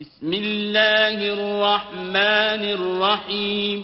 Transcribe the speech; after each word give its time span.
بسم 0.00 0.32
اللہ 0.32 1.22
الرحمن 1.30 2.62
الرحیم 2.66 3.80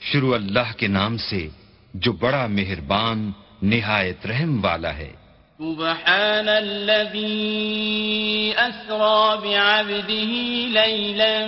شروع 0.00 0.34
اللہ 0.34 0.70
کے 0.76 0.86
نام 0.88 1.16
سے 1.24 1.48
جو 1.94 2.12
بڑا 2.12 2.46
مہربان 2.46 3.30
نہایت 3.62 4.26
رحم 4.26 4.64
والا 4.64 4.96
ہے۔ 4.96 5.12
سبحان 5.58 6.48
الذي 6.48 8.52
أسرى 8.56 9.36
بعبده 9.42 10.32
ليلا 10.76 11.46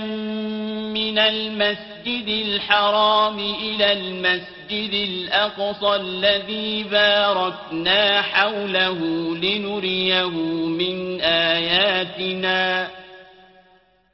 من 0.96 1.18
المسجد 1.18 2.28
الحرام 2.28 3.38
إلى 3.38 3.92
المسجد 3.92 4.92
الأقصى 4.92 5.94
الذي 5.94 6.84
باركنا 6.90 8.20
حوله 8.20 8.98
لنريه 9.36 10.34
من 10.82 11.20
آياتنا. 11.20 12.88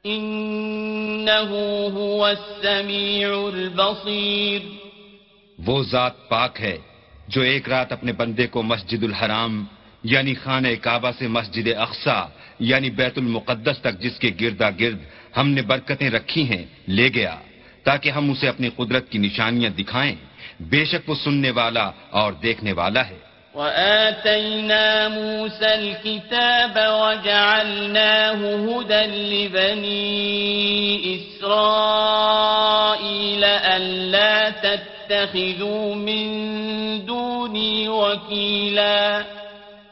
إنه 0.05 1.49
هو 1.93 2.25
السميع 2.25 3.29
البصير. 3.53 4.59
وہ 5.65 5.83
ذات 5.83 6.29
پاک 6.29 6.61
ہے 6.61 6.77
جو 7.27 7.41
ایک 7.41 7.69
رات 7.69 7.91
اپنے 7.91 8.13
بندے 8.13 8.47
کو 8.47 8.63
مسجد 8.63 9.03
الحرام 9.03 9.65
یعنی 10.03 10.33
خانہ 10.33 10.67
کعبہ 10.81 11.11
سے 11.19 11.27
مسجد 11.27 11.67
اقسا 11.77 12.25
یعنی 12.59 12.89
بیت 12.89 13.17
المقدس 13.17 13.79
تک 13.81 13.99
جس 13.99 14.19
کے 14.19 14.31
گردا 14.41 14.69
گرد 14.69 14.97
ہم 15.37 15.49
نے 15.49 15.61
برکتیں 15.61 16.09
رکھی 16.09 16.43
ہیں، 16.43 16.65
لے 16.87 17.09
گیا 17.13 17.35
تاکہ 17.83 18.09
ہم 18.09 18.31
اسے 18.31 18.47
اپنی 18.47 18.69
قدرت 18.75 19.09
کی 19.09 19.17
نشانیاں 19.17 19.69
دکھائیں۔ 19.69 20.15
بے 20.59 20.85
شک 20.85 21.09
وہ 21.09 21.15
سننے 21.15 21.51
والا 21.51 21.91
اور 22.09 22.33
دیکھنے 22.33 22.71
والا 22.71 23.07
ہے۔ 23.07 23.30
وآتينا 23.53 25.07
موسى 25.07 25.65
الكتاب 25.65 26.75
وجعلناه 27.01 28.39
هدى 28.55 29.05
لبني 29.31 30.01
إسرائيل 31.15 32.63
ألا 33.43 34.49
تتخذوا 34.49 35.95
من 35.95 36.25
دوني 37.05 37.87
وكيلا 37.87 39.23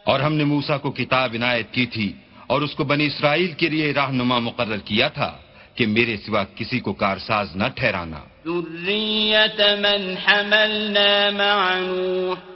اور 0.03 0.19
ہم 0.19 0.33
نے 0.33 0.43
موسا 0.43 0.77
کو 0.77 0.91
کتاب 0.91 1.33
عنایت 1.35 1.71
کی 1.71 1.85
تھی 1.85 2.13
اور 2.47 2.61
اس 2.61 2.75
کو 2.75 2.83
بنی 2.83 3.05
اسرائیل 3.05 3.51
کے 3.59 3.69
لیے 3.69 3.93
رہنما 3.93 4.39
مقرر 4.39 4.77
کیا 4.85 5.07
تھا 5.07 5.31
کہ 5.75 5.83
میرے 5.87 6.15
سوا 6.25 6.43
کسی 6.55 6.79
کو 6.79 6.93
کارساز 6.93 7.47
نہ 7.55 7.67
ٹھہرانا۔ 7.75 8.21
ذریت 8.45 9.59
من 9.79 10.01
حملنا 10.25 11.11
مع 11.39 11.59
نوح 11.79 12.48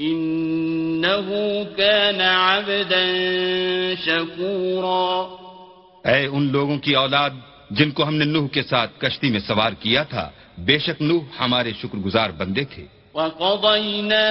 انہو 0.00 1.64
کان 1.76 2.20
عبدا 2.20 3.04
شکورا 4.04 5.06
اے 6.10 6.26
ان 6.26 6.42
لوگوں 6.52 6.78
کی 6.78 6.94
اولاد 6.94 7.30
جن 7.70 7.90
کو 7.90 8.04
ہم 8.04 8.14
نے 8.14 8.24
نوح 8.24 8.48
کے 8.48 8.62
ساتھ 8.62 8.90
کشتی 8.98 9.30
میں 9.30 9.40
سوار 9.40 9.72
کیا 9.80 10.02
تھا 10.02 10.30
بے 10.58 10.78
شک 10.78 11.02
نوح 11.02 11.22
ہمارے 11.40 11.72
شکر 11.72 11.98
گزار 11.98 12.30
بندے 12.30 12.64
تھے۔ 12.64 12.84
وقضينا 13.14 14.26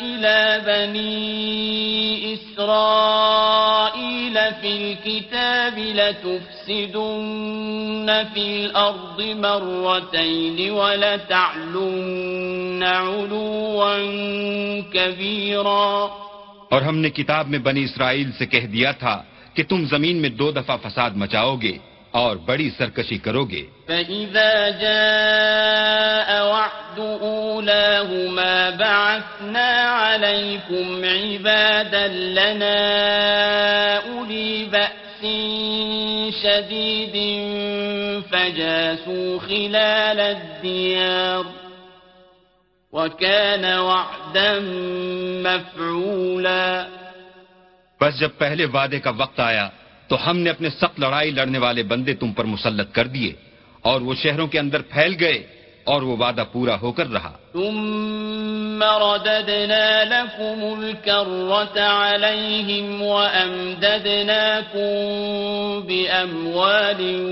إلى 0.00 0.40
بني 0.66 1.14
إسرائيل 2.34 3.33
في 4.64 4.76
الكتاب 4.76 5.78
لتفسدن 5.78 8.24
في 8.34 8.56
الأرض 8.56 9.22
مرتين 9.22 10.70
ولتعلن 10.70 12.82
علوا 12.82 13.98
كبيرا 14.92 16.10
اور 16.68 16.82
ہم 16.82 16.96
نے 16.96 17.10
کتاب 17.10 17.48
میں 17.48 17.58
بنی 17.58 17.84
اسرائیل 17.84 18.30
سے 18.38 18.46
کہہ 18.46 18.66
دیا 18.66 18.92
تھا 18.92 19.22
کہ 19.54 19.62
تم 19.62 19.84
زمین 19.84 20.16
میں 20.16 20.28
دو 20.28 20.52
دفعہ 20.52 20.76
فساد 20.82 21.10
مچاؤ 21.16 21.56
گے۔ 21.62 21.78
اور 22.14 22.36
بڑی 22.36 22.70
سرکشی 22.70 23.18
کرو 23.18 23.44
گے۔ 23.44 23.66
فَإِذَا 23.86 24.68
جَاءَ 24.68 26.42
وَعْدُ 26.44 27.00
أُولَاهُمَا 27.20 28.70
بَعَثْنَا 28.70 29.70
عَلَيْكُمْ 29.90 31.04
عِبَادًا 31.04 32.06
لَنَا 32.06 32.78
أُولِي 34.06 34.64
بَأْسٍ 34.70 35.24
شَدِيدٍ 36.42 37.16
فَجَاسُوا 38.30 39.38
خِلَالَ 39.46 40.20
الدِّيَارِ 40.20 41.44
وَكَانَ 42.92 43.66
وَعْدًا 43.66 44.58
مَفْعُولًا۔ 45.42 46.86
بس 48.00 48.20
جب 48.20 48.30
پہلے 48.38 48.64
وعدے 48.64 49.00
کا 49.00 49.10
وقت 49.10 49.40
آیا 49.40 49.68
تو 50.14 50.30
ہم 50.30 50.38
نے 50.38 50.50
اپنے 50.50 50.70
سخت 50.70 51.00
لڑائی 51.00 51.30
لڑنے 51.30 51.58
والے 51.58 51.82
بندے 51.82 52.14
تم 52.14 52.32
پر 52.32 52.44
مسلط 52.44 52.92
کر 52.92 53.06
دیے 53.06 53.32
اور 53.82 54.00
وہ 54.00 54.14
شہروں 54.14 54.46
کے 54.46 54.58
اندر 54.58 54.82
پھیل 54.82 55.16
گئے 55.20 55.46
اور 55.84 56.02
وہ 56.02 56.16
وعدہ 56.16 56.44
پورا 56.52 56.76
ہو 56.82 56.92
کر 56.92 57.06
رہا۔ 57.06 57.36
ثم 57.52 58.82
رددنا 58.82 60.04
لكم 60.04 60.80
الكرة 60.80 61.82
عليهم 61.82 63.02
وأمددناكم 63.02 65.86
بأموال 65.86 67.26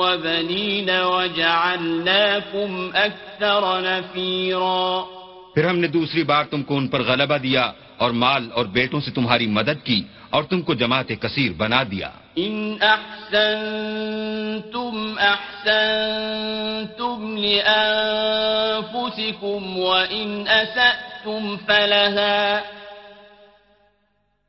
وبنين 0.00 0.90
وجعلناكم 0.90 2.90
أكثر 2.94 3.80
نفيرا۔ 3.80 5.17
پھر 5.54 5.64
ہم 5.64 5.78
نے 5.78 5.86
دوسری 5.86 6.22
بار 6.22 6.44
تم 6.44 6.62
کو 6.62 6.76
ان 6.76 6.88
پر 6.88 7.02
غلبہ 7.02 7.36
دیا 7.36 7.72
اور 7.96 8.10
مال 8.10 8.48
اور 8.52 8.64
بیٹوں 8.64 9.00
سے 9.00 9.10
تمہاری 9.10 9.46
مدد 9.46 9.84
کی 9.84 10.02
اور 10.30 10.42
تم 10.42 10.62
کو 10.62 10.74
جماعت 10.74 11.12
کثیر 11.20 11.52
بنا 11.56 11.82
دیا۔ 11.90 12.10
ان 12.36 12.76
احسنتم 12.80 15.14
احسنتم 15.18 17.36
لانفسكم 17.36 19.78
وان 19.78 20.48
اسأتم 20.48 21.56
فلها 21.66 22.62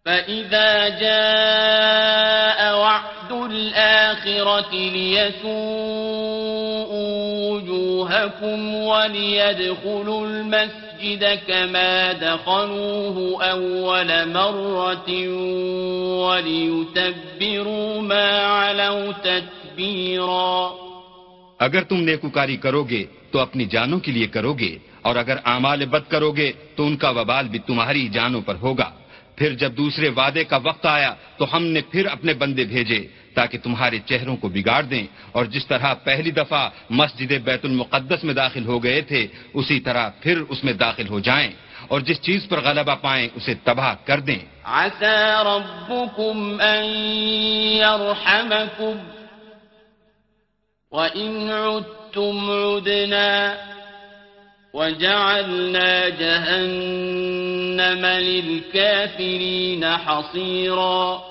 فإذا 0.06 0.88
جاء 0.88 2.78
وعد 2.78 3.32
الآخرة 3.32 4.74
ليسوءوا 4.74 6.39
وجوهكم 8.10 8.74
وليدخلوا 8.74 10.28
المسجد 10.28 10.90
المسجد 11.00 11.40
كما 11.48 12.14
دخلوه 12.14 13.44
أول 13.44 14.10
مرة 14.34 15.10
وليتبروا 16.26 18.02
ما 18.02 18.30
علوا 18.60 19.12
تتبيرا 19.12 20.74
اگر 21.60 21.82
تم 21.84 21.96
نیکوکاری 21.96 22.58
کرو 22.58 22.84
گے 22.84 23.04
تو 23.32 23.40
اپنی 23.40 23.66
جانوں 23.66 24.00
کے 24.00 24.12
لیے 24.12 24.28
کرو 24.28 24.54
گے 24.54 24.78
اور 25.02 25.16
اگر 25.16 25.38
اعمال 25.46 25.86
بد 25.86 26.12
کرو 26.12 26.32
گے 26.32 26.52
تو 26.76 26.86
ان 26.86 26.98
کا 26.98 27.10
وبال 27.10 27.48
بھی 27.48 27.60
تمہاری 27.60 28.08
جانوں 28.08 28.42
پر 28.42 28.56
ہوگا۔ 28.56 28.90
پھر 29.36 29.54
جب 29.56 29.72
دوسرے 29.78 30.10
وعدے 30.10 30.44
کا 30.44 30.58
وقت 30.64 30.86
آیا 30.86 31.14
تو 31.38 31.46
ہم 31.54 31.64
نے 31.64 31.82
پھر 31.82 32.06
اپنے 32.06 32.34
بندے 32.34 32.64
بھیجے۔ 32.64 33.00
تاکہ 33.34 33.58
تمہارے 33.58 34.00
چہروں 34.06 34.38
کو 34.38 34.50
بگاڑ 34.50 34.84
دیں۔ 34.84 35.08
اور 35.32 35.46
جس 35.46 35.68
طرح 35.68 35.94
پہلی 35.94 36.32
دفعہ 36.32 36.70
مسجد 36.90 37.32
بیت 37.44 37.66
المقدس 37.66 38.24
میں 38.24 38.34
داخل 38.34 38.66
ہو 38.66 38.84
گئے 38.84 39.02
تھے، 39.02 39.28
اسی 39.54 39.80
طرح 39.80 40.10
پھر 40.22 40.42
اس 40.50 40.64
میں 40.64 40.74
داخل 40.74 41.08
ہو 41.08 41.20
جائیں۔ 41.20 41.52
اور 41.88 42.02
جس 42.02 42.22
چیز 42.22 42.48
پر 42.50 42.62
غلبہ 42.62 42.96
پائیں، 43.02 43.28
اسے 43.36 43.54
تباہ 43.64 43.96
کر 44.06 44.20
دیں۔ 44.20 44.40
ربكم 48.44 49.02
وَإِنْ 50.92 51.52
عُدْتُمْ 51.52 52.50
عُدْنَا 52.50 53.56
وَجَعَلْنَا 54.74 56.10
جَهَنَّمَ 56.10 58.08
لِلْكَافِرِينَ 58.20 59.86
حَصِيرًا 59.86 61.29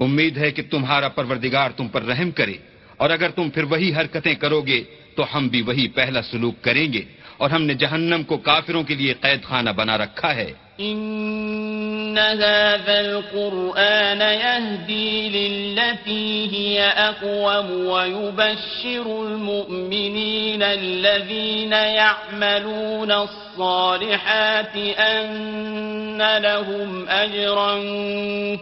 امید 0.00 0.36
ہے 0.36 0.50
کہ 0.50 0.62
تمہارا 0.62 1.08
پروردگار 1.08 1.70
تم 1.70 1.88
پر 1.88 2.02
رحم 2.02 2.30
کرے 2.30 2.56
اور 2.96 3.10
اگر 3.10 3.30
تم 3.30 3.50
پھر 3.50 3.64
وہی 3.64 3.94
حرکتیں 3.94 4.34
کرو 4.34 4.60
گے 4.60 4.82
تو 5.14 5.24
ہم 5.34 5.48
بھی 5.48 5.62
وہی 5.62 5.88
پہلا 5.88 6.22
سلوک 6.22 6.62
کریں 6.62 6.92
گے۔ 6.92 7.02
اور 7.42 7.50
ہم 7.50 7.62
نے 7.62 7.74
جہنم 7.74 8.22
کو 8.22 8.36
کافروں 8.36 8.82
کے 8.82 8.94
لیے 8.94 9.14
قید 9.14 9.42
خانہ 9.42 9.70
بنا 9.70 9.98
رکھا 9.98 10.34
ہے۔ 10.34 10.52
ان 10.78 12.18
هذا 12.18 12.98
القرآن 12.98 14.22
يهدي 14.22 15.28
للتي 15.28 16.46
هي 16.54 16.80
اقوم 16.96 17.88
ويبشر 17.88 19.06
المؤمنين 19.06 20.62
الذين 20.62 21.72
يعملون 21.72 23.10
الصالحات 23.10 24.76
ان 24.98 26.22
لهم 26.42 27.04
اجرا 27.08 27.78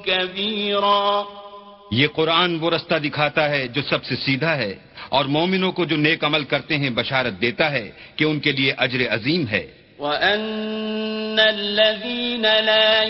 كبيرا۔ 0.05 1.23
یہ 1.91 2.06
قرآن 2.15 2.59
وہ 2.61 2.71
رستہ 2.71 2.94
دکھاتا 2.94 3.49
ہے 3.49 3.69
جو 3.69 3.83
سب 3.83 4.05
سے 4.05 4.17
سیدھا 4.17 4.56
ہے۔ 4.56 4.89
اور 5.11 5.25
مومنوں 5.25 5.73
کو 5.73 5.85
جو 5.85 5.97
نیک 5.97 6.25
عمل 6.25 6.45
کرتے 6.45 6.77
ہیں 6.77 6.91
بشارت 6.91 7.41
دیتا 7.41 7.73
ہے 7.73 7.91
کہ 8.17 8.25
ان 8.25 8.41
کے 8.41 8.53
لیے 8.53 8.75
اجر 8.79 9.15
عظیم 9.15 9.47
ہے۔ 9.47 9.67
وَأَنَّ 9.99 11.43
الَّذِينَ 11.43 12.47
لَا 12.61 13.01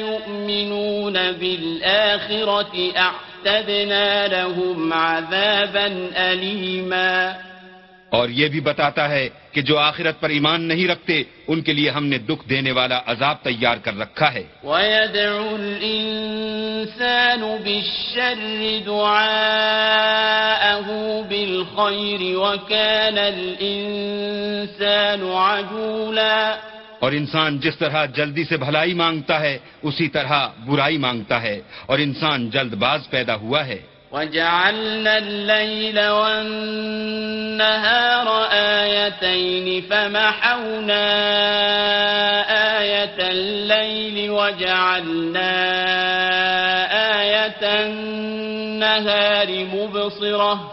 اور 8.11 8.29
یہ 8.29 8.49
بھی 8.49 8.61
بتاتا 8.61 9.09
ہے 9.09 9.29
کہ 9.53 9.63
جو 9.63 9.79
آخرت 9.79 10.21
پر 10.21 10.31
ایمان 10.31 10.63
نہیں 10.63 10.89
رکھتے 10.89 11.23
ان 11.49 11.61
کے 11.61 11.73
لیے 11.73 11.91
ہم 11.91 12.07
نے 12.07 12.19
دکھ 12.19 12.49
دینے 12.49 12.73
والا 12.73 13.01
عذاب 13.07 13.37
تیار 13.43 13.77
کر 13.77 13.99
رکھا 13.99 14.35
ہے۔ 14.35 14.43
وَيَدْعُ 14.65 15.55
الْإِنسَانُ 15.55 17.65
بِالشَّرِّ 17.65 18.81
دُعَاءَهُ 18.87 20.93
بِالْخَيْرِ 21.29 22.35
وَكَانَ 22.35 23.21
الْإِنسَانُ 23.21 25.35
عَجُولًا۔ 25.35 26.57
اور 26.99 27.13
انسان 27.13 27.61
جس 27.61 27.79
طرح 27.79 28.05
جلدی 28.05 28.45
سے 28.45 28.57
بھلائی 28.57 28.95
مانگتا 28.95 29.41
ہے 29.41 29.59
اسی 29.83 30.09
طرح 30.09 30.49
برائی 30.67 30.99
مانگتا 30.99 31.43
ہے 31.43 31.61
اور 31.87 31.99
انسان 31.99 32.51
جلد 32.51 32.75
باز 32.75 33.11
پیدا 33.11 33.35
ہوا 33.35 33.67
ہے۔ 33.67 33.79
وجعلنا 34.13 35.19
الليل 35.19 36.09
والنهار 36.09 37.69
آيتين 38.53 39.83
فمحونا 39.83 41.05
آية 42.81 43.31
الليل 43.31 44.31
وجعلنا 44.31 45.51
آية 47.21 47.63
النهار 47.87 49.65
مبصرة 49.65 50.73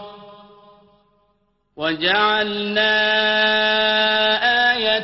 وجعلنا 1.76 2.90
آية 4.42 4.57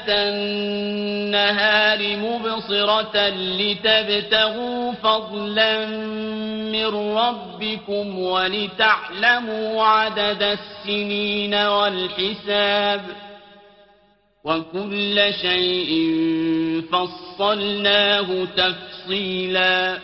النهار 0.08 2.00
مبصرة 2.16 3.28
لتبتغوا 3.28 4.92
فضلا 4.92 5.86
من 6.74 6.88
ربكم 7.18 8.18
ولتعلموا 8.18 9.84
عدد 9.84 10.42
السنين 10.42 11.54
والحساب 11.54 13.00
وكل 14.44 15.16
شيء 15.40 15.90
فصلناه 16.90 18.28
تفصيلا 18.54 19.96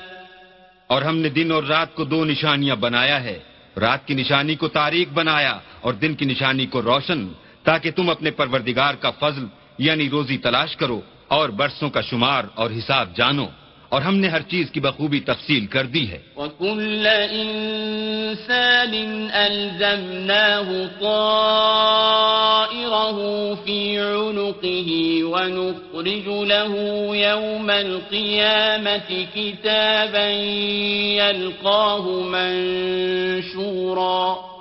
اور 0.86 1.02
ہم 1.02 1.16
نے 1.18 1.28
دن 1.28 1.52
اور 1.52 1.62
رات 1.62 1.94
کو 1.94 2.04
دو 2.04 2.24
نشانیاں 2.24 2.76
بنایا 2.76 3.22
ہے۔ 3.24 3.38
رات 3.80 4.06
کی 4.06 4.14
نشانی 4.14 4.54
کو 4.54 4.68
تاریخ 4.68 5.08
بنایا 5.08 5.58
اور 5.80 5.92
دن 5.92 6.14
کی 6.14 6.24
نشانی 6.24 6.66
کو 6.66 6.82
روشن، 6.82 7.28
تاکہ 7.64 7.90
تم 7.90 8.10
اپنے 8.10 8.30
پروردگار 8.30 8.94
کا 8.94 9.10
فضل 9.10 9.44
یعنی 9.82 10.08
روزی 10.08 10.38
تلاش 10.38 10.76
کرو 10.76 11.00
اور 11.28 11.48
برسوں 11.48 11.90
کا 11.90 12.00
شمار 12.00 12.44
اور 12.54 12.70
حساب 12.70 13.16
جانو 13.16 13.46
اور 13.88 14.02
ہم 14.02 14.16
نے 14.16 14.28
ہر 14.28 14.42
چیز 14.42 14.70
کی 14.70 14.80
بخوبی 14.80 15.20
تفصیل 15.20 15.66
کر 15.66 15.84
دی 15.84 16.10
ہے۔ 16.10 16.18
وَكُلَّ 16.36 17.08
إِنسَانٍ 17.08 18.96
أَلْزَمْنَاهُ 19.46 20.72
طَائِرَهُ 21.00 23.54
فِي 23.64 23.98
عُنُقِهِ 23.98 25.22
وَنُخْرِجُ 25.22 26.44
لَهُ 26.44 27.14
يَوْمَ 27.14 27.72
الْقِيَامَةِ 27.72 29.24
كِتَابًا 29.34 30.30
يَلْقَاهُ 31.14 32.24
مَنْشُورًا۔ 32.24 34.59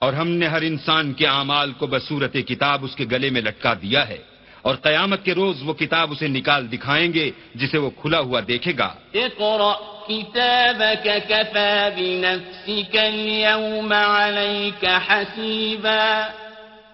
اور 0.00 0.12
ہم 0.12 0.28
نے 0.28 0.46
ہر 0.46 0.62
انسان 0.62 1.12
کے 1.12 1.26
اعمال 1.26 1.72
کو 1.72 1.86
بصورت 1.86 2.32
کتاب 2.32 2.84
اس 2.84 2.96
کے 2.96 3.04
گلے 3.12 3.30
میں 3.30 3.40
لٹکا 3.40 3.74
دیا 3.74 4.08
ہے 4.08 4.18
اور 4.62 4.74
قیامت 4.74 5.24
کے 5.24 5.34
روز 5.34 5.62
وہ 5.62 5.74
کتاب 5.74 6.12
اسے 6.12 6.28
نکال 6.28 6.72
دکھائیں 6.72 7.12
گے 7.12 7.30
جسے 7.54 7.78
وہ 7.78 7.90
کھلا 7.90 8.18
ہوا 8.18 8.40
دیکھے 8.48 8.72
گا۔ 8.78 8.94
اقرأ 9.14 9.72
كتابك 10.08 11.08
كفى 11.28 11.88
بنفسك 11.96 12.96
اليوم 12.96 13.92
عليك 13.92 14.84
حسيبا۔ 14.84 16.28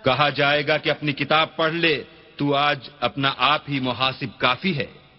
کہا 0.05 0.29
جائے 0.29 0.67
گا 0.67 0.77
کہ 0.77 0.91
اپنی 0.91 1.13
کتاب 1.13 1.57
پڑھ 1.57 1.75
لے 1.75 2.03
تو 2.37 2.55
آج 2.55 2.89
اپنا 3.01 3.35
آپ 3.39 3.63
ہی 3.69 3.81
محاسب 3.81 4.41
کافی 4.41 4.79
ہے۔ 4.79 5.06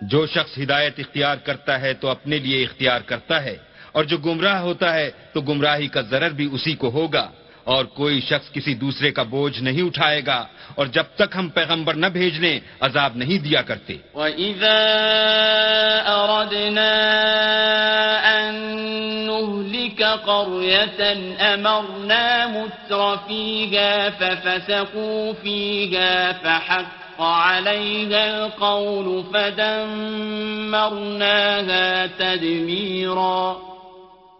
جو 0.00 0.26
شخص 0.26 0.58
ہدایت 0.58 0.98
اختیار 0.98 1.36
کرتا 1.36 1.80
ہے 1.80 1.94
تو 1.94 2.08
اپنے 2.08 2.38
لیے 2.38 2.62
اختیار 2.64 3.00
کرتا 3.00 3.42
ہے 3.42 3.56
اور 3.92 4.04
جو 4.04 4.18
گمراہ 4.18 4.60
ہوتا 4.60 4.94
ہے 4.94 5.10
تو 5.32 5.40
گمراہی 5.40 5.88
کا 5.88 6.00
ضرر 6.00 6.30
بھی 6.30 6.48
اسی 6.52 6.74
کو 6.74 6.90
ہوگا۔ 6.90 7.30
اور 7.66 7.84
کوئی 7.84 8.20
شخص 8.20 8.52
کسی 8.52 8.74
دوسرے 8.74 9.10
کا 9.10 9.22
بوجھ 9.22 9.62
نہیں 9.62 9.82
اٹھائے 9.82 10.22
گا 10.26 10.46
اور 10.74 10.86
جب 10.86 11.02
تک 11.14 11.36
ہم 11.36 11.48
پیغمبر 11.48 11.94
نہ 11.94 12.06
بھیج 12.06 12.38
لیں 12.40 12.60
عذاب 12.80 13.16
نہیں 13.16 13.38
دیا 13.38 13.62
کرتے۔ 13.62 13.96
وَإِذَا 14.14 14.80
أَرَدْنَا 16.06 16.92
أَن 18.38 18.54
نُهْلِكَ 19.26 20.04
قَرْيَةً 20.24 21.16
أَمَرْنَا 21.40 22.46
مُتْرَ 22.46 23.14
فِيهَا 23.26 24.08
فَفَسَقُوا 24.18 25.32
فِيهَا 25.42 26.32
فَحَقَّ 26.42 27.06
عليها 27.20 28.22
القول 28.24 29.22
فدمرناها 29.32 30.04
تدميرا۔ 32.16 33.52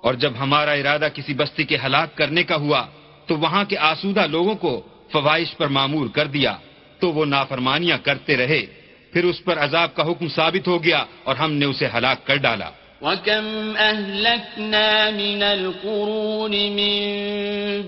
اور 0.00 0.14
جب 0.14 0.32
ہمارا 0.40 0.72
ارادہ 0.72 1.08
کسی 1.14 1.34
بستی 1.34 1.64
کے 1.64 1.76
ہلاک 1.84 2.16
کرنے 2.16 2.42
کا 2.44 2.56
ہوا 2.56 2.86
تو 3.26 3.38
وہاں 3.38 3.64
کے 3.64 3.78
آسودہ 3.78 4.26
لوگوں 4.26 4.54
کو 4.54 4.82
فوائش 5.12 5.56
پر 5.56 5.66
معمور 5.66 6.06
کر 6.08 6.26
دیا 6.26 6.56
تو 6.98 7.12
وہ 7.12 7.24
نافرمانیاں 7.24 7.98
کرتے 7.98 8.36
رہے۔ 8.36 8.66
پھر 9.12 9.24
اس 9.24 9.44
پر 9.44 9.58
عذاب 9.58 9.94
کا 9.94 10.02
حکم 10.02 10.28
ثابت 10.28 10.68
ہو 10.68 10.84
گیا 10.84 11.04
اور 11.24 11.36
ہم 11.36 11.52
نے 11.52 11.64
اسے 11.64 11.88
ہلاک 11.94 12.26
کر 12.26 12.36
ڈالا۔ 12.36 12.70
وَكَمْ 13.02 13.78
أَهْلَكْنَا 13.78 15.10
مِنَ 15.14 15.44
الْقُرُونِ 15.44 16.70
مِن 16.70 17.02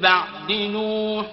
بَعْدِ 0.01 0.69
نُوحٍ 0.69 1.27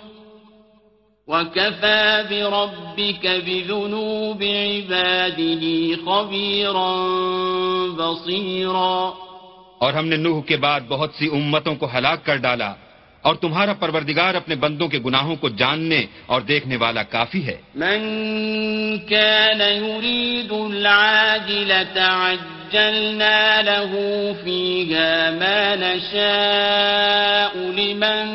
وكفى 1.28 2.22
بربك 2.30 3.26
بذنوب 3.46 4.44
عباده 4.44 5.74
خبيرا 6.06 6.92
بصيرا۔ 7.98 9.12
اور 9.80 9.94
ہم 9.94 10.08
نے 10.08 10.16
نوح 10.16 10.42
کے 10.42 10.58
بعد 10.58 10.82
بہت 10.88 11.12
سی 11.14 11.28
امتوں 11.28 11.76
کو 11.76 11.88
ہلاک 11.98 12.26
کر 12.26 12.36
ڈالا۔ 12.36 12.74
اور 13.25 13.36
تمہارا 13.36 13.74
پروردگار 13.74 14.36
اپنے 14.36 14.55
بندوں 14.55 14.88
کے 14.88 15.00
گناہوں 15.05 15.36
کو 15.36 15.50
جاننے 15.50 16.05
اور 16.25 16.41
دیکھنے 16.41 16.75
والا 16.75 17.03
کافی 17.03 17.46
ہے۔ 17.46 17.58
من 17.75 18.00
كان 19.10 19.62
يريد 19.62 20.51
العاجلة 20.51 22.05
عجلنا 22.05 23.62
له 23.62 23.94
فيها 24.44 25.29
ما 25.32 25.75
نشاء 25.75 27.60
لمن 27.60 28.27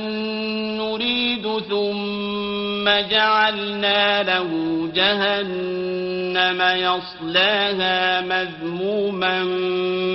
نريد 0.78 1.46
ثم 1.68 2.88
جعلنا 3.10 4.22
له 4.22 4.50
جهنم 4.94 6.62
يصلاها 6.76 8.20
مذموما 8.26 9.42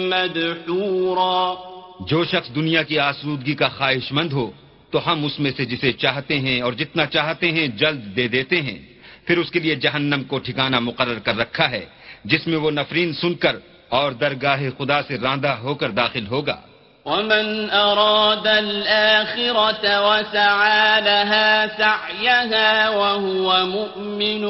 مدحورا۔ 0.10 1.54
جو 2.00 2.24
شخص 2.24 2.56
دنیا 2.56 2.84
کی 2.84 3.00
آسودگی 3.00 3.54
کا 3.54 3.68
خواہش 3.68 4.12
مند 4.12 4.34
ہو 4.34 4.52
تو 4.96 5.12
ہم 5.12 5.26
اس 5.26 5.40
میں 5.40 5.52
سے 5.58 5.66
جسے 5.66 5.94
چاہتے 5.94 6.40
ہیں 6.40 6.62
اور 6.62 6.74
جتنا 6.74 7.06
چاہتے 7.06 7.52
ہیں 7.52 7.68
جلد 7.68 8.16
دے 8.16 8.28
دیتے 8.28 8.62
ہیں۔ 8.62 8.80
پھر 9.26 9.38
اس 9.38 9.52
کے 9.52 9.60
لیے 9.60 9.76
جہنم 9.76 10.24
کو 10.24 10.40
ٹھکانہ 10.40 10.80
مقرر 10.80 11.20
کر 11.20 11.38
رکھا 11.38 11.72
ہے، 11.72 11.86
جس 12.26 12.48
میں 12.48 12.58
وہ 12.58 12.72
نفرین 12.72 13.14
سن 13.14 13.34
کر 13.34 13.56
اور 13.90 14.12
درگاہ 14.12 14.62
خدا 14.78 15.04
سے 15.04 15.18
راندہ 15.24 15.48
ہو 15.48 15.76
کر 15.76 15.90
داخل 15.90 16.28
ہوگا۔ 16.28 16.58
ومن 17.06 17.68
أراد 17.72 18.48
الآخرة 18.48 19.84
وسعى 19.84 21.04
لها 21.04 21.66
سعيها 21.78 22.90
وهو 22.90 23.66
مؤمن 23.66 24.48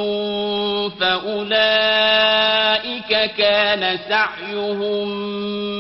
فأولئك 1.00 3.14
كان 3.36 3.84
سعيهم 4.08 5.10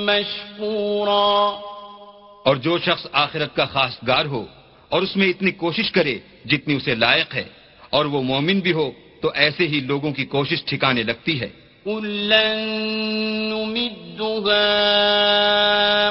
مشكورا۔ 0.05 1.74
اور 2.45 2.55
جو 2.55 2.77
شخص 2.77 3.07
آخرت 3.11 3.55
کا 3.55 3.65
خاص 3.65 3.93
گار 4.07 4.25
ہو 4.25 4.45
اور 4.89 5.01
اس 5.01 5.15
میں 5.15 5.27
اتنی 5.27 5.51
کوشش 5.51 5.91
کرے 5.91 6.15
جتنی 6.45 6.75
اسے 6.75 6.95
لائق 6.95 7.35
ہے 7.35 7.43
اور 7.89 8.05
وہ 8.05 8.21
مومن 8.21 8.59
بھی 8.59 8.71
ہو 8.71 8.91
تو 9.21 9.31
ایسے 9.35 9.67
ہی 9.67 9.79
لوگوں 9.79 10.11
کی 10.11 10.25
کوشش 10.25 10.59
ٹھکانے 10.65 11.03
لگتی 11.03 11.41
ہے۔ 11.41 11.49
كلا 11.85 12.43
نمد 13.51 14.21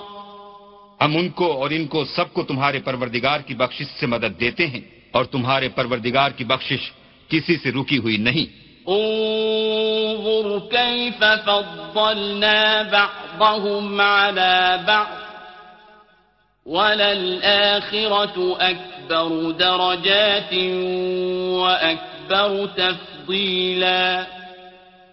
ہم 1.01 1.17
ان 1.17 1.29
کو 1.29 1.51
اور 1.51 1.69
ان 1.69 1.88
کو 1.88 2.05
سب 2.05 2.33
کو 2.33 2.43
تمہارے 2.43 2.79
پروردگار 2.79 3.39
کی 3.39 3.55
بخشش 3.55 4.00
سے 4.00 4.05
مدد 4.05 4.39
دیتے 4.39 4.67
ہیں 4.67 4.81
اور 5.11 5.25
تمہارے 5.25 5.69
پروردگار 5.69 6.31
کی 6.31 6.43
بخشش 6.43 6.91
کسی 7.27 7.57
سے 7.57 7.71
رکی 7.71 7.97
ہوئی 7.97 8.17
نہیں۔ 8.17 8.61
انظر 8.88 10.59
كيف 10.71 11.23
فضلنا 11.45 12.81
بعضهم 12.91 14.01
على 14.01 14.75
بعض. 14.85 15.21
وللآخرة 16.65 18.41
أكبر 18.69 19.51
درجات 19.51 20.53
وأكبر 21.53 22.65
تفضل 22.75 23.20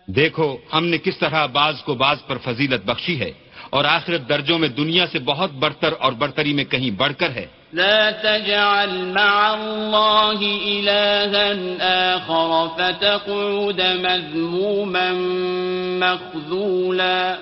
دیکھو 0.06 0.56
ہم 0.72 0.86
نے 0.86 0.98
کس 0.98 1.18
طرح 1.18 1.46
بعض 1.46 1.74
کو 1.84 1.94
بعض 1.94 2.16
پر 2.26 2.38
فضیلت 2.38 2.84
بخشی 2.84 3.20
ہے 3.20 3.32
اور 3.70 3.84
آخرت 3.84 4.28
درجوں 4.28 4.58
میں 4.58 4.68
دنیا 4.68 5.06
سے 5.12 5.18
بہت 5.18 5.52
برتر 5.52 5.94
اور 5.98 6.12
برتری 6.12 6.52
میں 6.52 6.64
کہیں 6.64 6.90
بڑھ 6.90 7.12
کر 7.18 7.30
ہے۔ 7.30 7.46
لا 7.72 8.10
تجعل 8.10 8.96
مع 8.96 9.54
الله 9.54 10.44
إلها 10.66 11.60
آخر 11.80 12.66
فتقعد 12.76 13.80
مذموما 14.00 15.12
مخذولا۔ 16.00 17.34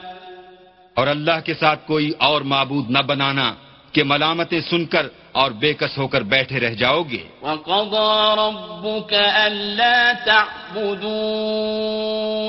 اور 0.95 1.06
اللہ 1.06 1.40
کے 1.45 1.54
ساتھ 1.54 1.87
کوئی 1.87 2.12
اور 2.18 2.42
معبود 2.42 2.90
نہ 2.90 2.99
بنانا۔ 2.99 3.54
کہ 3.97 4.03
ملامتیں 4.05 4.61
سن 4.61 4.87
کر 4.87 5.07
اور 5.33 5.50
بے 5.50 5.73
کس 5.75 5.99
ہو 5.99 6.07
کر 6.09 6.23
بیٹھے 6.23 6.61
رہ 6.61 6.75
جاؤ 6.75 7.03
گے۔ 7.03 7.23
وَقَضَى 7.43 8.09
رَبُّكَ 8.38 9.12
أَلَّا 9.47 10.12
تَعْبُدُوا 10.25 11.17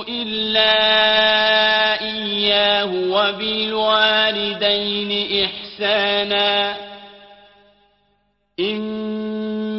إِلَّا 0.07 0.75
إِيَّاهُ 2.01 2.89
وَبِالْوَالِدَيْنِ 3.15 4.31
إِحْسَانًا 5.41 6.51
إِنَّ 8.61 9.16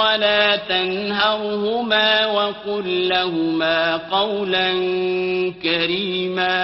ولا 0.00 0.56
تنهرهما 0.56 2.26
وقل 2.26 2.86
لهما 3.08 3.96
قولا 4.10 4.68
كريما 5.62 6.56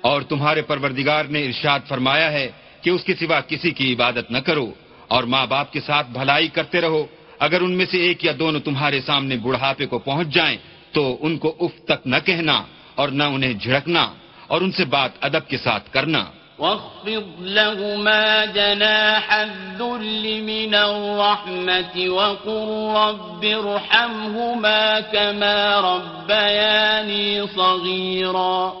اور 0.00 0.22
تمہارے 0.22 0.62
پروردگار 0.62 1.24
نے 1.24 1.40
ارشاد 1.46 1.80
فرمایا 1.88 2.32
ہے 2.32 2.46
کہ 2.82 2.90
اس 2.90 3.02
کے 3.04 3.14
سوا 3.14 3.40
کسی 3.40 3.70
کی 3.70 3.92
عبادت 3.94 4.30
نہ 4.30 4.38
کرو 4.38 4.68
اور 5.08 5.22
ماں 5.32 5.46
باپ 5.46 5.72
کے 5.72 5.80
ساتھ 5.80 6.06
بھلائی 6.10 6.48
کرتے 6.48 6.80
رہو۔ 6.80 7.02
اگر 7.38 7.60
ان 7.60 7.72
میں 7.78 7.86
سے 7.90 7.98
ایک 8.06 8.24
یا 8.24 8.32
دونوں 8.38 8.60
تمہارے 8.60 9.00
سامنے 9.00 9.36
بڑھاپے 9.36 9.86
کو 9.86 9.98
پہنچ 9.98 10.28
جائیں 10.28 10.56
تو 10.92 11.02
ان 11.20 11.38
کو 11.38 11.48
اف 11.60 11.74
تک 11.84 12.06
نہ 12.06 12.16
کہنا 12.24 12.56
اور 12.94 13.08
نہ 13.08 13.22
انہیں 13.34 13.54
جھڑکنا 13.54 14.04
اور 14.46 14.60
ان 14.60 14.72
سے 14.72 14.84
بات 14.84 15.10
ادب 15.20 15.48
کے 15.48 15.58
ساتھ 15.58 15.90
کرنا۔ 15.90 16.22
واخفض 16.62 17.24
لهما 17.40 18.44
جناح 18.46 19.32
الذل 19.34 20.24
من 20.42 20.74
الرحمة 20.74 21.94
وقل 22.10 22.68
رب 22.96 23.44
ارحمهما 23.44 25.00
كما 25.00 25.56
ربياني 25.80 27.46
صغيرا 27.46 28.72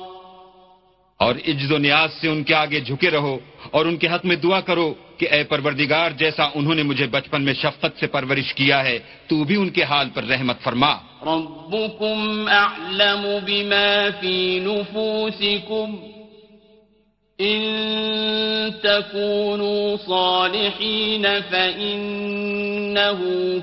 اور 1.20 1.34
عجز 1.48 1.72
و 1.72 1.78
نیاز 1.78 2.10
سے 2.20 2.28
ان 2.28 2.42
کے 2.44 2.54
آگے 2.54 2.80
جھکے 2.80 3.10
رہو 3.10 3.36
اور 3.70 3.86
ان 3.86 3.96
کے 3.96 4.08
حق 4.08 4.24
میں 4.24 4.36
دعا 4.36 4.60
کرو 4.60 4.88
کہ 5.18 5.26
اے 5.32 5.42
پروردگار 5.44 6.10
جیسا 6.18 6.48
انہوں 6.54 6.74
نے 6.74 6.82
مجھے 6.82 7.06
بچپن 7.06 7.42
میں 7.42 7.54
شفقت 7.54 8.00
سے 8.00 8.06
پرورش 8.06 8.54
کیا 8.54 8.82
ہے 8.84 8.98
تو 9.28 9.44
بھی 9.44 9.56
ان 9.56 9.70
کے 9.70 9.82
حال 9.82 10.08
پر 10.14 10.24
رحمت 10.24 10.62
فرما۔ 10.62 10.92
ربكم 11.26 12.48
أعلم 12.48 13.22
بما 13.44 14.10
في 14.20 14.60
نفوسكم 14.60 16.21
إن 17.42 17.62
تكونوا 18.82 19.96
صالحين 20.06 21.26
فإنه 21.50 23.20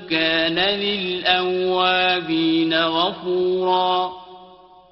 كان 0.08 0.54
للأوابين 0.54 2.72
غفورا. 2.72 4.08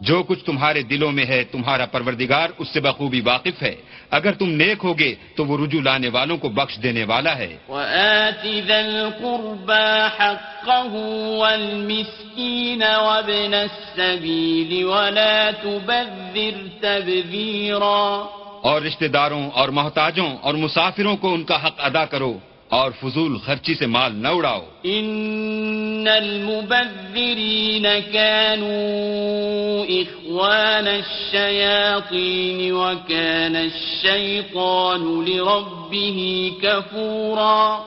جو 0.00 0.22
کچھ 0.22 0.44
تمہارے 0.44 0.82
دلوں 0.82 1.12
میں 1.12 1.26
ہے 1.26 1.44
تمہارا 1.44 1.86
پروردگار 1.86 2.48
اس 2.58 2.68
سے 2.68 2.80
بخوبی 2.80 3.20
واقف 3.20 3.62
ہے۔ 3.62 3.74
اگر 4.10 4.32
تم 4.32 4.50
نیک 4.50 4.78
ہوگے 4.84 5.14
تو 5.34 5.44
وہ 5.44 5.64
رجوع 5.64 5.82
لانے 5.82 6.08
والوں 6.08 6.36
کو 6.36 6.48
بخش 6.48 6.78
دینے 6.82 7.04
والا 7.04 7.38
ہے۔ 7.38 7.56
وآت 7.68 8.46
ذا 8.66 8.76
القربى 8.76 10.06
حقه 10.18 10.96
والمسكين 11.36 12.82
وابن 12.82 13.54
السبيل 13.54 14.84
ولا 14.84 15.50
تبذر 15.62 16.66
تبذيرا. 16.80 18.26
اور 18.62 18.82
رشتہ 18.82 19.04
داروں 19.04 19.50
اور 19.50 19.68
محتاجوں 19.68 20.36
اور 20.40 20.54
مسافروں 20.54 21.16
کو 21.16 21.34
ان 21.34 21.44
کا 21.44 21.66
حق 21.66 21.74
ادا 21.78 22.04
کرو 22.04 22.38
اور 22.68 22.90
فضول 23.00 23.38
خرچی 23.38 23.74
سے 23.74 23.86
مال 23.86 24.16
نہ 24.16 24.28
اڑاؤ۔ 24.28 24.60
إن 24.84 26.08
المبذرين 26.08 27.86
كانوا 28.12 29.84
إخوان 29.86 30.88
الشياطين 30.88 32.72
وكان 32.72 33.56
الشيطان 33.56 35.24
لربه 35.28 36.28
كفورا۔ 36.60 37.82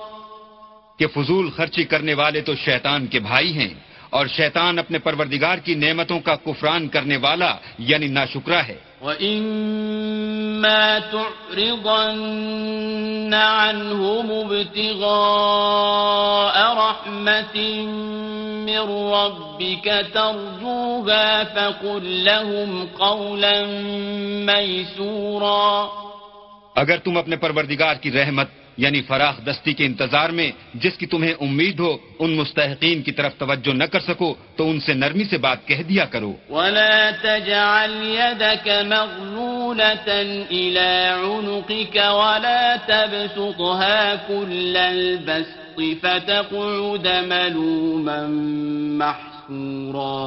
کہ 0.97 1.07
فضول 1.07 1.49
خرچی 1.49 1.83
کرنے 1.83 2.13
والے 2.13 2.41
تو 2.41 2.55
شیطان 2.55 3.07
کے 3.07 3.19
بھائی 3.19 3.53
ہیں۔ 3.53 3.90
اور 4.11 4.27
شیطان 4.27 4.79
اپنے 4.79 4.99
پروردگار 4.99 5.57
کی 5.57 5.75
نعمتوں 5.75 6.19
کا 6.19 6.35
کفران 6.35 6.87
کرنے 6.87 7.17
والا 7.17 7.55
یعنی 7.77 8.07
ناشکرا 8.07 8.67
ہے۔ 8.67 8.75
وَإِمَّا 9.01 10.97
تُعْرِضَنَّ 11.11 13.35
عَنْهُمُ 13.35 14.31
ابْتِغَاءَ 14.31 16.77
رَحْمَةٍ 16.77 17.85
مِّن 18.65 19.13
رَّبِّكَ 19.13 19.89
تَرْجُوهَا 20.13 21.43
فَقُل 21.43 22.05
لَّهُمْ 22.05 22.85
قَوْلًا 22.97 24.53
مَّيْسُورًا۔ 24.53 25.87
اگر 26.75 26.97
تم 26.97 27.17
اپنے 27.17 27.35
پروردگار 27.35 27.95
کی 27.95 28.11
رحمت 28.11 28.47
یعنی 28.81 29.01
فراخ 29.01 29.35
دستی 29.45 29.73
کے 29.73 29.85
انتظار 29.85 30.29
میں 30.29 30.51
جس 30.73 30.97
کی 30.97 31.05
تمہیں 31.05 31.33
امید 31.41 31.79
ہو 31.79 31.97
ان 32.19 32.31
مستحقین 32.31 33.01
کی 33.01 33.11
طرف 33.11 33.31
توجہ 33.37 33.73
نہ 33.73 33.83
کر 33.83 33.99
سکو 33.99 34.29
تو 34.55 34.69
ان 34.69 34.79
سے 34.79 34.93
نرمی 34.93 35.23
سے 35.29 35.37
بات 35.37 35.67
کہہ 35.67 35.83
دیا 35.89 36.05
کرو۔ 36.05 36.33
ولا 36.49 37.09
تجعل 37.21 37.95
يدك 38.21 38.67
مغلولة 38.93 40.07
إلى 40.51 40.91
عنقك 41.25 41.95
ولا 42.19 42.75
تبسطها 42.87 44.15
كل 44.27 44.75
البسط 44.77 45.59
فتقعد 46.01 47.07
ملوما 47.27 48.21
محسورا 48.99 50.23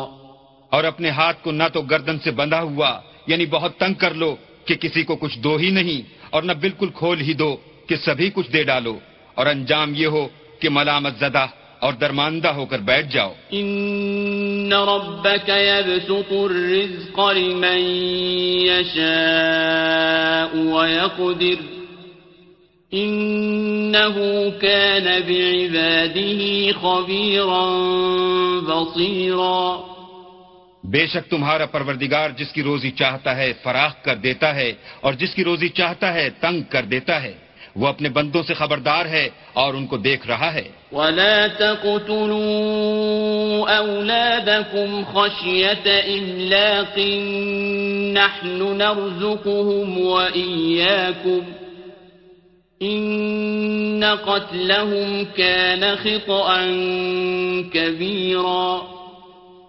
اور 0.71 0.85
اپنے 0.85 1.09
ہاتھ 1.11 1.39
کو 1.43 1.51
نہ 1.53 1.67
تو 1.73 1.83
گردن 1.83 2.19
سے 2.19 2.31
بندھا 2.31 2.63
ہوا 2.63 3.01
یعنی 3.27 3.47
بہت 3.47 3.73
تنگ 3.79 3.95
کر 3.95 4.15
لو 4.15 4.37
کہ 4.65 4.75
کسی 4.75 5.03
کو 5.03 5.17
کچھ 5.17 5.39
دو 5.39 5.57
ہی 5.57 5.71
نہیں 5.71 6.01
اور 6.31 6.43
نہ 6.43 6.53
بالکل 6.53 6.89
کھول 6.95 7.21
ہی 7.21 7.35
دو۔ 7.35 7.57
کہ 7.87 7.97
سبھی 7.97 8.31
کچھ 8.35 8.51
دے 8.53 8.63
ڈالو 8.63 8.99
اور 9.35 9.47
انجام 9.47 9.93
یہ 9.97 10.07
ہو 10.07 10.29
کہ 10.59 10.69
ملامت 10.69 11.15
زدہ 11.21 11.47
اور 11.79 11.93
درماندہ 11.93 12.49
ہو 12.49 12.67
کر 12.67 12.79
بیٹھ 12.79 13.07
جاؤ۔ 13.07 13.33
إن 13.53 14.73
ربك 14.73 15.49
يبسط 15.49 16.33
الرزق 16.33 17.21
لمن 17.37 17.79
يشاء 18.69 20.57
ويقدر 20.57 21.75
إنه 22.95 24.17
كان 24.61 25.07
بعباده 25.29 26.31
خبيرا 26.81 27.65
بصيرا 28.61 29.81
بے 30.85 31.07
شک 31.07 31.31
تمہارا 31.31 31.67
پروردگار 31.67 32.31
جس 32.31 32.53
کی 32.53 32.63
روزی 32.63 32.91
چاہتا 32.91 33.37
ہے 33.37 33.53
فراخ 33.63 34.03
کر 34.03 34.17
دیتا 34.17 34.55
ہے 34.55 34.73
اور 35.01 35.13
جس 35.13 35.35
کی 35.35 35.45
روزی 35.45 35.69
چاہتا 35.69 36.15
ہے 36.15 36.31
تنگ 36.41 36.63
کر 36.63 36.83
دیتا 36.83 37.23
ہے۔ 37.23 37.44
وہ 37.77 37.87
اپنے 37.87 38.09
بندوں 38.09 38.43
سے 38.43 38.55
خبردار 38.55 39.07
ہے 39.07 39.29
اور 39.53 39.75
ان 39.75 39.87
کو 39.87 39.97
دیکھ 39.97 40.27
رہا 40.27 40.55
ہے۔ 40.55 40.69
ولا 40.93 41.47
تقتلوا 41.47 43.79
أولادكم 43.79 45.01
خشية 45.13 45.89
إملاق 46.09 46.99
نحن 48.13 48.79
نرزقهم 48.79 49.99
وإياكم 49.99 51.39
إن 52.83 54.05
قتلهم 54.25 55.23
كان 55.35 55.83
خطأ 56.03 56.61
كبيرا۔ 57.73 58.81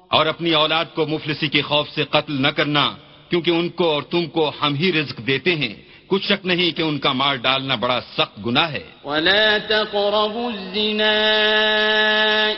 اور 0.07 0.25
اپنی 0.25 0.51
اولاد 0.51 0.85
کو 0.95 1.07
مفلسی 1.07 1.47
کے 1.47 1.62
خوف 1.62 1.89
سے 1.89 2.03
قتل 2.03 2.41
نہ 2.41 2.47
کرنا 2.47 2.91
کیونکہ 3.29 3.51
ان 3.51 3.69
کو 3.69 3.91
اور 3.91 4.01
تم 4.01 4.25
کو 4.25 4.51
ہم 4.62 4.74
ہی 4.74 4.93
رزق 4.93 5.27
دیتے 5.27 5.55
ہیں۔ 5.55 5.75
کچھ 6.15 6.25
شک 6.25 6.45
نہیں 6.45 6.77
کہ 6.77 6.81
ان 6.81 7.00
کا 7.00 7.12
مار 7.12 7.36
ڈالنا 7.36 7.75
بڑا 7.75 8.00
سخت 8.01 8.45
گناہ 8.45 8.72
ہے۔ 8.72 8.84
ولا 9.03 9.57
تقربوا 9.67 10.51
الزنا 10.53 11.12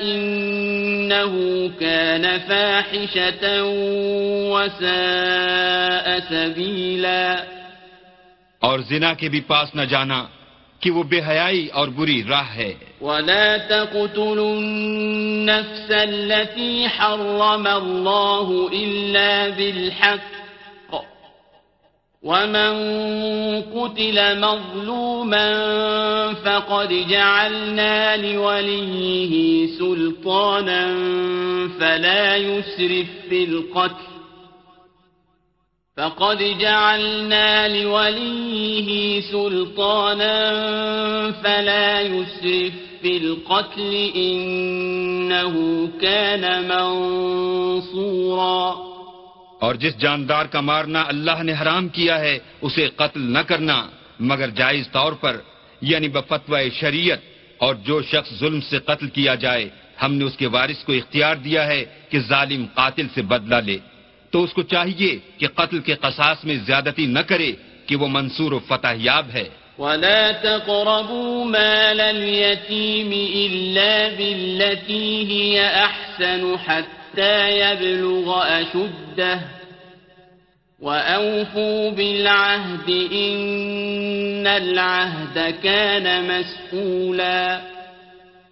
إنه 0.02 1.36
كان 1.80 2.24
فاحشة 2.48 3.58
وساء 4.52 6.18
سبيلا۔ 6.30 7.36
اور 8.60 8.80
زنا 8.80 9.14
کے 9.14 9.30
بھی 9.30 9.42
پاس 9.42 9.76
نہ 9.76 9.82
جانا 9.82 10.26
کہ 10.80 10.92
وہ 10.92 11.04
بے 11.04 11.22
حیائی 11.28 11.68
اور 11.68 11.88
بری 11.88 12.24
راہ 12.30 12.56
ہے۔ 12.56 12.74
ولا 13.02 13.58
تقتلوا 13.68 14.58
النفس 14.58 15.92
التي 15.92 16.86
حرم 16.86 17.68
الله 17.68 18.68
إلا 18.72 19.48
بالحق۔ 19.58 20.47
ومن 22.28 22.74
قتل 23.62 24.40
مظلوما 24.40 25.48
فقد 26.34 27.08
جعلنا 27.10 28.18
لوليه 28.18 29.68
سلطانا 29.80 30.88
فلا 31.80 32.36
يسرف 32.38 33.08
في 33.30 33.44
القتل 33.44 34.08
فقد 35.98 36.38
جعلنا 36.60 37.68
لوليه 37.84 39.22
سلطانا 39.22 40.52
فلا 41.32 42.02
يسرف 42.02 42.74
في 43.02 43.18
القتل 43.18 44.12
إنه 44.16 45.88
كان 46.02 46.68
منصورا 47.88 48.87
اور 49.60 49.76
جس 49.76 49.98
جاندار 49.98 50.46
کا 50.46 50.62
مارنا 50.62 51.04
اللہ 51.08 51.44
نے 51.44 51.54
حرام 51.62 51.88
کیا 51.88 52.20
ہے، 52.20 52.40
اسے 52.62 52.90
قتل 52.96 53.22
نہ 53.22 53.40
کرنا، 53.40 53.90
مگر 54.20 54.50
جائز 54.50 54.88
طور 54.92 55.14
پر 55.14 55.38
یعنی 55.82 56.08
بفتو 56.08 56.70
شریعت، 56.74 57.20
اور 57.58 57.76
جو 57.76 58.02
شخص 58.02 58.40
ظلم 58.40 58.62
سے 58.62 58.80
قتل 58.80 59.08
کیا 59.08 59.36
جائے، 59.36 59.70
ہم 60.04 60.14
نے 60.14 60.26
اس 60.26 60.38
کے 60.38 60.48
وارث 60.48 60.84
کو 60.84 60.94
اختیار 60.94 61.36
دیا 61.36 61.66
ہے 61.66 61.86
کہ 62.10 62.20
ظالم 62.20 62.66
قاتل 62.74 63.08
سے 63.16 63.22
بدلہ 63.22 63.56
لے۔ 63.56 63.78
تو 64.32 64.44
اس 64.44 64.54
کو 64.54 64.62
چاہیے 64.62 65.20
کہ 65.38 65.48
قتل 65.48 65.80
کے 65.80 65.94
قصاص 65.94 66.46
میں 66.46 66.56
زیادتی 66.56 67.06
نہ 67.06 67.20
کرے 67.20 67.52
کہ 67.86 67.96
وہ 67.96 68.08
منصور 68.08 68.52
و 68.52 68.60
فتح 68.60 68.94
یاب 68.96 69.26
ہے۔ 69.34 69.50
ولا 69.80 70.32
تقربوا 70.32 71.44
مال 71.46 72.02
اليتيم 72.02 73.12
إلا 73.46 73.94
بالتي 74.18 75.10
هي 75.34 75.56
أحسن 75.86 76.56
حتى 76.66 77.07
يبلغ 77.20 78.28
أشده 78.62 79.40
وأوفوا 80.82 81.92
بالعهد 81.92 82.90
إن 83.12 84.48
العهد 84.48 85.56
كان 85.64 86.28
مسئولا 86.28 87.62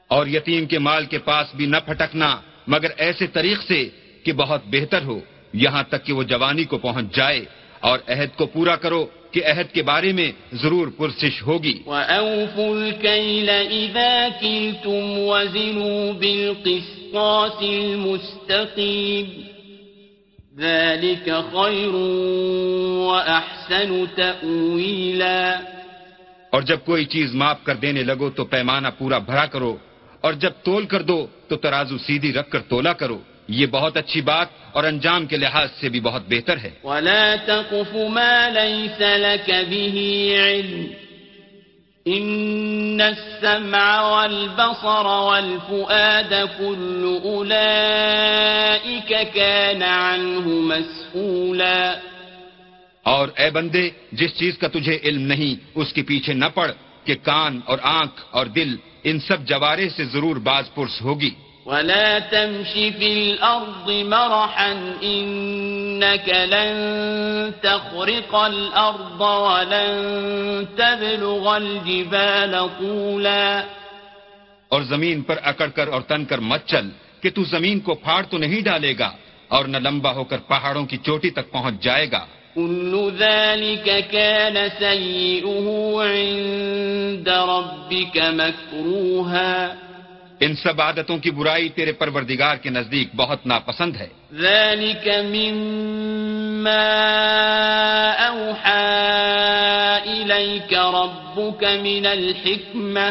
اور 0.08 0.28
یتیم 0.28 0.66
کے 0.66 0.80
مال 0.80 1.06
کے 1.06 1.18
پاس 1.18 1.56
بھی 1.56 1.66
نہ 1.66 1.78
پھٹکنا، 1.86 2.36
مگر 2.68 2.92
ایسے 2.98 3.28
طریق 3.28 3.62
سے 3.62 3.90
کہ 4.24 4.34
بہت 4.34 4.62
بہتر 4.66 5.02
ہو، 5.04 5.20
یہاں 5.54 5.84
تک 5.84 6.06
کہ 6.06 6.14
وہ 6.14 6.24
جوانی 6.24 6.64
کو 6.64 6.78
پہنچ 6.78 7.16
جائے 7.16 7.46
اور 7.80 8.00
عہد 8.08 8.36
کو 8.38 8.46
پورا 8.46 8.76
کرو 8.76 9.06
کہ 9.36 9.42
عہد 9.46 9.74
کے 9.74 9.84
بارے 9.84 10.12
میں 10.14 10.32
ضرور 10.54 10.88
پرسش 10.98 11.42
ہوگی۔ 11.44 11.76
وأوفوا 11.86 12.70
الكيل 12.72 13.50
إذا 13.50 14.28
كلتم 14.42 15.04
وزنوا 15.18 16.12
بالقسطاس 16.12 17.60
المستقيم 17.62 19.28
ذلك 20.58 21.28
خير 21.52 21.94
وأحسن 23.08 24.06
تأويلا 24.16 25.60
اور 26.50 26.62
جب 26.62 26.80
کوئی 26.86 27.06
چیز 27.06 27.36
معاف 27.36 27.64
کر 27.64 27.76
دینے 27.76 28.04
لگو 28.04 28.30
تو 28.30 28.46
پیمانہ 28.46 28.88
پورا 28.98 29.18
بھرا 29.18 29.46
کرو 29.46 29.78
اور 30.22 30.34
جب 30.34 30.54
تول 30.64 30.86
کر 30.86 31.02
دو 31.02 31.28
تو 31.48 31.56
ترازو 31.56 31.98
سیدھی 31.98 32.34
رکھ 32.34 32.50
کر 32.52 32.60
تولا 32.60 32.94
کرو۔ 32.94 33.20
یہ 33.48 33.66
بہت 33.66 33.98
اچھی 33.98 34.22
بات 34.22 34.48
اور 34.72 34.84
انجام 34.84 35.26
کے 35.26 35.38
لحاظ 35.38 35.70
سے 35.82 35.90
بھی 35.90 36.00
بہت 36.00 36.24
بہتر 36.30 36.58
ہے۔ 36.58 36.72
ولا 36.84 37.36
تقف 37.46 37.96
ما 38.10 38.50
ليس 38.50 39.02
لك 39.02 39.50
به 39.70 39.98
علم 40.36 40.86
إن 42.06 43.02
السمع 43.02 44.02
والبصر 44.02 45.06
والفؤاد 45.06 46.34
كل 46.58 47.20
أولئك 47.24 49.12
كان 49.34 49.84
عنه 49.84 50.46
مسؤولا 50.70 51.82
اور 53.04 53.28
اے 53.38 53.50
بندے 53.50 53.90
جس 54.12 54.32
چیز 54.36 54.58
کا 54.58 54.68
تجھے 54.68 54.96
علم 55.04 55.22
نہیں 55.22 55.54
اس 55.76 55.94
کے 55.94 56.02
پیچھے 56.04 56.34
نہ 56.34 56.46
پڑ 56.54 56.72
کہ 57.04 57.16
کان 57.24 57.54
اور 57.66 57.78
آنکھ 57.82 58.22
اور 58.32 58.46
دل 58.46 58.76
ان 59.04 59.20
سب 59.20 59.40
جوارے 59.46 59.90
سے 59.90 60.04
ضرور 60.06 60.36
باز 60.36 60.66
پرس 60.76 61.02
ہوگی۔ 61.02 61.34
ولا 61.66 62.20
تمش 62.20 62.74
في 62.74 63.08
الأرض 63.14 63.90
مرحا 63.90 64.72
إنك 65.04 66.30
لن 66.30 67.54
تخرق 67.64 68.36
الأرض 68.36 69.22
ولن 69.22 70.68
تبلغ 70.78 71.48
الجبال 71.56 72.54
طولا 72.80 73.64
اور 74.70 74.82
زمین 74.82 75.22
پر 75.22 75.38
اکڑ 75.44 75.68
کر 75.68 75.88
اور 75.88 76.02
تن 76.02 76.26
کر 76.26 76.40
مت 76.40 76.66
چل 76.66 76.90
کہ 77.22 77.30
تو 77.30 77.44
زمین 77.44 77.80
کو 77.80 77.94
پھاڑ 77.94 78.24
تو 78.30 78.38
نہیں 78.38 78.62
ڈالے 78.62 78.94
گا 79.00 79.12
اور 79.48 79.66
نہ 79.66 79.78
لمبا 79.78 80.12
ہو 80.16 80.24
کر 80.24 80.38
پہاڑوں 80.48 80.86
کی 80.86 80.98
چوٹی 80.98 81.30
تک 81.30 81.52
پہنچ 81.52 81.84
جائے 81.84 82.12
گا۔ 82.12 82.26
كل 82.56 82.94
ذلك 83.20 83.88
كان 84.12 84.58
سيئه 84.80 85.68
عند 86.02 87.28
ربك 87.28 88.18
مكروها 88.18 89.85
ان 90.40 90.56
سب 90.56 90.82
عادتوں 90.82 91.18
کی 91.18 91.32
برائی 91.32 91.70
تیرے 91.70 91.92
پروردگار 91.92 92.56
کے 92.58 92.70
نزدیک 92.70 93.16
بہت 93.16 93.46
ناپسند 93.48 93.96
ہے۔ 93.96 94.08
ذلك 94.34 95.08
مما 95.08 96.86
أوحى 98.28 98.86
إليك 100.06 100.74
ربك 100.74 101.64
من 101.64 102.06
الحكمة 102.06 103.10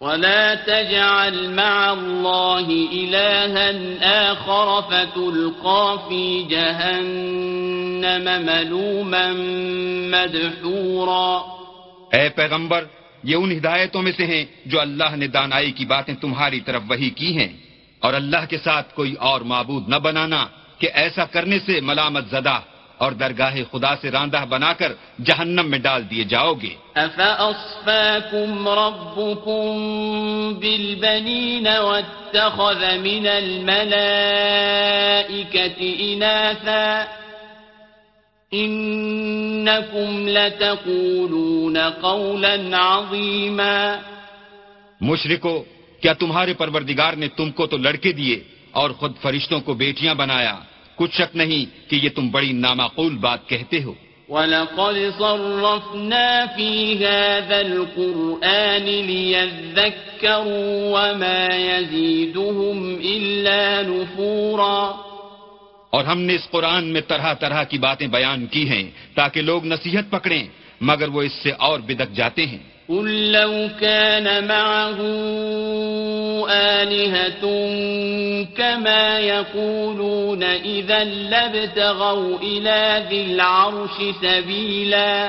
ولا 0.00 0.54
تجعل 0.66 1.36
مع 1.48 1.92
الله 1.92 2.66
إلها 2.92 3.68
آخر 4.02 4.80
فتلقى 4.88 5.86
في 6.08 6.42
جهنم 6.48 8.26
ملوما 8.46 9.26
مدحورا۔ 10.10 11.40
اے 12.12 12.28
پیغمبر 12.28 12.84
یہ 13.24 13.36
ان 13.36 13.52
ہدایتوں 13.52 14.02
میں 14.02 14.12
سے 14.16 14.26
ہیں 14.26 14.44
جو 14.66 14.80
اللہ 14.80 15.16
نے 15.16 15.26
دانائی 15.26 15.72
کی 15.72 15.84
باتیں 15.84 16.14
تمہاری 16.14 16.60
طرف 16.60 16.82
وہی 16.88 17.10
کی 17.10 17.38
ہیں۔ 17.38 17.48
اور 18.00 18.14
اللہ 18.14 18.44
کے 18.48 18.58
ساتھ 18.58 18.94
کوئی 18.94 19.14
اور 19.14 19.40
معبود 19.40 19.88
نہ 19.88 19.96
بنانا 19.96 20.46
کہ 20.78 20.88
ایسا 20.94 21.24
کرنے 21.24 21.58
سے 21.66 21.80
ملامت 21.80 22.30
زدہ 22.30 22.60
اور 22.98 23.12
درگاہ 23.12 23.56
خدا 23.72 23.96
سے 23.96 24.10
راندہ 24.10 24.44
بنا 24.48 24.72
کر 24.72 24.92
جہنم 25.24 25.70
میں 25.70 25.78
ڈال 25.78 26.10
دیے 26.10 26.24
جاؤ 26.24 26.54
گے۔ 26.54 26.74
أفأصفاكم 26.94 28.68
ربكم 28.68 29.66
بالبنين 30.58 31.66
واتخذ 31.66 32.82
من 32.98 33.26
الملائكة 33.26 34.18
إناثا 36.00 37.04
إنكم 38.52 40.28
لتقولون 40.28 41.76
قولا 42.00 42.56
عظيما. 42.72 43.96
مشرکو 45.00 45.64
کیا 46.00 46.12
تمہارے 46.12 46.54
پروردگار 46.54 47.12
نے 47.12 47.28
تم 47.28 47.50
کو 47.50 47.66
تو 47.66 47.76
لڑکے 47.76 48.12
دیے 48.12 48.40
اور 48.70 48.90
خود 48.90 49.12
فرشتوں 49.22 49.60
کو 49.60 49.74
بیٹیاں 49.74 50.14
بنایا؟ 50.14 50.58
کچھ 50.96 51.14
شک 51.14 51.36
نہیں 51.36 51.90
کہ 51.90 51.96
یہ 51.96 52.08
تم 52.08 52.28
بڑی 52.28 52.52
نامعقول 52.52 53.16
بات 53.16 53.48
کہتے 53.48 53.82
ہو۔ 53.82 53.94
ولقد 54.28 55.18
صرفنا 55.18 56.44
في 56.56 56.94
هذا 57.04 57.56
القرآن 57.56 58.84
ليذكروا 59.06 60.54
وما 60.90 61.48
يزيدهم 61.54 62.94
إلا 63.00 63.82
نفورا. 63.82 65.13
اور 65.94 66.04
ہم 66.04 66.20
نے 66.20 66.34
اس 66.34 66.50
قرآن 66.50 66.84
میں 66.84 67.00
طرح 67.08 67.34
طرح 67.34 67.64
کی 67.64 67.78
باتیں 67.78 68.06
بیان 68.06 68.46
کی 68.46 68.68
ہیں 68.68 68.90
تاکہ 69.14 69.40
لوگ 69.40 69.66
نصیحت 69.66 70.10
پکڑیں 70.10 70.44
مگر 70.80 71.08
وہ 71.08 71.22
اس 71.22 71.32
سے 71.32 71.50
اور 71.50 71.80
بدک 71.80 72.12
جاتے 72.14 72.46
ہیں۔ 72.46 72.62
قل 72.88 73.10
لو 73.32 73.52
كان 73.80 74.26
معه 74.48 75.04
آلهة 76.48 77.44
كما 78.56 79.18
يقولون 79.18 80.42
إذا 80.62 81.02
لابتغوا 81.04 82.36
إلى 82.42 82.80
ذي 83.08 83.20
العرش 83.24 83.96
سبيلا۔ 84.20 85.28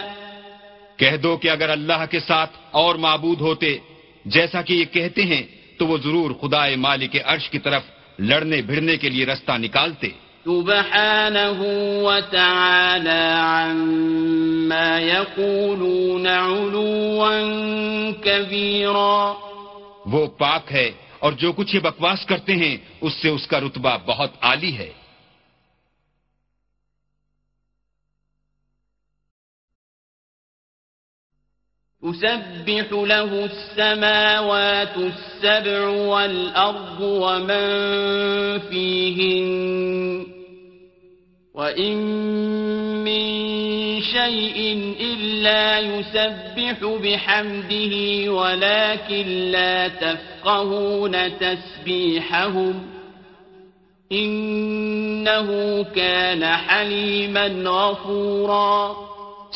کہہ 0.98 1.18
دو 1.18 1.38
کہ 1.38 1.50
اگر 1.50 1.70
اللہ 1.70 2.06
کے 2.12 2.20
ساتھ 2.20 2.52
اور 2.72 2.96
معبود 2.96 3.42
ہوتے 3.42 3.78
جیسا 4.26 4.62
کہ 4.62 4.74
یہ 4.74 4.86
کہتے 4.86 5.22
ہیں 5.22 5.44
تو 5.78 5.88
وہ 5.88 5.98
ضرور 5.98 6.32
خدا 6.42 6.64
مالک 6.78 7.18
عرش 7.26 7.50
کی 7.50 7.60
طرف 7.60 7.84
لڑنے 8.20 8.62
بھڑنے 8.62 8.98
کے 8.98 9.10
لیے 9.10 9.26
رستہ 9.26 9.52
نکالتے۔ 9.52 10.10
سبحانه 10.46 11.60
وتعالى 12.04 13.24
عما 13.38 15.00
يقولون 15.00 16.28
علوا 16.28 17.32
كبيرا. 18.24 19.34
وہ 20.06 20.28
پاک 20.28 20.72
ہے 20.72 20.92
اور 21.20 21.32
جو 21.32 21.52
کچھ 21.52 21.76
یہ 21.76 21.80
بکواس 21.80 22.26
کرتے 22.26 22.54
ہیں 22.54 22.78
اس 23.02 23.14
سے 23.14 23.30
اس 23.30 23.48
کا 23.48 23.60
رتبہ 23.60 23.98
بہت 24.06 24.32
عالی 24.42 24.78
ہے۔ 24.78 24.94
تسبح 32.06 33.06
له 33.06 33.46
السماوات 33.46 34.98
السبع 34.98 35.88
والأرض 35.88 37.02
ومن 37.02 37.66
فيهن 38.70 40.35
وإن 41.56 41.98
من 43.04 43.24
شيء 44.02 44.58
إلا 45.00 45.80
يسبح 45.80 46.98
بحمده 47.04 47.94
ولكن 48.32 49.28
لا 49.52 49.88
تفقهون 49.88 51.38
تسبيحهم 51.38 52.74
إنه 54.12 55.84
كان 55.84 56.44
حليما 56.44 57.48
غفورا 57.48 58.94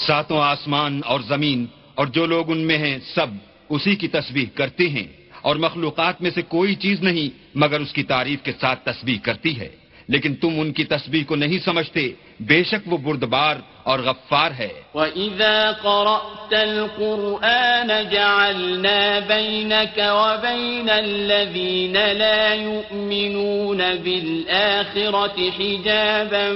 ساتوں 0.08 0.42
آسمان 0.42 1.02
اور 1.06 1.20
زمین 1.20 1.66
اور 1.96 2.08
جو 2.08 2.26
لوگ 2.26 2.52
ان 2.52 2.58
میں 2.58 2.78
ہیں 2.78 3.00
سب 3.16 3.28
اسی 3.70 3.96
کی 3.96 4.08
تسبیح 4.08 4.46
کرتے 4.56 4.90
ہیں 4.90 5.08
اور 5.42 5.56
مخلوقات 5.56 6.22
میں 6.22 6.32
سے 6.32 6.42
کوئی 6.42 6.76
چیز 6.76 7.02
نہیں 7.02 7.30
مگر 7.56 7.80
اس 7.80 7.94
کی 7.94 8.04
تعریف 8.04 8.42
کے 8.44 8.52
ساتھ 8.62 8.86
تسبیح 8.86 9.18
کرتی 9.24 9.60
ہے۔ 9.60 9.79
لیکن 10.10 10.36
تم 10.36 10.50
ان 10.60 10.74
کی 10.74 10.84
تسبیح 10.84 11.24
کو 11.28 11.36
نہیں 11.36 11.60
سمجھتے۔ 11.66 12.12
بے 12.40 12.64
شک 12.64 12.94
وہ 12.94 12.98
بردبار 12.98 13.56
اور 13.84 14.00
غفار 14.00 14.52
ہے۔ 14.52 14.70
وَإِذَا 14.94 15.72
قَرَأْتَ 15.72 16.56
الْقُرْآنَ 16.56 17.94
جَعَلْنَا 18.12 19.20
بَيْنَكَ 19.28 20.02
وَبَيْنَ 20.02 20.92
الَّذِينَ 20.92 21.98
لَا 22.14 22.54
يُؤْمِنُونَ 22.54 23.84
بِالْآخِرَةِ 24.04 25.50
حِجَابًا 25.60 26.54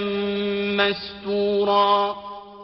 مَسْتُورًا۔ 0.83 2.13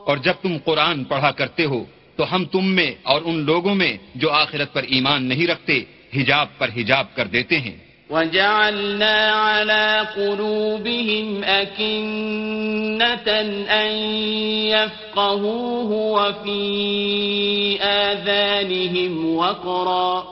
اور 0.05 0.17
جب 0.17 0.33
تم 0.41 0.57
قرآن 0.65 1.03
پڑھا 1.03 1.31
کرتے 1.31 1.65
ہو 1.65 1.85
تو 2.15 2.35
ہم 2.35 2.45
تم 2.45 2.65
میں 2.65 2.91
اور 3.03 3.21
ان 3.25 3.39
لوگوں 3.39 3.75
میں 3.75 3.97
جو 4.15 4.31
آخرت 4.31 4.73
پر 4.73 4.83
ایمان 4.83 5.23
نہیں 5.23 5.47
رکھتے 5.47 5.83
حجاب 6.15 6.47
پر 6.57 6.69
حجاب 6.77 7.15
کر 7.15 7.25
دیتے 7.25 7.59
ہیں۔ 7.59 7.88
وَجَعَلْنَا 8.09 9.31
عَلَى 9.31 10.01
قُلُوبِهِمْ 10.15 11.43
أَكِنَّةً 11.45 13.29
أَن 13.69 13.91
يَفْقَهُوهُ 14.73 15.91
وَفِي 15.93 16.69
آذَانِهِمْ 17.81 19.25
وَقْرًا. 19.25 20.23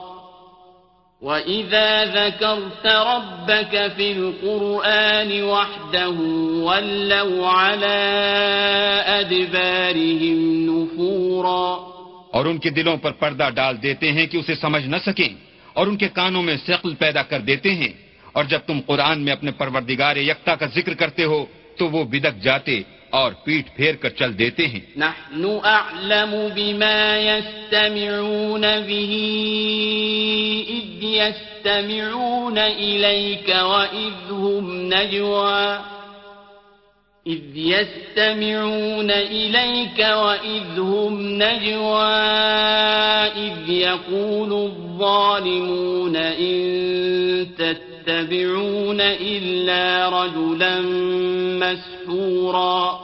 وَإِذَا 1.21 2.03
ذَكَرْتَ 2.03 2.87
رَبَّكَ 2.87 3.77
فِي 3.95 4.11
الْقُرْآنِ 4.11 5.41
وَحْدَهُ 5.41 6.23
وَلَّوْا 6.63 7.49
عَلَى 7.53 8.09
أَدْبَارِهِمْ 9.19 10.37
نُفُورًا. 10.69 11.91
اور 12.31 12.45
ان 12.45 12.57
کے 12.57 12.69
دلوں 12.69 12.97
پر 12.97 13.11
پردہ 13.11 13.49
ڈال 13.53 13.83
دیتے 13.83 14.11
ہیں 14.11 14.27
کہ 14.27 14.37
اسے 14.37 14.55
سمجھ 14.55 14.87
نہ 14.87 14.95
سکیں۔ 15.05 15.46
اور 15.77 15.87
ان 15.87 15.97
کے 15.97 16.07
کانوں 16.07 16.43
میں 16.43 16.57
سقل 16.67 16.95
پیدا 16.95 17.23
کر 17.23 17.39
دیتے 17.39 17.71
ہیں۔ 17.71 17.93
اور 18.33 18.43
جب 18.43 18.59
تم 18.65 18.79
قرآن 18.85 19.21
میں 19.21 19.31
اپنے 19.33 19.51
پروردگار 19.51 20.15
یکتا 20.15 20.55
کا 20.55 20.65
ذکر 20.75 20.93
کرتے 20.93 21.23
ہو، 21.23 21.45
تو 21.77 21.89
وہ 21.89 22.03
بدک 22.03 22.43
جاتے 22.43 22.81
اور 23.09 23.31
پیٹ 23.31 23.75
پھیر 23.75 23.95
کر 23.95 24.09
چل 24.09 24.39
دیتے 24.39 24.67
ہیں۔ 24.67 24.79
نحن 24.95 25.57
اعلم 25.63 26.47
بما 26.55 27.17
يستمعون 27.17 28.61
به 28.61 29.13
اذ 30.69 31.03
يستمعون 31.03 32.57
اليك 32.57 33.49
واذ 33.49 34.31
هم 34.31 34.93
نجوى 34.93 35.96
اذ 37.27 37.57
يستمعون 37.57 39.11
اليك 39.11 39.99
واذ 39.99 40.79
هم 40.79 41.43
نجوى 41.43 42.13
اذ 43.35 43.69
يقول 43.69 44.53
الظالمون 44.53 46.15
ان 46.15 46.57
تتبعون 47.57 49.01
إلا 49.01 50.09
رجلا 50.09 50.79
مسحورا. 51.59 52.97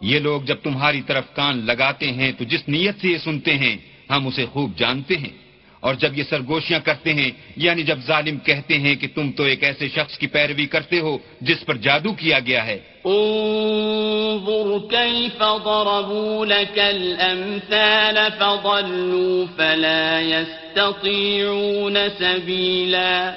یہ 0.00 0.18
لوگ 0.18 0.42
جب 0.42 0.56
تمہاری 0.62 1.02
طرف 1.02 1.24
کان 1.34 1.66
لگاتے 1.66 2.12
ہیں 2.12 2.32
تو 2.32 2.44
جس 2.44 2.68
نیت 2.68 3.00
سے 3.00 3.08
یہ 3.08 3.18
سنتے 3.18 3.54
ہیں، 3.54 3.76
ہم 4.10 4.26
اسے 4.26 4.46
خوب 4.46 4.76
جانتے 4.76 5.16
ہیں۔ 5.16 5.47
اور 5.80 5.94
جب 5.94 6.18
یہ 6.18 6.22
سرگوشیاں 6.30 6.80
کرتے 6.80 7.14
ہیں 7.14 7.30
یعنی 7.56 7.82
جب 7.82 7.98
ظالم 8.06 8.38
کہتے 8.38 8.78
ہیں 8.78 8.94
کہ 8.94 9.06
تم 9.14 9.32
تو 9.32 9.42
ایک 9.42 9.64
ایسے 9.64 9.88
شخص 9.88 10.18
کی 10.18 10.26
پیروی 10.26 10.66
کرتے 10.66 11.00
ہو 11.00 11.18
جس 11.40 11.66
پر 11.66 11.76
جادو 11.76 12.12
کیا 12.12 12.38
گیا 12.40 12.66
ہے۔ 12.66 12.78
انظر 13.04 14.78
كيف 14.90 15.38
ضربوا 15.38 16.44
لك 16.44 16.78
الأمثال 16.78 18.18
فضلوا 18.38 19.44
فلا 19.56 20.20
يستطيعون 20.20 21.96
سبيلا 22.18 23.34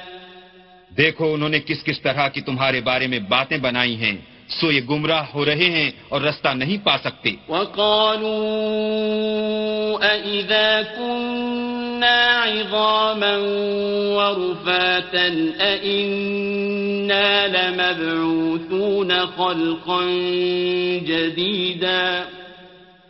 دیکھو 0.97 1.33
انہوں 1.33 1.49
نے 1.49 1.59
کس 1.59 1.83
کس 1.83 2.01
طرح 2.01 2.27
کی 2.27 2.41
تمہارے 2.41 2.81
بارے 2.81 3.07
میں 3.07 3.19
باتیں 3.19 3.57
بنائی 3.57 3.95
ہیں۔ 3.95 4.17
سو 4.51 4.71
یہ 4.71 4.81
گمراہ 4.89 5.23
ہو 5.33 5.45
رہے 5.45 5.55
ہیں 5.55 5.91
اور 6.09 6.21
رستہ 6.21 6.49
نہیں 6.49 6.85
پا 6.85 6.97
سکتے۔ 6.97 7.35
وقالوا 7.49 10.11
أئذا 10.11 10.81
كنا 10.97 12.43
عظاما 12.43 13.37
ورفاتا 14.17 15.59
أئنا 15.59 17.47
لمبعوثون 17.47 19.11
خلقا 19.37 20.05
جديدا۔ 21.05 22.23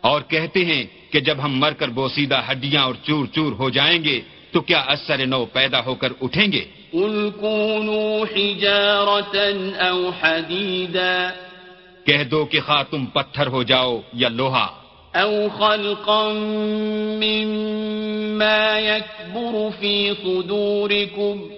اور 0.00 0.22
کہتے 0.22 0.64
ہیں 0.64 0.84
کہ 1.10 1.20
جب 1.20 1.38
ہم 1.44 1.58
مر 1.58 1.72
کر 1.72 1.88
بوسیدہ 1.88 2.42
ہڈیاں 2.50 2.82
اور 2.82 2.94
چور 3.02 3.26
چور 3.26 3.52
ہو 3.52 3.70
جائیں 3.70 4.04
گے 4.04 4.20
تو 4.50 4.60
کیا 4.60 4.78
اثر 4.78 5.26
نو 5.26 5.44
پیدا 5.44 5.84
ہو 5.84 5.94
کر 5.94 6.12
اٹھیں 6.20 6.52
گے؟ 6.52 6.64
قل 6.92 7.30
كونوا 7.40 8.24
حجارة 8.36 9.36
أو 9.88 10.10
حديدا. 10.20 11.30
کہہ 12.06 12.24
دو 12.24 12.44
کہ 12.44 12.60
تم 12.90 13.06
پتھر 13.06 13.46
ہو 13.46 13.62
جاؤ 13.62 14.00
یا 14.12 14.28
لوہا۔ 14.28 14.68
أو 15.14 15.48
خلقا 15.58 16.28
مما 17.20 18.78
يكبر 18.78 19.68
في 19.80 20.10
صدوركم. 20.22 21.48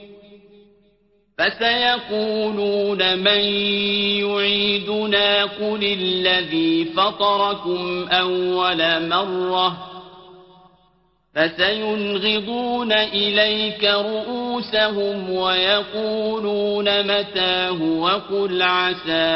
فسيقولون 1.39 2.99
من 3.19 3.41
يعيدنا 4.21 5.45
قل 5.59 5.95
الذي 6.01 6.85
فطركم 6.97 8.05
أول 8.13 8.83
مرة. 9.09 9.94
فسينغضون 11.35 12.93
إليك 12.93 13.85
رؤوسهم 13.85 15.31
ويقولون 15.31 16.89
متاه 17.07 17.83
وقل 17.83 18.63
عسى 18.63 19.31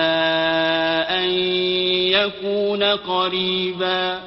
أن 1.11 1.31
يكون 2.15 2.85
قريبا 2.85 4.19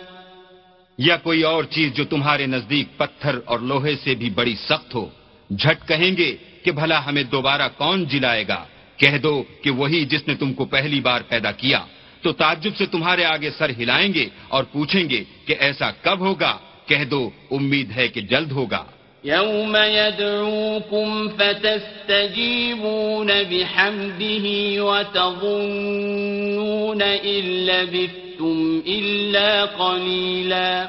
یا 0.98 1.18
کوئی 1.18 1.42
اور 1.42 1.64
چیز 1.64 1.94
جو 1.94 2.06
تمہارے 2.06 2.46
نزدیک 2.46 2.88
پتھر 2.98 3.40
اور 3.46 3.60
لوہے 3.60 3.96
سے 4.04 4.16
بھی 4.16 4.30
بڑی 4.30 4.56
سخت 4.56 4.96
ہو، 4.96 5.10
جھٹ 5.50 5.88
کہیں 5.88 6.18
گے 6.18 6.36
کہ 6.64 6.72
بھلا 6.72 7.06
ہمیں 7.06 7.24
دوبارہ 7.24 7.68
کون 7.78 8.06
جلائے 8.06 8.48
گا؟ 8.48 8.64
کہہ 8.98 9.18
دو 9.18 9.44
کہ 9.64 9.70
وہی 9.70 10.06
جس 10.06 10.28
نے 10.28 10.36
تم 10.36 10.54
کو 10.54 10.66
پہلی 10.66 11.02
بار 11.02 11.22
پیدا 11.22 11.52
کیا۔ 11.52 11.86
تو 12.22 12.32
تعجب 12.32 12.76
سے 12.78 12.86
تمہارے 12.86 13.26
آگے 13.26 13.50
سر 13.58 13.70
ہلائیں 13.70 14.14
گے 14.14 14.28
اور 14.48 14.64
پوچھیں 14.64 15.10
گے 15.10 15.24
کہ 15.46 15.56
ایسا 15.60 15.92
کب 15.92 16.20
ہوگا؟ 16.20 16.58
کہہ 16.92 17.04
دو 17.04 17.30
امید 17.52 17.92
ہے 17.96 18.08
کہ 18.08 18.22
جلد 18.22 18.52
ہوگا۔ 18.52 18.84
يوم 19.26 19.76
يدعوكم 19.76 21.28
فتستجيبون 21.38 23.30
بحمده 23.50 24.86
وتظنون 24.86 27.02
إن 27.02 27.46
لبثتم 27.46 28.80
إلا 28.86 29.66
قليلا 29.66 30.86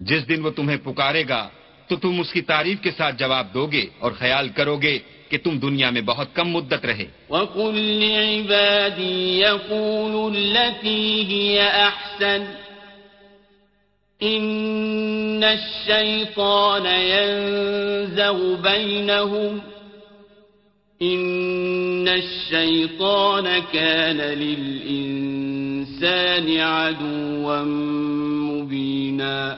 جس 0.00 0.28
دن 0.28 0.44
وہ 0.44 0.50
تمہیں 0.50 0.76
پکارے 0.84 1.24
گا 1.28 1.48
تو 1.88 1.96
تم 1.96 2.20
اس 2.20 2.32
کی 2.32 2.40
تعریف 2.40 2.80
کے 2.80 2.90
ساتھ 2.90 3.18
جواب 3.18 3.54
دو 3.54 3.66
گے 3.66 3.86
اور 3.98 4.12
خیال 4.12 4.48
کرو 4.48 4.76
گے 4.76 4.98
کہ 5.28 5.38
تم 5.38 5.58
دنیا 5.58 5.90
میں 5.90 6.00
بہت 6.00 6.34
کم 6.34 6.48
مدت 6.48 6.86
رہے۔ 6.86 7.06
وقل 7.28 7.74
لعبادي 7.74 9.38
يقولوا 9.38 10.30
التي 10.30 11.26
هي 11.26 11.58
أحسن۔ 11.58 12.44
إن 14.22 15.44
الشيطان 15.44 16.86
ينزغ 16.86 18.54
بينهم 18.62 19.60
إن 21.02 22.08
الشيطان 22.08 23.46
كان 23.72 24.16
للإنسان 24.16 25.40
عدوا 26.60 27.62
مبينا 28.50 29.56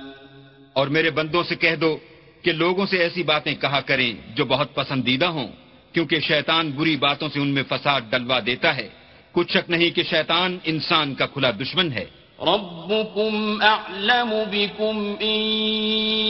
اور 0.72 0.86
میرے 0.86 1.10
بندوں 1.10 1.42
سے 1.42 1.54
کہہ 1.54 1.76
دو 1.80 1.98
کہ 2.42 2.52
لوگوں 2.52 2.86
سے 2.86 2.96
ایسی 2.98 3.22
باتیں 3.22 3.54
کہا 3.54 3.80
کریں 3.80 4.12
جو 4.34 4.44
بہت 4.44 4.74
پسندیدہ 4.74 5.26
ہوں، 5.26 5.48
کیونکہ 5.92 6.20
شیطان 6.20 6.70
بری 6.70 6.96
باتوں 6.96 7.28
سے 7.32 7.40
ان 7.40 7.48
میں 7.48 7.62
فساد 7.68 8.00
ڈلوا 8.10 8.38
دیتا 8.46 8.76
ہے۔ 8.76 8.88
کچھ 9.32 9.52
شک 9.52 9.70
نہیں 9.70 9.90
کہ 9.90 10.02
شیطان 10.02 10.58
انسان 10.64 11.14
کا 11.14 11.26
کھلا 11.26 11.50
دشمن 11.50 11.92
ہے۔ 11.92 12.04
ربكم 12.40 13.62
أعلم 13.62 14.44
بكم 14.50 15.14
إن 15.20 15.40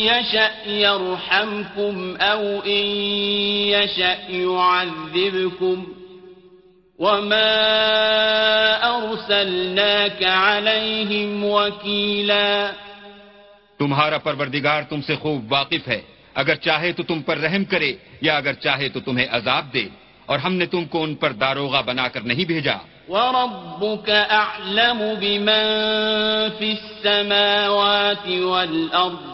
يشأ 0.07 0.69
يرحمكم 0.69 2.15
أو 2.21 2.61
إن 2.65 2.87
يشأ 3.67 4.31
يعذبكم 4.31 5.85
وما 6.99 7.49
أرسلناك 8.83 10.25
عليهم 10.25 11.45
وكيلا 11.45 12.73
تمہارا 13.79 14.19
پروردگار 14.19 14.83
تم 14.89 15.03
سے 15.03 15.17
خوب 15.17 15.53
واقف 15.53 15.89
ہے۔ 15.89 16.01
اگر 16.35 16.55
چاہے 16.55 16.93
تو 16.93 17.03
تم 17.03 17.23
پر 17.23 17.39
رحم 17.39 17.65
کرے 17.65 17.93
یا 18.21 18.37
اگر 18.37 18.53
چاہے 18.53 18.89
تو 18.89 19.01
تمہیں 19.01 19.27
عذاب 19.31 19.75
دے۔ 19.75 19.89
اور 20.27 20.39
ہم 20.39 20.55
نے 20.55 20.67
تم 20.67 20.85
کو 20.85 21.03
ان 21.03 21.15
پر 21.15 21.33
داروغہ 21.33 21.83
بنا 21.83 22.09
کر 22.09 22.21
نہیں 22.21 22.45
بھیجا۔ 22.45 22.77
وربك 23.13 24.09
أعلم 24.11 25.01
بمن 25.15 25.65
في 26.59 26.69
السماوات 26.73 28.27
والأرض 28.29 29.27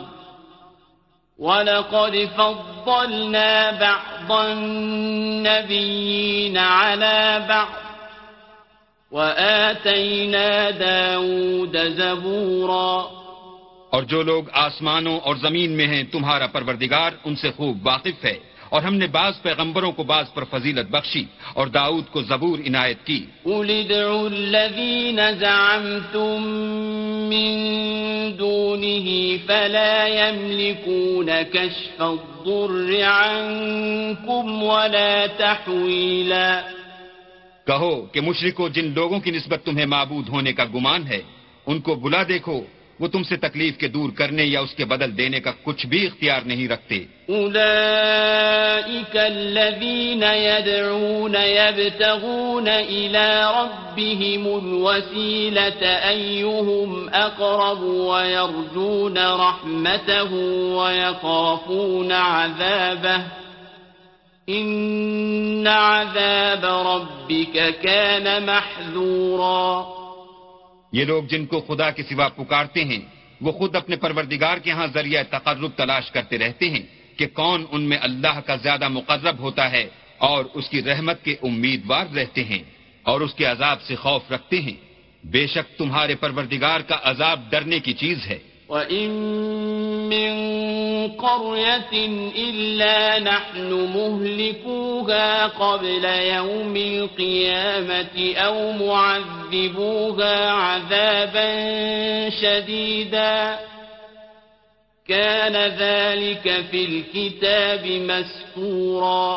ولقد 1.38 2.14
فضلنا 2.36 3.70
بعض 3.70 4.32
النبيين 4.46 5.76
على 6.56 7.46
بعض 7.48 7.68
وآتينا 9.12 10.70
داود 10.70 11.76
زبورا 11.96 12.92
اور 13.90 14.02
جو 14.02 14.22
لوگ 14.22 14.44
آسمانوں 14.52 15.18
اور 15.20 15.34
زمین 15.36 15.70
میں 15.70 15.86
ہیں 15.86 16.02
تمہارا 16.12 16.46
پروردگار 16.46 17.10
ان 17.24 17.34
سے 17.36 17.48
خوب 17.56 17.86
واقف 17.86 18.24
ہے۔ 18.24 18.38
اور 18.68 18.82
ہم 18.82 18.94
نے 18.94 19.06
بعض 19.06 19.42
پیغمبروں 19.42 19.92
کو 19.92 20.02
بعض 20.02 20.24
پر 20.34 20.44
فضیلت 20.44 20.90
بخشی 20.90 21.24
اور 21.54 21.66
داؤد 21.66 22.04
کو 22.10 22.22
زبور 22.22 22.58
عنایت 22.58 23.06
کی۔ 23.06 23.24
الذين 23.44 25.20
زعمتم 25.40 26.42
من 27.28 27.68
دونه 28.38 29.08
فلا 29.46 30.06
يملكون 30.06 31.28
كشف 31.52 32.02
الضر 32.02 33.02
عنكم 33.02 34.62
ولا 34.62 35.26
تحويلا۔ 35.36 36.60
کہو 37.66 38.06
کہ 38.06 38.20
مشرکو 38.20 38.68
جن 38.68 38.92
لوگوں 38.94 39.20
کی 39.20 39.30
نسبت 39.30 39.60
تمہیں 39.64 39.86
معبود 39.86 40.28
ہونے 40.28 40.52
کا 40.52 40.64
گمان 40.64 41.06
ہے 41.06 41.22
ان 41.66 41.80
کو 41.80 41.94
بلا 41.94 42.22
دیکھو۔ 42.28 42.62
وہ 43.00 43.08
تم 43.08 43.22
سے 43.22 43.36
تکلیف 43.36 43.76
کے 43.78 43.88
دور 43.88 44.10
کرنے 44.10 44.44
یا 44.44 44.60
اس 44.60 44.74
کے 44.74 44.84
بدل 44.84 45.18
دینے 45.18 45.40
کا 45.40 45.50
کچھ 45.64 45.86
بھی 45.86 46.06
اختیار 46.06 46.40
نہیں 46.42 46.68
رکھتے 46.68 47.06
أولئك 47.28 49.16
الذين 49.16 50.22
يدعون 50.22 51.34
يبتغون 51.34 52.68
إلى 52.68 53.52
ربهم 53.60 54.46
الوسيلة 54.58 55.82
أيهم 56.08 57.08
أقرب 57.08 57.82
ويرجون 57.82 59.18
رحمته 59.18 60.34
ويخافون 60.76 62.12
عذابه. 62.12 63.22
إن 64.48 65.66
عذاب 65.66 66.64
ربك 66.64 67.74
كان 67.82 68.46
محذوراً. 68.46 69.97
یہ 70.92 71.04
لوگ 71.04 71.24
جن 71.24 71.46
کو 71.46 71.60
خدا 71.60 71.90
کے 71.90 72.02
سوا 72.02 72.28
پکارتے 72.28 72.84
ہیں، 72.84 73.00
وہ 73.40 73.52
خود 73.52 73.76
اپنے 73.76 73.96
پروردگار 73.96 74.58
کے 74.58 74.70
ہاں 74.70 74.86
ذریعہ 74.94 75.22
تقرب 75.30 75.70
تلاش 75.76 76.10
کرتے 76.10 76.38
رہتے 76.38 76.70
ہیں 76.70 76.82
کہ 77.16 77.26
کون 77.26 77.64
ان 77.70 77.80
میں 77.80 77.98
اللہ 78.00 78.40
کا 78.40 78.56
زیادہ 78.56 78.88
مقرب 78.88 79.38
ہوتا 79.38 79.70
ہے 79.70 79.88
اور 80.18 80.44
اس 80.54 80.68
کی 80.68 80.82
رحمت 80.82 81.24
کے 81.24 81.36
امیدوار 81.42 82.06
رہتے 82.14 82.44
ہیں 82.44 82.62
اور 83.02 83.20
اس 83.20 83.34
کے 83.34 83.44
عذاب 83.44 83.82
سے 83.82 83.96
خوف 83.96 84.32
رکھتے 84.32 84.60
ہیں۔ 84.60 84.76
بے 85.24 85.46
شک 85.46 85.78
تمہارے 85.78 86.14
پروردگار 86.14 86.80
کا 86.80 86.98
عذاب 87.02 87.40
ڈرنے 87.50 87.78
کی 87.78 87.92
چیز 87.92 88.26
ہے۔ 88.26 88.38
وَإِن 88.68 89.10
مِّن 90.08 90.32
قَرْيَةٍ 91.16 91.94
إِلَّا 92.36 93.18
نَحْنُ 93.18 93.70
مُهْلِكُوهَا 93.72 95.46
قَبْلَ 95.46 96.04
يَوْمِ 96.04 96.76
الْقِيَامَةِ 96.76 98.16
أَوْ 98.36 98.72
مُعَذِّبُوهَا 98.72 100.36
عَذَابًا 100.50 101.50
شَدِيدًا 102.30 103.58
كَانَ 105.08 105.56
ذَلِكَ 105.68 106.46
فِي 106.70 106.84
الْكِتَابِ 106.84 107.84
مَسْطُورًا 108.00 109.36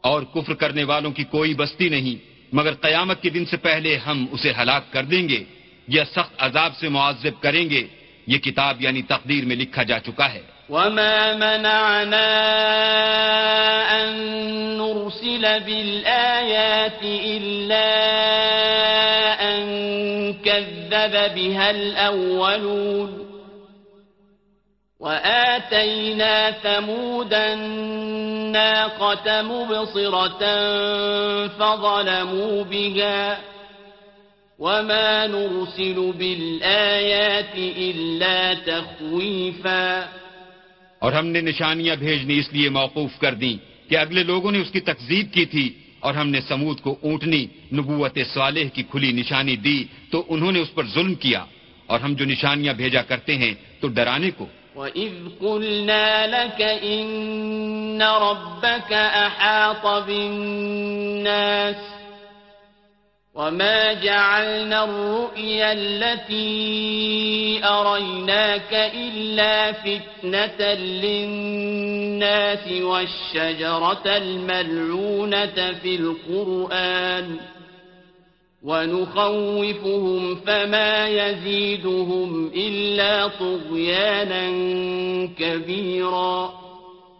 اور 0.00 0.22
کفر 0.22 0.54
کرنے 0.54 0.84
والوں 0.84 1.12
کی 1.12 1.24
کوئی 1.24 1.54
بستی 1.54 1.88
نہیں 1.88 2.16
مگر 2.52 2.74
قیامت 2.74 3.22
کے 3.22 3.30
دن 3.30 3.44
سے 3.44 3.56
پہلے 3.56 3.96
ہم 3.96 4.26
اسے 4.32 4.50
ہلاک 4.58 4.92
کر 4.92 5.02
دیں 5.02 5.28
گے 5.28 5.44
یا 5.88 6.04
سخت 6.04 6.34
عذاب 6.38 6.72
سے 6.76 6.88
معذب 6.88 7.42
کریں 7.42 7.70
گے۔ 7.70 7.99
یہ 8.30 8.38
کتاب 8.38 8.82
یعنی 8.82 9.02
تقدیر 9.02 9.44
میں 9.44 9.56
لکھا 9.56 9.82
جا 9.82 9.98
چکا 10.00 10.32
ہے۔ 10.32 10.42
وما 10.70 11.32
منعنا 11.32 12.30
أن 13.90 14.08
نرسل 14.78 15.44
بالآيات 15.66 17.02
إلا 17.02 17.90
أن 19.50 19.62
كذب 20.44 21.14
بها 21.34 21.70
الأولون 21.70 23.10
وآتينا 25.00 26.50
ثمود 26.62 27.34
الناقة 27.34 29.26
مبصرة 29.42 30.42
فظلموا 31.58 32.64
بها 32.64 33.38
وما 34.60 35.26
نرسل 35.26 36.10
بالآيات 36.18 37.58
إلا 37.76 38.52
تخويفا 38.64 40.00
اور 40.98 41.12
ہم 41.12 41.26
نے 41.26 41.40
نشانیاں 41.40 41.96
بھیجنی 41.96 42.38
اس 42.38 42.52
لیے 42.52 42.68
موقوف 42.68 43.18
کر 43.18 43.34
دیں 43.34 43.56
کہ 43.90 43.96
اگلے 43.96 44.22
لوگوں 44.22 44.52
نے 44.52 44.60
اس 44.60 44.70
کی 44.70 44.80
تکذیب 44.80 45.32
کی 45.32 45.44
تھی 45.44 45.74
اور 46.00 46.14
ہم 46.14 46.28
نے 46.28 46.40
سمود 46.40 46.80
کو 46.80 46.96
اونٹنی 47.02 47.46
نبوت 47.72 48.18
صالح 48.34 48.64
کی 48.72 48.82
کھلی 48.82 49.12
نشانی 49.12 49.56
دی 49.56 49.84
تو 50.10 50.24
انہوں 50.28 50.52
نے 50.52 50.60
اس 50.60 50.74
پر 50.74 50.86
ظلم 50.86 51.14
کیا۔ 51.14 51.44
اور 51.86 52.00
ہم 52.00 52.14
جو 52.14 52.24
نشانیاں 52.24 52.74
بھیجا 52.74 53.02
کرتے 53.02 53.36
ہیں 53.36 53.54
تو 53.80 53.88
ڈرانے 53.88 54.30
کو۔ 54.30 54.46
وَإِذْ 54.76 55.38
قُلْنَا 55.38 56.26
لَكَ 56.26 56.64
إِنَّ 56.64 58.04
رَبَّكَ 58.04 58.94
أَحَاطَ 58.94 60.06
بِالنَّاسِ 60.06 61.99
وما 63.40 63.92
جعلنا 63.92 64.84
الرؤيا 64.84 65.72
التي 65.72 67.60
أريناك 67.64 68.72
إلا 68.94 69.72
فتنة 69.72 70.74
للناس 70.74 72.72
والشجرة 72.72 74.02
الملعونة 74.06 75.72
في 75.72 75.96
القرآن 75.96 77.36
ونخوفهم 78.62 80.34
فما 80.36 81.08
يزيدهم 81.08 82.50
إلا 82.54 83.28
طغيانا 83.28 84.44
كبيرا 85.38 86.60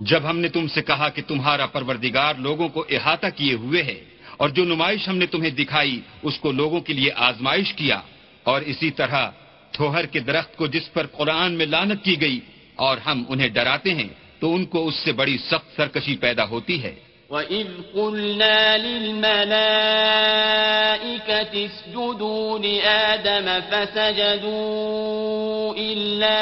جب 0.00 0.22
ہم 0.24 0.38
نے 0.38 0.48
تم 0.48 0.66
سے 0.66 0.82
کہا 0.82 1.08
کہ 1.08 1.22
تمہارا 1.28 1.66
پروردگار 1.66 2.34
لوگوں 2.38 2.68
کو 2.68 2.84
احاطہ 2.90 3.26
کیے 3.36 3.54
ہوئے 3.54 3.82
ہے 3.82 3.98
اور 4.40 4.48
جو 4.48 4.64
نمائش 4.64 5.08
ہم 5.08 5.16
نے 5.16 5.26
تمہیں 5.26 5.50
دکھائی، 5.50 6.00
اس 6.22 6.38
کو 6.38 6.52
لوگوں 6.52 6.80
کے 6.80 6.92
لیے 6.92 7.10
آزمائش 7.16 7.72
کیا۔ 7.72 8.00
اور 8.42 8.60
اسی 8.60 8.90
طرح 8.90 9.30
تھوہر 9.72 10.06
کے 10.06 10.20
درخت 10.20 10.56
کو 10.56 10.66
جس 10.66 10.92
پر 10.92 11.06
قرآن 11.06 11.52
میں 11.52 11.66
لانت 11.66 12.04
کی 12.04 12.20
گئی 12.20 12.40
اور 12.76 12.96
ہم 13.06 13.24
انہیں 13.28 13.48
ڈراتے 13.48 13.94
ہیں، 13.94 14.08
تو 14.40 14.54
ان 14.54 14.64
کو 14.64 14.88
اس 14.88 14.94
سے 14.94 15.12
بڑی 15.12 15.38
سخت 15.38 15.76
سرکشی 15.76 16.16
پیدا 16.16 16.44
ہوتی 16.44 16.82
ہے۔ 16.82 16.94
وَإِذْ 17.30 17.92
قُلْنَا 17.92 18.76
لِلْمَلَائِكَةِ 18.76 20.60
الملائكة 21.00 21.52
اسجدوا 21.52 22.58
لآدم 22.58 23.58
فسجدوا 23.70 25.78
إلا 25.78 26.38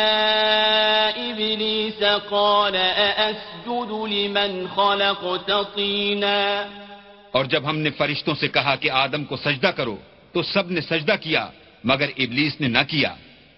إبليس 1.16 2.02
قال 2.30 2.76
أأسجد 3.16 4.12
لمن 4.12 4.66
خلقت 4.74 5.50
طينا 5.74 6.66
اور 7.32 7.44
جب 7.44 7.62
ہم 7.64 7.78
نے 7.78 7.90
فرشتوں 7.90 8.34
سے 8.34 8.48
کہا 8.48 8.76
کہ 8.76 8.90
آدم 8.90 9.24
کو 9.24 9.36
سجدہ 9.36 9.66
کرو، 9.66 9.96
تو 10.32 10.42
سب 10.42 10.70
نے 10.70 10.80
سجدہ 10.80 11.14
کیا، 11.20 11.46
مگر 11.84 12.06
ابلیس 12.18 12.60
نے 12.60 12.68
نہ 12.68 12.78
کیا۔ 12.88 13.14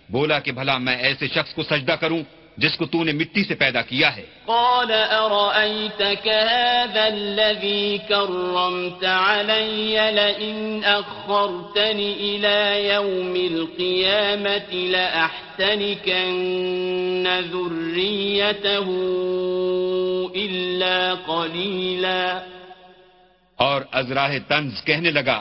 بولا 0.09 0.39
کہ 0.39 0.53
بھلا 0.53 0.79
میں 0.79 0.97
ایسے 0.97 1.29
شخص 1.29 1.55
کو 1.55 1.63
سجدہ 1.63 1.93
کروں 1.93 2.23
جس 2.57 2.77
کو 2.77 2.87
تو 2.87 3.05
نے 3.05 3.13
مٹی 3.13 3.45
سے 3.45 3.55
پیدا 3.55 3.83
کیا 3.83 4.17
ہے۔ 4.17 4.25
قال 4.47 4.91
أرأيتك 4.91 6.29
هذا 6.29 7.05
الذي 7.05 7.97
كرمت 8.09 9.05
علي 9.05 9.99
لئن 10.11 10.81
أخرتني 10.85 12.15
إلى 12.15 12.89
يوم 12.93 13.35
القيامة 13.35 14.91
لأحتنكن 14.91 15.81
ذريته 17.53 18.89
إلا 20.35 21.15
قليلا۔ 21.27 22.39
اور 23.61 23.83
ازراہ 23.93 24.33
طنز 24.49 24.85
کہنے 24.85 25.11
لگا 25.11 25.41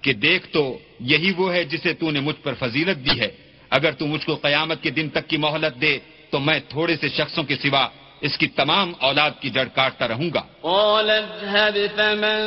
کہ 0.00 0.12
دیکھ 0.12 0.46
تو 0.48 0.78
یہی 1.00 1.32
وہ 1.36 1.52
ہے 1.54 1.64
جسے 1.64 1.92
تو 1.92 2.10
نے 2.10 2.20
مجھ 2.20 2.40
پر 2.42 2.54
فضیلت 2.54 2.98
دی 3.04 3.20
ہے۔ 3.20 3.30
اگر 3.70 3.92
تو 3.92 4.06
مجھ 4.06 4.26
کو 4.26 4.34
قیامت 4.34 4.82
کے 4.82 4.90
دن 4.90 5.08
تک 5.08 5.28
کی 5.28 5.36
مہلت 5.36 5.80
دے 5.80 5.98
تو 6.30 6.38
میں 6.40 6.60
تھوڑے 6.68 6.96
سے 6.96 7.08
شخصوں 7.08 7.44
کے 7.44 7.56
سوا 7.56 7.88
اس 8.20 8.38
کی 8.38 8.46
تمام 8.46 8.92
اولاد 9.00 9.30
کی 9.40 9.50
جڑ 9.50 9.64
کاٹتا 9.74 10.08
رہوں 10.08 10.30
گا۔ 10.34 10.42
قال 10.60 11.10
اذهب 11.10 11.76
فمن 11.96 12.38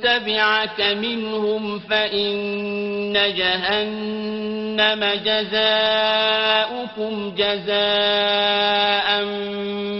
تبعك 0.00 0.80
منهم 0.80 1.78
فإن 1.88 3.12
جهنم 3.36 5.02
جزاؤكم 5.24 7.12
جزاء 7.36 9.08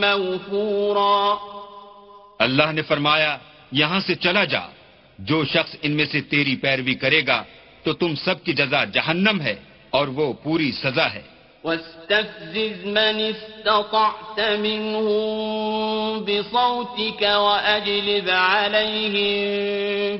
موفورا۔ 0.05 1.35
اللہ 2.39 2.73
نے 2.73 2.83
فرمایا 2.83 3.39
یہاں 3.77 4.01
سے 4.01 4.15
چلا 4.15 4.45
جا۔ 4.45 4.61
جو 5.19 5.45
شخص 5.45 5.77
ان 5.83 5.93
میں 5.93 6.07
سے 6.13 6.21
تیری 6.21 6.57
پیروی 6.57 6.95
کرے 6.95 7.23
گا، 7.27 7.43
تو 7.83 7.93
تم 7.93 8.15
سب 8.15 8.45
کی 8.45 8.53
جزا 8.53 8.85
جہنم 8.85 9.41
ہے 9.41 9.55
اور 9.91 10.09
وہ 10.09 10.33
پوری 10.33 10.73
سزا 10.73 11.13
ہے۔ 11.13 11.37
واستفزز 11.65 12.85
من 12.85 13.17
استطعت 13.17 14.41
منهم 14.59 15.29
بصوتك 16.27 17.23
وأجلب 17.23 18.31
عليهم 18.31 19.17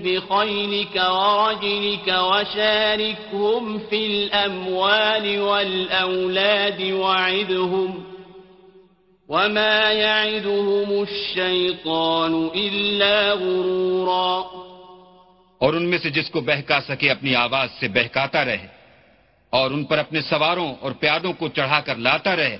بخيلك 0.03 0.97
ورجلك 0.97 2.09
وشاركهم 2.09 3.79
في 3.91 4.01
الأموال 4.07 5.39
والأولاد 5.39 6.81
وعدهم 6.81 8.16
وما 9.29 9.91
يعدهم 9.93 11.03
الشيطان 11.03 12.51
إلا 12.55 13.33
غرورا 13.35 14.45
اور 15.61 15.75
ان 15.75 15.85
میں 15.91 15.99
سے 15.99 16.11
جس 16.11 16.31
کو 16.31 16.41
بہکا 16.41 16.81
سکے 16.81 17.11
اپنی 17.11 17.35
آواز 17.35 17.69
سے 17.81 17.89
بہکاتا 17.89 18.45
رہے 18.45 18.67
اور 19.53 19.71
ان 19.71 19.85
پر 19.85 19.99
اپنے 19.99 20.21
سواروں 20.21 20.75
اور 20.81 20.93
پیادوں 20.93 21.33
کو 21.33 21.49
چڑھا 21.49 21.81
کر 21.81 21.97
لاتا 21.97 22.37
رہے 22.37 22.57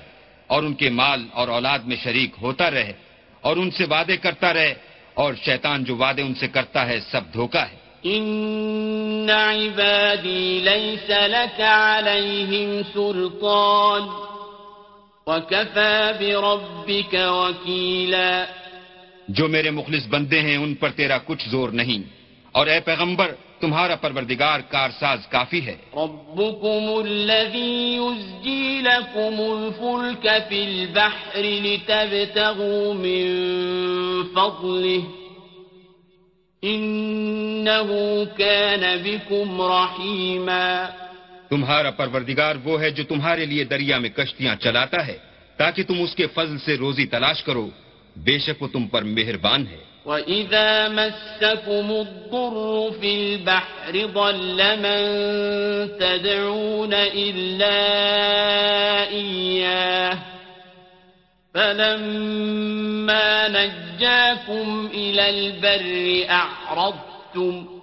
اور 0.47 0.63
ان 0.63 0.73
کے 0.73 0.89
مال 0.89 1.25
اور 1.33 1.47
اولاد 1.47 1.79
میں 1.79 1.97
شریک 2.03 2.31
ہوتا 2.41 2.71
رہے 2.71 2.93
اور 3.41 3.57
ان 3.57 3.71
سے 3.71 3.83
وعدے 3.89 4.17
کرتا 4.17 4.53
رہے 4.53 4.73
اور 5.13 5.33
شیطان 5.45 5.83
جو 5.83 5.95
وعدے 5.95 6.21
ان 6.21 6.33
سے 6.35 6.47
کرتا 6.47 6.87
ہے 6.87 6.99
سب 7.11 7.33
دھوکا 7.33 7.63
ہے۔ 7.69 7.77
إن 8.05 9.29
عبادي 9.29 10.59
ليس 10.59 11.09
لك 11.09 11.59
عليهم 11.61 12.83
سلطان 12.93 14.36
وكفى 15.27 16.11
بربك 16.19 17.13
وكيلا 17.13 18.45
جو 19.27 19.47
میرے 19.47 19.71
مخلص 19.71 20.07
بندے 20.07 20.41
ہیں 20.41 20.57
ان 20.57 20.73
پر 20.75 20.89
تیرا 20.89 21.17
کچھ 21.17 21.49
زور 21.49 21.69
نہیں۔ 21.69 22.03
اور 22.51 22.67
اے 22.67 22.79
پیغمبر 22.79 23.31
تمہارا 23.59 23.95
پروردگار 23.95 24.59
کارساز 24.59 25.27
کافی 25.27 25.65
ہے۔ 25.65 25.75
ربكم 25.93 26.85
الذي 27.05 27.99
يزجي 27.99 28.81
لكم 28.81 29.35
الفلك 29.39 30.27
في 30.49 30.63
البحر 30.63 31.37
لتبتغوا 31.37 32.93
من 32.93 33.23
فضله 34.33 35.03
إنه 36.63 37.89
كان 38.37 38.83
بكم 39.03 39.61
رحيما 39.61 40.85
تمہارا 41.49 41.91
پروردگار 41.91 42.55
وہ 42.63 42.81
ہے 42.81 42.89
جو 42.89 43.03
تمہارے 43.03 43.45
لیے 43.45 43.63
دریا 43.63 43.99
میں 43.99 44.09
کشتیاں 44.09 44.55
چلاتا 44.55 45.07
ہے، 45.07 45.17
تاکہ 45.57 45.83
تم 45.83 46.01
اس 46.01 46.15
کے 46.15 46.27
فضل 46.27 46.57
سے 46.57 46.77
روزی 46.77 47.05
تلاش 47.05 47.43
کرو۔ 47.43 47.69
بے 48.15 48.37
شک 48.39 48.63
وہ 48.63 48.67
تم 48.67 48.87
پر 48.87 49.01
مہربان 49.01 49.67
ہے۔ 49.67 49.77
وَإِذَا 50.05 50.87
مَسَّكُمُ 50.87 51.93
الضُّرُّ 51.93 52.99
فِي 52.99 53.11
الْبَحْرِ 53.25 54.03
ضَلَّ 54.13 54.63
مَن 54.77 54.99
تَدْعُونَ 55.99 56.95
إِلَّا 56.95 57.79
إِيَّاهُ 59.11 60.17
فَلَمَّا 61.53 63.47
نَجَّاكُمْ 63.47 64.87
إِلَى 64.91 65.29
الْبَرِّ 65.29 66.29
أَعْرَضْتُمْ 66.29 67.76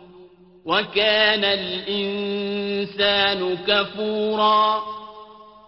وَكَانَ 0.64 1.46
الْإِنسَانُ 1.46 3.54
كَفُورًا۔ 3.66 4.80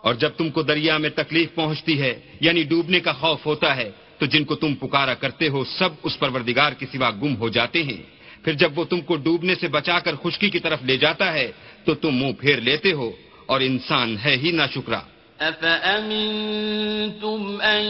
اور 0.03 0.15
جب 0.15 0.29
تم 0.29 0.51
کو 0.51 0.63
دریا 0.63 0.99
میں 0.99 1.11
تکلیف 1.11 1.55
پہنچتی 1.55 2.01
ہے 2.01 2.21
یعنی 2.41 2.63
ڈوبنے 2.63 3.01
کا 3.01 3.13
خوف 3.13 3.47
ہوتا 3.47 3.77
ہے، 3.77 3.91
تو 4.19 4.27
جن 4.27 4.45
کو 4.45 4.55
تم 4.55 4.75
پکارا 4.75 5.15
کرتے 5.15 5.49
ہو، 5.49 5.65
سب 5.65 5.89
اس 6.03 6.19
پروردگار 6.19 6.73
کے 6.73 6.87
سوا 6.93 7.11
گم 7.11 7.37
ہو 7.37 7.49
جاتے 7.49 7.83
ہیں۔ 7.83 8.03
پھر 8.45 8.53
جب 8.53 8.79
وہ 8.79 8.85
تم 8.85 9.01
کو 9.01 9.17
ڈوبنے 9.17 9.55
سے 9.55 9.69
بچا 9.69 9.99
کر 9.99 10.15
خشکی 10.23 10.51
کی 10.51 10.59
طرف 10.59 10.83
لے 10.83 10.97
جاتا 10.97 11.33
ہے، 11.33 11.53
تو 11.85 11.95
تم 11.95 12.17
منہ 12.17 12.33
پھیر 12.33 12.57
لیتے 12.57 12.93
ہو، 12.93 13.11
اور 13.47 13.61
انسان 13.61 14.17
ہے 14.25 14.37
ہی 14.37 14.51
نہ 14.51 14.63
شکرا 14.75 15.01
أَفَأَمِنْتُمْ 15.41 17.31
أَنْ 17.61 17.85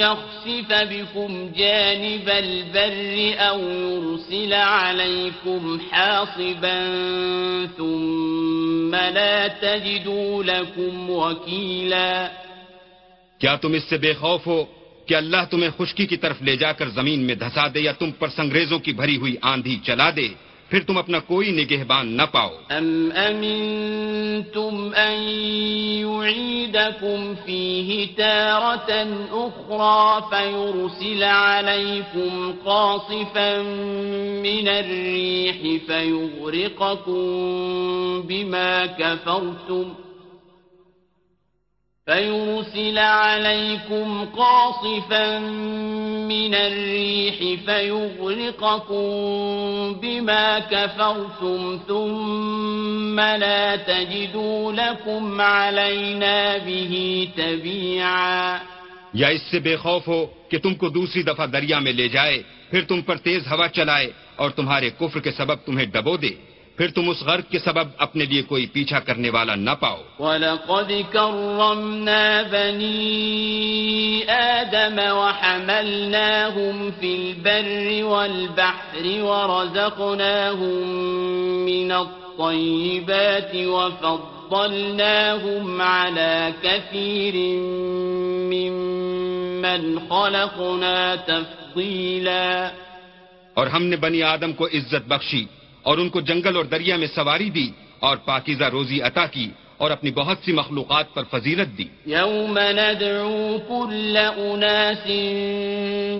يَخْسِفَ 0.00 0.72
بِكُمْ 0.72 1.52
جَانِبَ 1.56 2.28
الْبَرِّ 2.28 3.34
أَوْ 3.38 3.60
يُرْسِلَ 3.60 4.52
عَلَيْكُمْ 4.52 5.80
حَاصِبًا 5.90 6.80
ثُمَّ 7.76 8.94
لَا 8.94 9.46
تَجِدُوا 9.48 10.44
لَكُمْ 10.44 11.10
وَكِيلًا 11.10 12.28
کیا 13.40 13.56
تم 13.56 13.72
اس 13.72 13.84
سے 13.90 13.96
بے 13.98 14.12
خوف 14.14 14.46
ہو 14.46 14.64
کہ 15.06 15.14
اللہ 15.14 15.44
تمہیں 15.50 15.70
خشکی 15.78 16.06
کی 16.06 16.16
طرف 16.16 16.42
لے 16.42 16.56
جا 16.56 16.72
کر 16.72 16.88
زمین 16.88 17.20
میں 17.26 17.34
دھسا 17.34 17.66
دے 17.74 17.80
یا 17.80 17.92
تم 17.92 18.10
پر 18.10 18.28
سنگریزوں 18.28 18.78
کی 18.78 18.92
بھری 18.92 19.16
ہوئی 19.16 19.36
آندھی 19.42 19.76
چلا 19.86 20.10
دے؟ 20.16 20.28
پھر 20.70 20.82
تم 20.86 20.98
اپنا 20.98 21.18
کوئی 21.26 21.50
نگہبان 21.52 22.16
نہ 22.16 22.22
پاؤ 22.32 22.50
ام 22.70 22.88
امنتم 23.22 24.74
ان 24.96 25.18
يعيدكم 26.00 27.34
فيه 27.46 28.16
تارة 28.16 28.90
أخرى 29.32 30.24
فيرسل 30.30 31.22
عليكم 31.22 32.54
قاصفا 32.64 33.62
من 34.42 34.68
الريح 34.68 35.82
فيغرقكم 35.86 37.22
بما 38.22 38.86
كفرتم 38.86 39.84
فيرسل 42.10 42.98
عليكم 42.98 44.24
قاصفا 44.36 45.38
من 45.38 46.54
الريح 46.54 47.38
فيغرقكم 47.66 49.04
بما 50.02 50.58
كفرتم 50.58 51.80
ثم 51.88 53.20
لا 53.20 53.76
تجدوا 53.76 54.72
لكم 54.72 55.40
علينا 55.40 56.58
به 56.58 57.28
تبيعا 57.36 58.58
یا 59.14 59.28
اس 59.28 59.42
سے 59.50 59.58
بے 59.60 59.76
خوف 59.76 60.08
ہو 60.08 60.26
کہ 60.50 60.58
تم 60.58 60.74
کو 60.74 60.88
دوسری 60.88 61.22
دفعہ 61.22 61.46
دریا 61.46 61.78
میں 61.78 61.92
لے 61.92 62.08
جائے، 62.08 62.42
پھر 62.70 62.80
تم 62.88 63.00
پر 63.02 63.16
تیز 63.16 63.46
ہوا 63.52 63.68
چلائے 63.68 64.08
اور 64.36 64.50
تمہارے 64.50 64.90
کفر 64.98 65.20
کے 65.20 65.30
سبب 65.30 65.58
تمہیں 65.66 65.86
ڈبو 65.86 66.16
دے۔ 66.16 66.32
پھر 66.76 66.88
تم 66.88 67.08
اس 67.08 67.22
غرق 67.22 67.50
کے 67.50 67.58
سبب 67.58 67.88
اپنے 67.98 68.24
لیے 68.24 68.42
کوئی 68.42 68.66
پیچھا 68.66 68.98
کرنے 68.98 69.30
والا 69.30 69.54
نہ 69.54 69.70
پاؤ۔ 69.80 70.02
وَلَقَدْ 70.18 70.92
كَرَّمْنَا 71.10 72.42
بَنِي 72.50 74.26
آدَمَ 74.26 75.00
وَحَمَلْنَاهُمْ 75.00 77.00
فِي 77.00 77.16
الْبَرِّ 77.16 78.02
وَالْبَحْرِ 78.02 79.18
وَرَزَقْنَاهُمْ 79.18 81.70
مِنَ 81.70 81.92
الطَّيِّبَاتِ 81.92 83.64
وَفَضَّلْنَاهُمْ 83.64 85.80
عَلَى 85.80 86.50
كَثِيرٍ 86.62 87.62
مِّمَّنْ 88.48 90.08
خَلَقْنَا 90.08 91.14
تَفْضِيلًا۔ 91.14 92.70
اور 93.54 93.66
ہم 93.66 93.82
نے 93.82 93.96
بنی 93.96 94.22
آدم 94.22 94.52
کو 94.52 94.66
عزت 94.66 95.08
بخشی۔ 95.08 95.44
اور 95.82 95.98
ان 95.98 96.08
کو 96.08 96.20
جنگل 96.20 96.56
اور 96.56 96.64
دریا 96.64 96.96
میں 96.96 97.06
سواری 97.14 97.50
دی 97.50 97.68
اور 97.98 98.16
پاکیزہ 98.16 98.64
روزی 98.64 99.00
عطا 99.00 99.26
کی 99.26 99.48
اور 99.76 99.90
اپنی 99.90 100.10
بہت 100.10 100.38
سی 100.44 100.52
مخلوقات 100.52 101.14
پر 101.14 101.22
فضیلت 101.30 101.78
دی۔ 101.78 101.88
يوم 102.06 102.58
ندعو 102.58 103.58
كل 103.68 104.16
أناس 104.16 105.06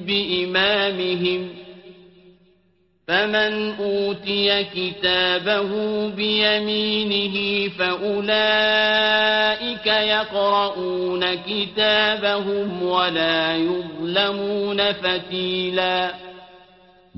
بإمامهم 0.07 1.49
فمن 3.09 3.53
أوتي 3.79 4.65
كتابه 4.65 5.71
بيمينه 6.09 7.37
فأولئك 7.79 8.27
يقرؤون 9.87 11.35
كتابهم 11.35 12.83
ولا 12.83 13.57
يظلمون 13.57 14.93
فتيلا 14.93 16.30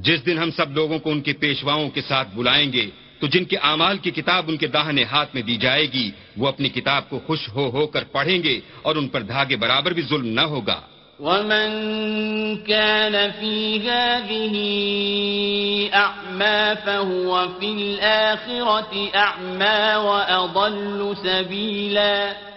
جس 0.02 0.26
دن 0.26 0.38
ہم 0.38 0.50
سب 0.50 0.72
لوگوں 0.72 0.98
کو 0.98 1.10
ان 1.10 1.20
کے 1.20 1.32
پیشواؤں 1.32 1.90
کے 1.90 2.02
ساتھ 2.02 2.28
بلائیں 2.34 2.72
گے، 2.72 2.90
تو 3.18 3.26
جن 3.26 3.44
کے 3.44 3.56
اعمال 3.62 3.98
کی 3.98 4.10
کتاب 4.10 4.44
ان 4.48 4.56
کے 4.56 4.66
داہنے 4.66 5.04
ہاتھ 5.04 5.34
میں 5.34 5.42
دی 5.42 5.56
جائے 5.56 5.86
گی، 5.92 6.10
وہ 6.36 6.48
اپنی 6.48 6.68
کتاب 6.68 7.10
کو 7.10 7.20
خوش 7.26 7.48
ہو 7.48 7.70
ہو 7.70 7.86
کر 7.86 8.04
پڑھیں 8.04 8.42
گے 8.42 8.60
اور 8.82 8.96
ان 8.96 9.08
پر 9.08 9.20
دھاگے 9.22 9.56
برابر 9.56 9.90
بھی 9.92 10.02
ظلم 10.02 10.26
نہ 10.26 10.40
ہوگا۔ 10.40 10.80
ومن 11.20 11.68
كان 12.66 13.14
في 13.40 13.56
هذه 13.88 14.54
أعمى 15.94 16.60
فهو 16.84 17.48
في 17.60 17.68
الآخرة 17.72 18.92
أعمى 19.14 19.80
وأضل 20.08 21.00
سبيلا 21.22 22.51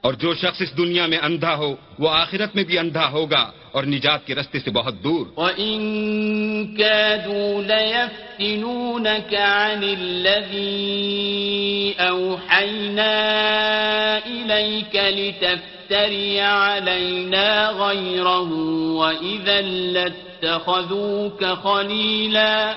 اور 0.00 0.14
جو 0.14 0.34
شخص 0.34 0.62
اس 0.62 0.76
دنیا 0.76 1.06
میں 1.06 1.18
اندھا 1.18 1.54
ہو 1.54 1.76
وہ 1.98 2.08
آخرت 2.10 2.56
میں 2.56 2.64
بھی 2.64 2.78
اندھا 2.78 3.08
ہوگا 3.08 3.50
اور 3.72 3.84
نجات 3.84 4.26
کے 4.26 4.34
رستے 4.34 4.60
سے 4.60 4.70
بہت 4.70 5.04
دور۔ 5.04 5.26
وَإِن 5.36 6.76
كَادُوا 6.76 7.62
لَيَفْتِنُونَكَ 7.62 9.36
عَنِ 9.36 9.94
الَّذِي 10.00 11.92
أَوْحَيْنَا 12.08 13.12
إِلَيْكَ 14.24 14.98
لِتَفْتَرِيَ 14.98 16.40
عَلَيْنَا 16.40 17.70
غَيْرَهُ 17.70 18.56
وَإِذًا 18.96 19.60
لَاتَّخَذُوكَ 19.66 21.44
خَلِيلًا۔ 21.62 22.74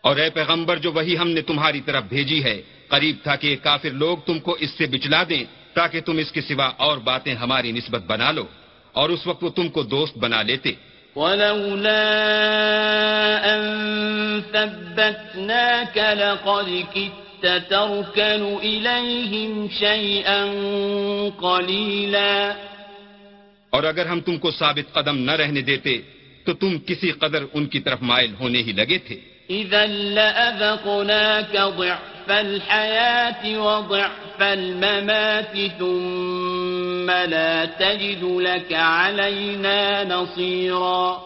اور 0.00 0.16
اے 0.16 0.30
پیغمبر 0.30 0.76
جو 0.76 0.92
وہی 0.92 1.18
ہم 1.18 1.28
نے 1.28 1.42
تمہاری 1.42 1.80
طرف 1.80 2.04
بھیجی 2.04 2.44
ہے 2.44 2.62
قریب 2.88 3.16
تھا 3.22 3.36
کہ 3.36 3.46
یہ 3.46 3.56
کافر 3.62 3.90
لوگ 3.90 4.18
تم 4.26 4.38
کو 4.38 4.56
اس 4.60 4.70
سے 4.70 4.86
بچلا 4.86 5.22
دیں۔ 5.28 5.65
تاکہ 5.76 6.00
تم 6.00 6.18
اس 6.18 6.32
کے 6.32 6.40
سوا 6.40 6.70
اور 6.76 6.98
باتیں 6.98 7.34
ہماری 7.34 7.72
نسبت 7.72 8.02
بنا 8.02 8.32
لو 8.32 8.44
اور 8.92 9.10
اس 9.10 9.26
وقت 9.26 9.44
وہ 9.44 9.50
تم 9.50 9.68
کو 9.68 9.82
دوست 9.82 10.18
بنا 10.18 10.42
لیتے۔ 10.42 10.72
ولولا 11.16 12.00
أن 13.44 14.40
ثبتناك 14.52 15.98
لقد 15.98 16.94
كدت 16.94 17.46
تركن 17.68 18.56
إليهم 18.60 19.66
شيئا 19.78 20.46
قليلا۔ 21.36 22.52
اور 23.70 23.82
اگر 23.82 24.06
ہم 24.06 24.20
تم 24.20 24.36
کو 24.36 24.50
ثابت 24.50 24.92
قدم 24.92 25.18
نہ 25.18 25.30
رہنے 25.30 25.60
دیتے 25.60 26.02
تو 26.44 26.54
تم 26.54 26.78
کسی 26.86 27.10
قدر 27.10 27.44
ان 27.52 27.66
کی 27.66 27.80
طرف 27.80 27.98
مائل 28.02 28.34
ہونے 28.40 28.58
ہی 28.58 28.72
لگے 28.72 28.98
تھے۔ 28.98 29.35
إذا 29.50 29.86
لأذقناك 29.86 31.56
ضعف 31.56 32.30
الحياة 32.30 33.58
وضعف 33.58 34.42
الممات 34.42 35.54
ثم 35.78 37.10
لا 37.10 37.64
تجد 37.64 38.22
لك 38.24 38.72
علينا 38.72 40.04
نصيرا 40.04 41.20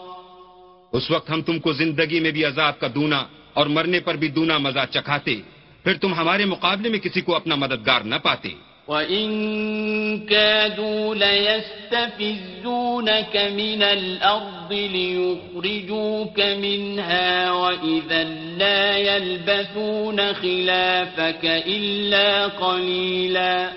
اس 0.93 1.11
وقت 1.11 1.29
ہم 1.29 1.41
تم 1.41 1.59
کو 1.59 1.73
زندگی 1.73 2.19
میں 2.19 2.31
بھی 2.31 2.45
عذاب 2.45 2.79
کا 2.79 2.87
دونا 2.95 3.25
اور 3.53 3.65
مرنے 3.65 3.99
پر 3.99 4.15
بھی 4.15 4.27
دونا 4.27 4.57
مزہ 4.57 4.85
چکھاتے، 4.91 5.35
پھر 5.83 5.97
تم 5.97 6.13
ہمارے 6.13 6.45
مقابلے 6.45 6.89
میں 6.89 6.99
کسی 6.99 7.21
کو 7.21 7.35
اپنا 7.35 7.55
مددگار 7.55 8.01
نہ 8.01 8.15
پاتے۔ 8.23 8.49
وَإِن 8.91 10.25
كَادُوا 10.25 11.15
لَيَسْتَفِزُّونَكَ 11.15 13.37
مِنَ 13.37 13.83
الْأَرْضِ 13.83 14.71
لِيُخْرِجُوكَ 14.71 16.39
مِنْهَا 16.39 17.51
وَإِذًا 17.51 18.23
لَّا 18.57 18.97
يَلْبَثُونَ 18.97 20.33
خِلَافَكَ 20.41 21.61
إِلَّا 21.65 22.47
قَلِيلًا 22.47 23.71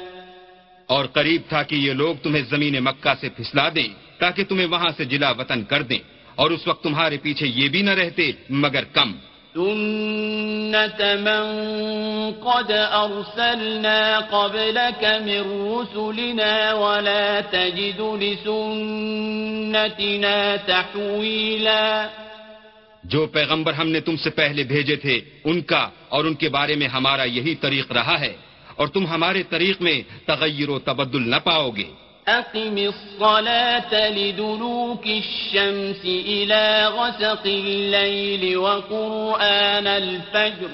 اور 0.87 1.05
قریب 1.05 1.43
تھا 1.49 1.63
کہ 1.63 1.75
یہ 1.75 1.93
لوگ 1.93 2.15
تمہیں 2.23 2.43
زمین 2.43 2.85
مکہ 2.85 3.15
سے 3.21 3.29
پھسلا 3.29 3.69
دیں، 3.75 3.89
تاکہ 4.19 4.45
تمہیں 4.45 4.67
وہاں 4.67 4.91
سے 4.97 5.05
جلا 5.05 5.31
وطن 5.31 5.65
کر 5.65 5.83
دیں، 5.83 5.99
اور 6.35 6.51
اس 6.51 6.67
وقت 6.67 6.83
تمہارے 6.83 7.17
پیچھے 7.23 7.47
یہ 7.47 7.69
بھی 7.69 7.83
نہ 7.83 7.91
رہتے 7.91 8.33
مگر 8.51 8.85
کم۔ 8.85 9.13
سُنَّةَ 9.55 11.01
مَن 11.17 11.45
قَدْ 12.43 12.71
أَرْسَلْنَا 12.73 14.21
قَبْلَكَ 14.21 15.03
مِن 15.25 15.43
رُّسُلِنَا 15.71 16.55
وَلَا 16.73 17.41
تَجِدُ 17.41 18.01
لِسُنَّتِنَا 18.19 19.37
تَحْوِيلًا 20.67 22.09
جو 23.05 23.27
پیغمبر 23.27 23.73
ہم 23.73 23.89
نے 23.89 24.01
تم 24.01 24.17
سے 24.17 24.31
پہلے 24.31 24.63
بھیجے 24.65 24.97
تھے، 24.97 25.17
ان 25.45 25.63
کا 25.63 25.89
اور 26.09 26.25
ان 26.25 26.35
کے 26.35 26.49
بارے 26.49 26.75
میں 26.75 26.89
ہمارا 26.89 27.25
یہی 27.25 27.55
طریق 27.55 27.93
رہا 27.93 28.21
ہے، 28.21 28.35
اور 28.77 28.87
تم 28.89 29.07
ہمارے 29.07 29.43
طریق 29.43 29.77
میں 29.83 30.03
تغیر 30.27 30.69
و 30.69 30.79
تبدل 30.79 31.31
نہ 31.31 31.37
پاؤ 31.45 31.71
گے۔ 31.71 31.89
أقم 32.27 32.77
الصلاة 32.77 33.95
لدلوك 34.17 35.07
الشمس 35.07 36.05
إلى 36.05 36.85
غسق 36.85 37.47
الليل 37.47 38.57
وقرآن 38.57 39.87
الفجر. 39.87 40.69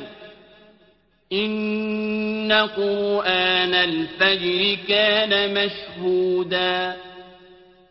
إن 1.33 2.53
قرآن 2.75 3.75
الفجر 3.75 4.87
كان 4.87 5.31
مشهودا. 5.55 6.93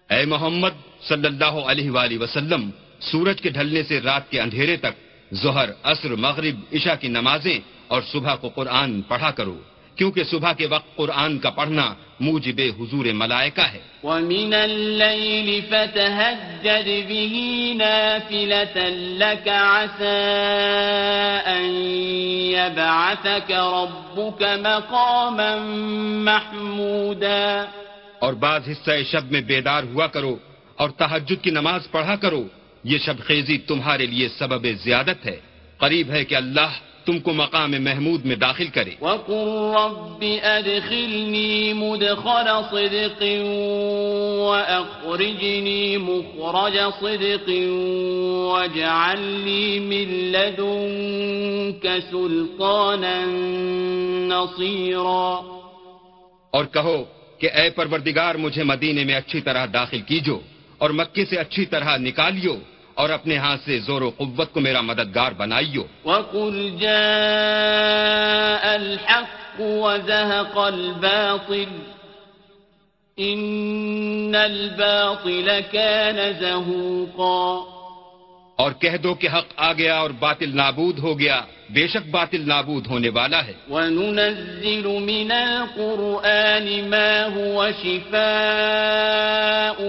اے 0.09 0.25
محمد 0.25 1.03
صلی 1.07 1.25
اللہ 1.25 1.45
علیہ 1.45 1.91
وآلہ 1.91 2.17
وسلم، 2.17 2.69
سورج 2.99 3.41
کے 3.41 3.49
ڈھلنے 3.49 3.83
سے 3.83 4.01
رات 4.01 4.31
کے 4.31 4.41
اندھیرے 4.41 4.77
تک 4.77 4.95
ظہر، 5.33 5.69
عصر، 5.83 6.09
مغرب، 6.09 6.55
عشاء 6.73 6.95
کی 6.99 7.07
نمازیں 7.07 7.59
اور 7.87 8.01
صبح 8.11 8.35
کو 8.35 8.49
قرآن 8.49 9.01
پڑھا 9.01 9.31
کرو۔ 9.31 9.57
کیونکہ 9.99 10.23
صبح 10.23 10.53
کے 10.53 10.65
وقت 10.65 10.95
قرآن 10.95 11.39
کا 11.39 11.49
پڑھنا 11.49 11.93
موجب 12.19 12.61
حضور 12.79 13.05
ملائکہ 13.05 13.61
ہے۔ 13.61 13.79
ومن 14.03 14.53
الليل 14.53 15.61
فتهجد 15.61 16.87
به 16.87 17.45
نافلة 17.73 18.89
لك 18.97 19.47
عسى 19.47 20.27
أن 21.45 21.65
يبعثك 22.55 23.51
ربك 23.51 24.43
مقاما 24.43 25.55
محمودا۔ 26.23 27.65
اور 28.19 28.33
بعض 28.33 28.69
حصہ 28.69 28.91
شب 29.11 29.31
میں 29.31 29.41
بیدار 29.41 29.83
ہوا 29.83 30.07
کرو 30.07 30.37
اور 30.75 30.89
تحجد 30.89 31.43
کی 31.43 31.49
نماز 31.49 31.91
پڑھا 31.91 32.15
کرو 32.15 32.47
یہ 32.83 32.97
شب 32.97 33.19
خیزی 33.19 33.57
تمہارے 33.57 34.05
لیے 34.05 34.29
سبب 34.29 34.67
زیادت 34.83 35.25
ہے۔ 35.25 35.39
قریب 35.77 36.09
ہے 36.09 36.25
کہ 36.25 36.35
اللہ 36.35 36.88
تم 37.09 37.19
کو 37.19 37.33
مقام 37.33 37.71
محمود 37.71 38.25
میں 38.25 38.35
داخل 38.35 38.67
کرے۔ 38.67 38.91
وقل 39.01 39.73
رب 39.75 40.25
أدخلني 40.43 41.73
مدخل 41.73 42.47
صدق 42.71 43.23
وأخرجني 44.39 45.97
مخرج 45.97 46.77
صدق 46.99 47.49
واجعل 48.53 49.19
لي 49.19 49.79
من 49.79 50.31
لدنك 50.31 51.87
سلطانا 52.11 53.25
نصيرا۔ 54.29 55.41
اور 56.51 56.65
کہو 56.65 57.03
کہ 57.39 57.49
اے 57.55 57.69
پروردگار 57.69 58.35
مجھے 58.35 58.63
مدینے 58.63 59.03
میں 59.03 59.15
اچھی 59.15 59.41
طرح 59.41 59.65
داخل 59.73 60.01
کیجو 60.01 60.39
اور 60.77 60.89
مکے 60.89 61.25
سے 61.25 61.35
اچھی 61.35 61.65
طرح 61.65 61.97
نکالیو۔ 61.97 62.55
اور 62.99 63.09
اپنے 63.09 63.37
ہاں 63.37 63.57
سے 63.65 63.79
زور 63.79 64.01
و 64.01 64.11
قوت 64.17 64.53
کو 64.53 64.59
میرا 64.59 64.81
مددگار 64.81 65.31
بنائیو۔ 65.31 65.83
وَقُلْ 66.05 66.79
جَاءَ 66.79 68.73
الْحَقُ 68.73 69.61
وَزَهَقَ 69.61 70.59
الْبَاطِلِ۔ 70.59 71.79
إِنَّ 73.21 74.37
الْبَاطِلَ 74.37 75.51
كَانَ 75.71 76.19
زَهُوقًا۔ 76.39 77.78
اور 78.59 78.71
کہہ 78.71 78.97
دو 79.03 79.13
کہ 79.13 79.27
حق 79.27 79.45
آ 79.55 79.73
گیا 79.73 79.97
اور 79.97 80.09
باطل 80.09 80.55
نابود 80.55 80.99
ہو 80.99 81.19
گیا۔ 81.19 81.41
بے 81.69 81.87
شک 81.87 82.09
باطل 82.09 82.47
نابود 82.47 82.87
ہونے 82.87 83.09
والا 83.09 83.45
ہے۔ 83.45 83.53
وننزل 83.69 84.85
من 84.85 85.31
القرآن 85.31 86.89
ما 86.89 87.27
هو 87.37 87.67
شفاء 87.83 89.83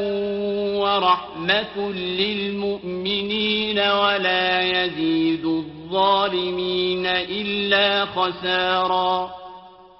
ورحمة 0.82 1.92
للمؤمنين 1.94 3.78
ولا 3.78 4.60
يزيد 4.60 5.44
الظالمين 5.44 7.06
إلا 7.28 8.04
خسارا۔ 8.14 9.26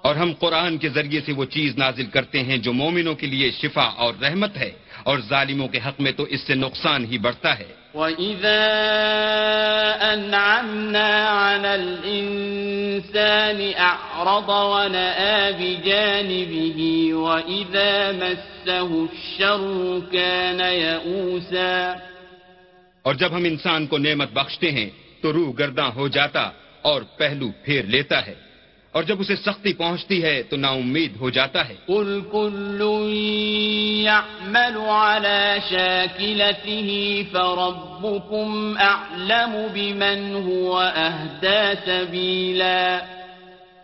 اور 0.02 0.14
ہم 0.14 0.32
قرآن 0.38 0.78
کے 0.78 0.88
ذریعے 0.88 1.20
سے 1.26 1.32
وہ 1.32 1.44
چیز 1.44 1.78
نازل 1.78 2.06
کرتے 2.06 2.42
ہیں 2.42 2.56
جو 2.56 2.72
مومنوں 2.72 3.14
کے 3.14 3.26
لیے 3.26 3.50
شفا 3.50 3.82
اور 3.82 4.14
رحمت 4.22 4.56
ہے 4.56 4.70
اور 5.02 5.18
ظالموں 5.18 5.68
کے 5.68 5.80
حق 5.86 6.00
میں 6.00 6.12
تو 6.12 6.22
اس 6.22 6.40
سے 6.40 6.54
نقصان 6.54 7.04
ہی 7.04 7.18
بڑھتا 7.18 7.58
ہے۔ 7.58 7.79
وإذا 7.94 8.66
أنعمنا 10.14 11.28
على 11.28 11.74
الإنسان 11.74 13.72
أعرض 13.78 14.48
ونآ 14.48 15.50
بجانبه 15.50 17.14
وإذا 17.14 18.12
مسه 18.12 19.08
الشر 19.12 20.00
كان 20.12 20.60
يئوسا 20.60 21.96
اور 23.02 23.14
جب 23.14 23.30
ہم 23.36 23.44
انسان 23.44 23.86
کو 23.86 23.98
نعمت 23.98 24.32
بخشتے 24.32 24.70
ہیں 24.70 24.90
تو 25.22 25.32
روح 25.32 25.52
گردہ 25.58 25.82
ہو 25.82 26.08
جاتا 26.08 26.50
اور 26.82 27.02
پہلو 27.16 27.48
پھیر 27.64 27.84
لیتا 27.84 28.26
ہے۔ 28.26 28.49
اور 28.92 29.02
جب 29.02 29.20
اسے 29.20 29.36
سختی 29.36 29.72
پہنچتی 29.72 30.22
ہے 30.22 30.42
تو 30.42 30.56
نا 30.56 30.68
امید 30.68 31.16
ہو 31.20 31.30
جاتا 31.30 31.68
ہے۔ 31.68 31.74
قل 31.86 32.20
كل 32.32 32.80
يعمل 34.04 34.76
على 34.88 35.56
شاكلته 35.70 36.90
فربكم 37.32 38.72
أعلم 38.78 39.66
بمن 39.74 40.20
هو 40.42 40.82
أهدى 40.96 41.72
سبيلا 41.86 42.98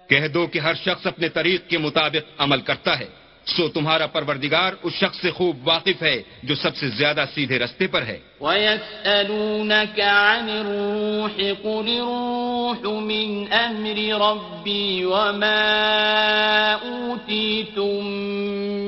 کہہ 0.08 0.28
دو 0.28 0.46
کہ 0.46 0.58
ہر 0.58 0.74
شخص 0.74 1.06
اپنے 1.06 1.28
طریق 1.28 1.68
کے 1.68 1.78
مطابق 1.78 2.32
عمل 2.38 2.60
کرتا 2.60 2.98
ہے۔ 2.98 3.25
سو 3.46 3.68
تمہارا 3.68 4.06
پروردگار 4.06 4.72
اس 4.82 4.92
شخص 4.92 5.20
سے 5.20 5.30
خوب 5.30 5.68
واقف 5.68 6.02
ہے 6.02 6.22
جو 6.42 6.54
سب 6.54 6.76
سے 6.76 6.88
زیادہ 6.88 7.24
سیدھے 7.34 7.58
رستے 7.58 7.86
پر 7.86 8.02
ہے۔ 8.02 8.18
وَيَسْأَلُونَكَ 8.40 10.02
عَنِ 10.02 10.50
الرُّوحِ 10.50 11.52
قُلِ 11.62 11.90
الرُّوحُ 11.90 13.00
مِنْ 13.00 13.52
أَمْرِ 13.52 14.10
رَبِّي 14.10 15.04
وَمَا 15.04 16.76
أُوتِيتُم 16.82 18.06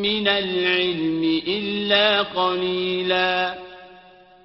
مِّنَ 0.01 0.31
الْعِلْمِ 0.31 1.41
إِلَّا 1.45 2.23
قَلِيلًا۔ 2.23 3.55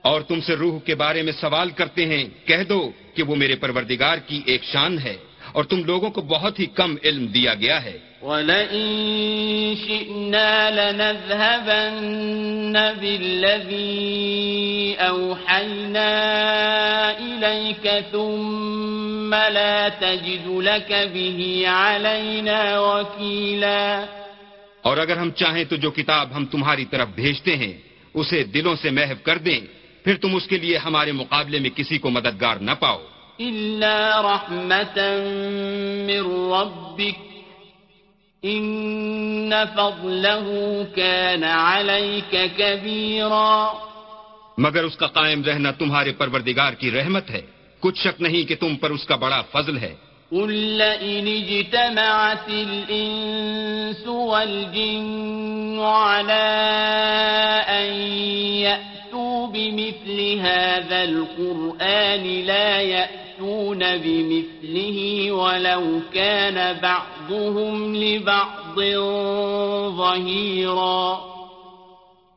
اور 0.01 0.21
تم 0.21 0.41
سے 0.41 0.55
روح 0.55 0.79
کے 0.79 0.95
بارے 0.95 1.21
میں 1.21 1.33
سوال 1.33 1.69
کرتے 1.69 2.05
ہیں 2.05 2.47
کہہ 2.47 2.63
دو 2.69 2.91
کہ 3.15 3.23
وہ 3.23 3.35
میرے 3.35 3.55
پروردگار 3.55 4.17
کی 4.17 4.41
ایک 4.45 4.63
شان 4.63 4.99
ہے 4.99 5.17
اور 5.51 5.63
تم 5.63 5.83
لوگوں 5.83 6.09
کو 6.09 6.21
بہت 6.21 6.59
ہی 6.59 6.65
کم 6.65 6.95
علم 7.03 7.25
دیا 7.25 7.53
گیا 7.53 7.83
ہے۔ 7.83 8.12
وَلَئِن 8.23 9.75
شِئْنَا 9.87 10.69
لَنَذْهَبَنَّ 10.69 12.79
بِالَّذِي 13.01 14.95
أَوْحَيْنَا 15.07 16.11
إِلَيْكَ 17.19 17.89
ثُمَّ 18.11 19.35
لَا 19.49 19.87
تَجِدُ 19.99 20.61
لَكَ 20.61 20.93
بِهِ 21.13 21.65
عَلَيْنَا 21.65 22.79
وَكِيلًا۔ 22.79 24.05
اور 24.81 24.97
اگر 24.97 25.17
ہم 25.17 25.31
چاہیں 25.31 25.63
تو 25.63 25.75
جو 25.75 25.91
کتاب 25.91 26.35
ہم 26.35 26.45
تمہاری 26.45 26.85
طرف 26.85 27.07
بھیجتے 27.15 27.55
ہیں 27.55 27.73
اسے 28.13 28.43
دلوں 28.43 28.75
سے 28.75 28.89
محو 28.89 29.13
کر 29.23 29.37
دیں 29.37 29.59
پھر 30.03 30.15
تم 30.15 30.35
اس 30.35 30.47
کے 30.47 30.57
لیے 30.57 30.77
ہمارے 30.77 31.11
مقابلے 31.11 31.59
میں 31.59 31.69
کسی 31.69 31.97
کو 31.97 32.09
مددگار 32.09 32.55
نہ 32.55 32.71
پاؤ۔ 32.79 33.01
إِلَّا 33.41 34.21
رَحْمَةً 34.21 34.99
مِّن 36.05 36.53
رَّبِّكَ 36.53 37.32
إِنَّ 38.45 39.53
فَضْلَهُ 39.75 40.83
كَانَ 40.95 41.45
عَلَيْكَ 41.45 42.37
كَبِيرًا 42.57 43.73
مگر 44.57 44.83
اس 44.83 44.97
کا 44.97 45.07
قائم 45.07 45.43
رہنا 45.43 45.71
تمہارے 45.71 46.11
پروردگار 46.11 46.73
کی 46.73 46.91
رحمت 46.91 47.29
ہے۔ 47.29 47.41
کچھ 47.79 47.99
شک 47.99 48.21
نہیں 48.21 48.49
کہ 48.49 48.55
تم 48.55 48.75
پر 48.75 48.89
اس 48.89 49.05
کا 49.05 49.15
بڑا 49.15 49.41
فضل 49.51 49.77
ہے۔ 49.77 49.95
قُل 50.29 50.53
لَّئِنِ 50.53 51.57
اجْتَمَعَتِ 51.57 52.51
الْإِنسُ 52.51 54.09
وَالْجِنُّ 54.09 55.81
عَلَىٰ 55.81 56.33
أَن 57.67 57.95
يَأْتُوا 58.53 59.47
بِمِثْلِ 59.47 60.39
هَٰذَا 60.39 61.01
الْقُرْآنِ 61.01 62.41
لَا 62.41 62.79
يَأْتُونَ 62.79 63.32
يأتون 63.43 63.97
بمثله 63.97 64.97
ولو 65.31 65.99
كان 66.13 66.57
بعضهم 66.81 67.95
لبعض 67.95 68.79
ظهيرا۔ 69.97 71.15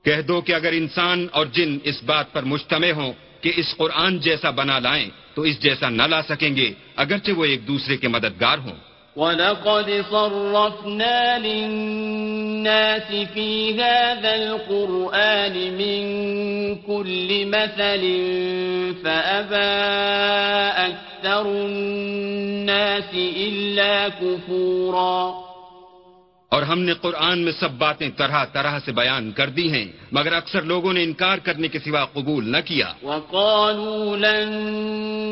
کہہ 0.05 0.23
دو 0.23 0.41
کہ 0.41 0.53
اگر 0.53 0.73
انسان 0.73 1.27
اور 1.33 1.47
جن 1.47 1.79
اس 1.85 2.03
بات 2.03 2.33
پر 2.33 2.43
مجتمع 2.43 2.91
ہوں 2.91 3.13
کہ 3.41 3.53
اس 3.57 3.77
قرآن 3.77 4.19
جیسا 4.19 4.51
بنا 4.51 4.79
لائیں، 4.79 5.11
تو 5.35 5.43
اس 5.43 5.63
جیسا 5.63 5.89
نہ 5.89 6.03
لا 6.03 6.23
سکیں 6.23 6.57
گے، 6.57 6.73
اگرچہ 6.97 7.33
وہ 7.33 7.45
ایک 7.45 7.69
دوسرے 7.69 7.97
کے 7.97 8.09
مددگار 8.09 8.59
ہوں۔ 8.59 8.86
وَلَقَدْ 9.17 10.05
صَرَّفْنَا 10.11 11.39
لِلنَّاسِ 11.39 13.09
فِي 13.35 13.83
هَذَا 13.83 14.35
الْقُرْآنِ 14.35 15.53
مِنْ 15.53 16.05
كُلِّ 16.77 17.47
مَثَلٍ 17.47 18.03
فَأَبَى 19.05 19.73
أَكْثَرُ 20.93 21.47
النَّاسِ 21.47 23.15
إِلَّا 23.15 24.09
كُفُورًا 24.09 25.46
اور 26.49 26.63
ہم 26.63 26.79
نے 26.79 26.95
قرآن 26.95 27.39
میں 27.39 27.53
سب 27.53 27.71
باتیں 27.71 28.11
طرح 28.17 28.45
طرح 28.45 28.79
سے 28.85 28.93
بیان 28.93 29.33
کر 29.33 29.49
دی 29.49 29.73
ہیں 29.73 29.85
مگر 30.13 30.33
اکثر 30.33 30.63
لوگوں 30.63 30.93
نے 30.93 31.03
انکار 31.03 31.39
کرنے 31.39 31.69
کے 31.69 31.79
سوا 31.79 32.05
قبول 32.05 32.49
نہ 32.49 32.57
کیا۔ 32.65 32.93
وقالوا 33.03 34.17
لن 34.17 34.53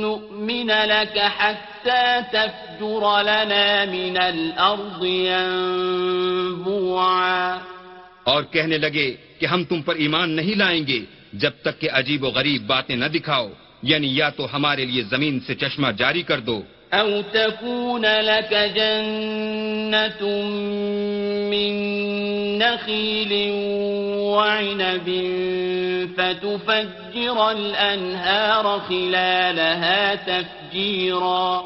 نؤمن 0.02 0.66
لك 0.66 1.18
حتى 1.38 2.18
تفجر 2.32 3.22
لنا 3.22 3.84
من 3.90 4.16
الارض 4.16 5.04
ينبوعا۔ 5.04 7.58
اور 8.24 8.42
کہنے 8.42 8.78
لگے 8.78 9.16
کہ 9.38 9.46
ہم 9.46 9.64
تم 9.64 9.82
پر 9.82 9.94
ایمان 9.94 10.30
نہیں 10.30 10.54
لائیں 10.54 10.86
گے 10.86 11.04
جب 11.32 11.50
تک 11.62 11.80
کہ 11.80 11.88
عجیب 11.92 12.24
و 12.24 12.26
غریب 12.26 12.66
باتیں 12.66 12.96
نہ 12.96 13.04
دکھاؤ 13.04 13.48
یعنی 13.82 14.16
یا 14.16 14.28
تو 14.28 14.56
ہمارے 14.56 14.84
لیے 14.84 15.02
زمین 15.02 15.40
سے 15.40 15.54
چشمہ 15.54 15.88
جاری 15.96 16.22
کر 16.22 16.40
دو 16.40 16.62
أو 17.00 17.22
تكون 17.22 18.04
لك 18.04 18.52
جنة 18.76 20.22
من 21.50 21.72
نخيل 22.58 23.32
وعنب 24.34 25.08
فتفجر 26.16 27.38
الأنهار 27.50 28.78
خلالها 28.88 30.14
تفجيرا 30.14 31.64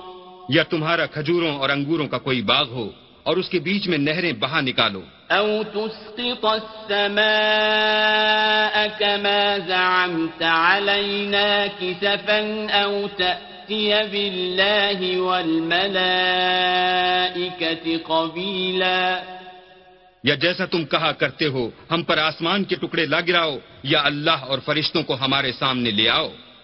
یا 0.49 0.63
تمہارا 0.63 1.07
کھجوروں 1.07 1.55
اور 1.59 1.71
انگوروں 1.71 2.09
کا 2.09 2.19
کوئی 2.19 2.43
باغ 2.43 2.67
ہو 2.71 2.89
اور 3.23 3.37
اس 3.37 3.49
کے 3.49 3.59
بیچ 3.59 3.89
میں 3.89 3.99
نہریں 3.99 4.33
بہا 4.33 4.61
نکالو۔ 4.61 5.03
أو 5.31 5.63
تسقط 5.75 6.45
السماء 6.45 7.27
كما 8.99 9.59
زعمت 9.69 10.43
علينا 10.43 11.67
كسفا 11.81 12.41
أو 12.83 13.07
تأتي 13.17 13.58
بالله 14.13 15.19
والملائكة 15.25 16.05
قبيلا. 18.07 19.23
یا 20.25 20.35
جیسا 20.35 20.65
تم 20.65 20.85
کہا 20.85 21.13
کرتے 21.13 21.47
ہو، 21.47 21.71
ہم 21.91 22.03
پر 22.03 22.19
آسمان 22.19 22.65
کے 22.65 22.77
ٹکڑے 22.77 23.07
لا 23.07 23.21
گراؤ، 23.21 23.59
یا 23.83 24.01
اللہ 24.05 24.31
اور 24.31 24.59
فرشتوں 24.59 25.03
کو 25.03 25.15
ہمارے 25.15 25.53
سامنے 25.53 25.91
لے 25.91 26.09
آؤ۔ 26.09 26.29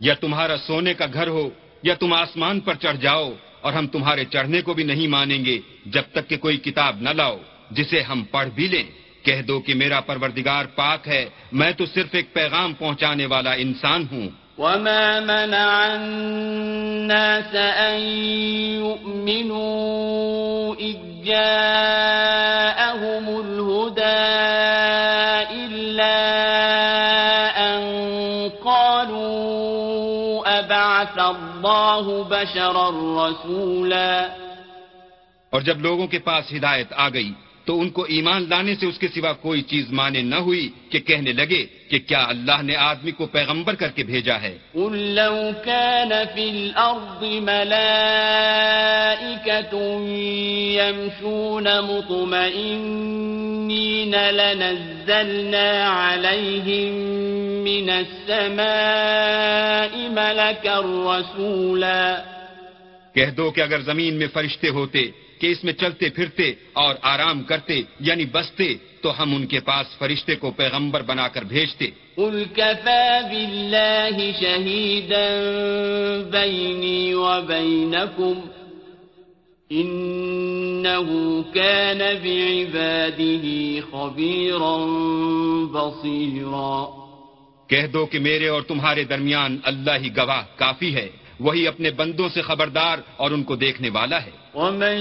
یا 0.00 0.14
تمہارا 0.14 0.56
سونے 0.66 0.94
کا 0.94 1.06
گھر 1.12 1.26
ہو 1.26 1.50
یا 1.82 1.94
تم 1.94 2.12
آسمان 2.12 2.60
پر 2.60 2.74
چڑھ 2.74 2.96
جاؤ 2.96 3.32
اور 3.60 3.72
ہم 3.72 3.86
تمہارے 3.86 4.24
چڑھنے 4.24 4.60
کو 4.60 4.74
بھی 4.74 4.84
نہیں 4.84 5.06
مانیں 5.06 5.44
گے 5.44 5.58
جب 5.86 6.02
تک 6.12 6.28
کہ 6.28 6.36
کوئی 6.36 6.56
کتاب 6.56 6.96
نہ 7.00 7.10
لاؤ، 7.10 7.36
جسے 7.70 8.00
ہم 8.00 8.24
پڑھ 8.30 8.48
بھی 8.48 8.66
لیں۔ 8.66 8.84
کہہ 9.24 9.42
دو 9.42 9.60
کہ 9.60 9.74
میرا 9.74 10.00
پروردگار 10.00 10.64
پاک 10.64 11.08
ہے، 11.08 11.28
میں 11.52 11.72
تو 11.72 11.86
صرف 11.86 12.08
ایک 12.12 12.32
پیغام 12.32 12.74
پہنچانے 12.74 13.26
والا 13.26 13.52
انسان 13.52 14.04
ہوں۔ 14.12 14.28
وما 14.58 15.20
منع 15.20 15.90
الناس 15.90 17.56
أن 17.78 18.00
يؤمنوا 18.84 20.74
إذ 20.80 21.24
جاءهم 21.24 23.28
الهدى 23.28 24.87
الله 31.28 32.22
بشرا 32.28 32.90
رسولا۔ 33.28 34.28
اور 35.50 35.60
جب 35.60 35.80
لوگوں 35.80 36.06
کے 36.06 36.18
پاس 36.18 36.52
ہدایت 36.52 36.92
آ 36.92 37.08
گئی 37.08 37.32
تو 37.68 37.80
ان 37.80 37.90
کو 37.90 38.06
ایمان 38.08 38.44
لانے 38.48 38.74
سے 38.74 38.86
اس 38.86 38.98
کے 38.98 39.08
سوا 39.08 39.32
کوئی 39.32 39.62
چیز 39.62 39.92
مانے 39.92 40.22
نہ 40.22 40.34
ہوئی 40.34 40.68
کہ 40.90 40.98
کہنے 40.98 41.32
لگے 41.32 41.66
کہ 41.90 41.98
کیا 41.98 42.26
اللہ 42.28 42.62
نے 42.62 42.76
آدمی 42.76 43.10
کو 43.10 43.26
پیغمبر 43.26 43.74
کر 43.74 43.88
کے 43.88 44.04
بھیجا 44.04 44.42
ہے۔ 44.42 44.58
قل 44.72 44.98
لو 44.98 45.50
كان 45.64 46.12
في 46.34 46.48
الأرض 46.48 47.22
ملائكة 47.22 49.76
يمشون 50.80 51.64
مطمئنين 51.64 54.10
لنزلنا 54.10 56.08
عليهم 56.08 56.92
من 57.68 57.90
السماء 57.90 60.08
ملكا 60.08 60.80
رسولا۔ 60.80 62.18
کہہ 63.14 63.36
دو 63.36 63.50
کہ 63.50 63.60
اگر 63.60 63.80
زمین 63.80 64.14
میں 64.14 64.26
فرشتے 64.32 64.68
ہوتے 64.68 65.10
کہ 65.40 65.46
اس 65.46 65.64
میں 65.64 65.72
چلتے 65.72 66.08
پھرتے 66.08 66.52
اور 66.72 66.94
آرام 67.02 67.42
کرتے 67.42 67.82
یعنی 68.00 68.24
بستے 68.24 68.74
تو 69.00 69.22
ہم 69.22 69.34
ان 69.34 69.46
کے 69.46 69.60
پاس 69.60 69.98
فرشتے 69.98 70.36
کو 70.36 70.50
پیغمبر 70.50 71.02
بنا 71.02 71.28
کر 71.28 71.44
بھیجتے۔ 71.44 71.86
قل 72.14 72.44
كفى 72.56 73.20
بالله 73.30 74.18
شهيدا 74.40 75.26
بيني 76.30 77.12
وبينكم 77.12 78.34
إنه 79.70 81.10
كان 81.54 82.00
بعباده 82.22 83.46
خبيرا 83.90 84.76
بصيرا 85.72 86.86
کہہ 87.68 87.86
دو 87.86 88.06
کہ 88.06 88.18
میرے 88.18 88.48
اور 88.48 88.62
تمہارے 88.62 89.04
درمیان 89.04 89.58
اللہ 89.62 89.96
ہی 90.02 90.16
گواہ 90.16 90.42
کافی 90.56 90.94
ہے۔ 90.94 91.08
وہی 91.40 91.66
اپنے 91.66 91.90
بندوں 91.90 92.28
سے 92.28 92.42
خبردار 92.42 92.98
اور 93.16 93.30
ان 93.30 93.42
کو 93.42 93.56
دیکھنے 93.56 93.88
والا 93.88 94.22
ہے۔ 94.22 94.30
ومن 94.54 94.98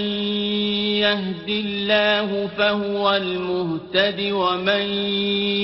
يهد 1.03 1.49
الله 1.49 2.47
فهو 2.57 3.09
المهتد 3.09 4.19
ومن 4.31 4.81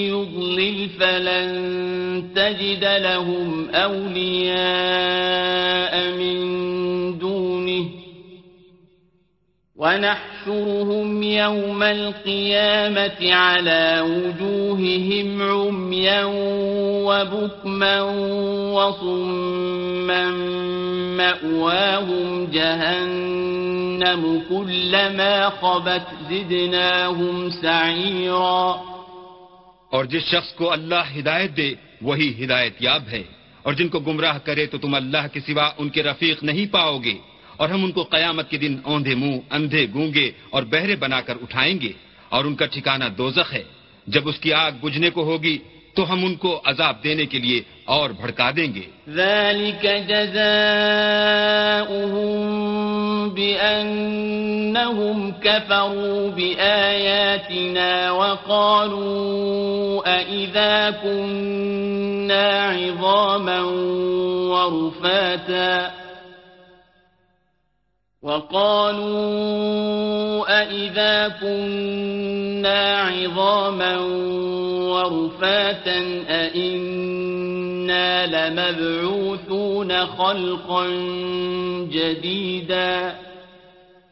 يضلل 0.10 0.88
فلن 0.98 1.52
تجد 2.34 2.84
لهم 2.84 3.66
أولياء 3.74 4.54
من 6.18 6.54
ونحشرهم 9.76 11.24
يوم 11.24 11.84
القيامة 11.84 13.34
على 13.34 14.02
وجوههم 14.02 15.42
عميا 15.42 16.24
وبكما 17.08 18.02
وصما 18.74 20.30
مأواهم 21.18 22.46
جهنم 22.46 24.22
كلما 24.50 25.50
خبت 25.50 26.30
زدناهم 26.30 27.50
سعيرا 27.62 28.76
اور 29.90 30.06
جس 30.06 30.24
شخص 30.24 30.54
کو 30.54 30.72
اللہ 30.72 31.20
ہدایت 31.20 31.58
دے، 31.58 31.74
وہی 32.02 32.46
ہدایت 32.46 32.74
یاب 32.80 33.04
ہے۔ 33.12 33.24
اور 33.64 33.74
جن 33.74 33.88
کو 33.88 34.00
گمراہ 34.00 34.38
کرے 34.38 34.66
تو 34.66 34.78
تم 34.78 34.96
اللہ 34.96 35.28
کے 35.34 35.40
سوا 35.40 35.70
ان 35.78 35.90
کے 35.90 36.04
رفیق 36.04 36.44
نہیں 36.44 36.74
پاؤ 36.74 36.98
گے۔ 36.98 37.33
اور 37.64 37.72
ہم 37.72 37.84
ان 37.84 37.92
کو 37.92 38.04
قیامت 38.04 38.50
کے 38.50 38.58
دن 38.58 38.76
اوندھے 38.84 39.16
منہ، 39.16 39.38
اندھے 39.52 39.88
گونگے 39.94 40.32
اور 40.50 40.64
بہرے 40.64 40.96
بنا 40.96 41.22
کر 41.22 41.36
اٹھائیں 41.42 41.82
گے 41.82 41.92
اور 42.30 42.46
ان 42.46 42.56
کا 42.56 42.66
ٹھکانہ 42.66 43.06
دوزخ 43.18 43.54
ہے۔ 43.54 43.64
جب 44.08 44.28
اس 44.30 44.40
کی 44.40 44.54
آگ 44.54 44.72
بجھنے 44.82 45.10
کو 45.10 45.24
ہوگی 45.24 45.58
تو 45.94 46.14
ہم 46.14 46.26
ان 46.26 46.36
کو 46.36 46.62
عذاب 46.66 47.04
دینے 47.04 47.26
کے 47.26 47.40
لیے 47.40 47.62
اور 47.86 48.10
بھڑکا 48.10 48.52
دیں 48.56 48.74
گے۔ 48.76 48.86
ذلك 49.10 49.84
جزاؤهم 50.10 50.50
بأنهم 53.38 55.18
كفروا 55.32 56.30
بآياتنا 56.36 58.12
وقالوا 58.12 59.04
أئذا 60.20 60.90
كنا 61.04 62.48
عظاما 62.76 63.60
ورفاتا 64.54 66.03
وقالوا 68.24 69.64
أئذا 70.62 71.28
كنا 71.28 73.02
عظاما 73.02 73.98
ورفاتا 74.94 76.00
أئنا 76.30 78.08
لمبعوثون 78.28 80.06
خلقا 80.06 80.86
جديدا 81.92 83.14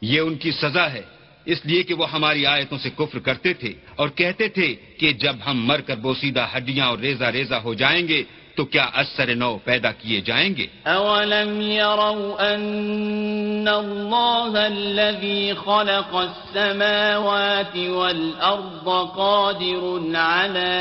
یہ 0.01 0.19
ان 0.19 0.35
کی 0.35 0.51
سزا 0.51 0.91
ہے، 0.93 1.03
اس 1.45 1.65
لیے 1.65 1.83
کہ 1.83 1.93
وہ 1.93 2.11
ہماری 2.11 2.45
آیتوں 2.45 2.77
سے 2.77 2.89
کفر 2.97 3.19
کرتے 3.19 3.53
تھے 3.53 3.73
اور 3.95 4.09
کہتے 4.09 4.47
تھے 4.47 4.75
کہ 4.99 5.11
جب 5.13 5.35
ہم 5.45 5.65
مر 5.67 5.81
کر 5.87 5.95
بوسیدہ 5.95 6.47
ہڈیاں 6.55 6.85
اور 6.87 6.97
ریزہ 6.99 7.27
ریزہ 7.33 7.55
ہو 7.63 7.73
جائیں 7.73 8.07
گے 8.07 8.23
تو 8.56 8.64
کیا 8.64 8.84
اثر 9.00 9.34
نو 9.34 9.56
پیدا 9.64 9.90
کیے 9.92 10.20
جائیں 10.20 10.56
گے 10.56 10.66
أولم 10.86 11.60
يروا 11.60 12.54
أن 12.54 13.68
الله 13.68 14.66
الذي 14.66 15.54
خلق 15.54 16.14
السماوات 16.16 17.76
والأرض 17.76 18.88
قادر 19.16 20.00
على 20.14 20.76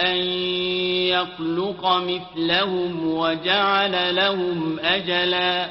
أن 0.00 0.16
يخلق 1.14 1.86
مثلهم 1.86 3.14
وجعل 3.14 4.16
لهم 4.16 4.78
أجلا 4.78 5.66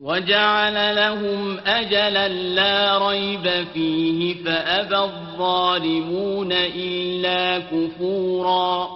وجعل 0.00 0.96
لهم 0.96 1.56
أجلا 1.66 2.28
لا 2.28 3.10
ريب 3.10 3.66
فيه 3.74 4.34
فأبى 4.44 4.96
الظالمون 4.96 6.52
إلا 6.52 7.58
كفورا 7.58 8.88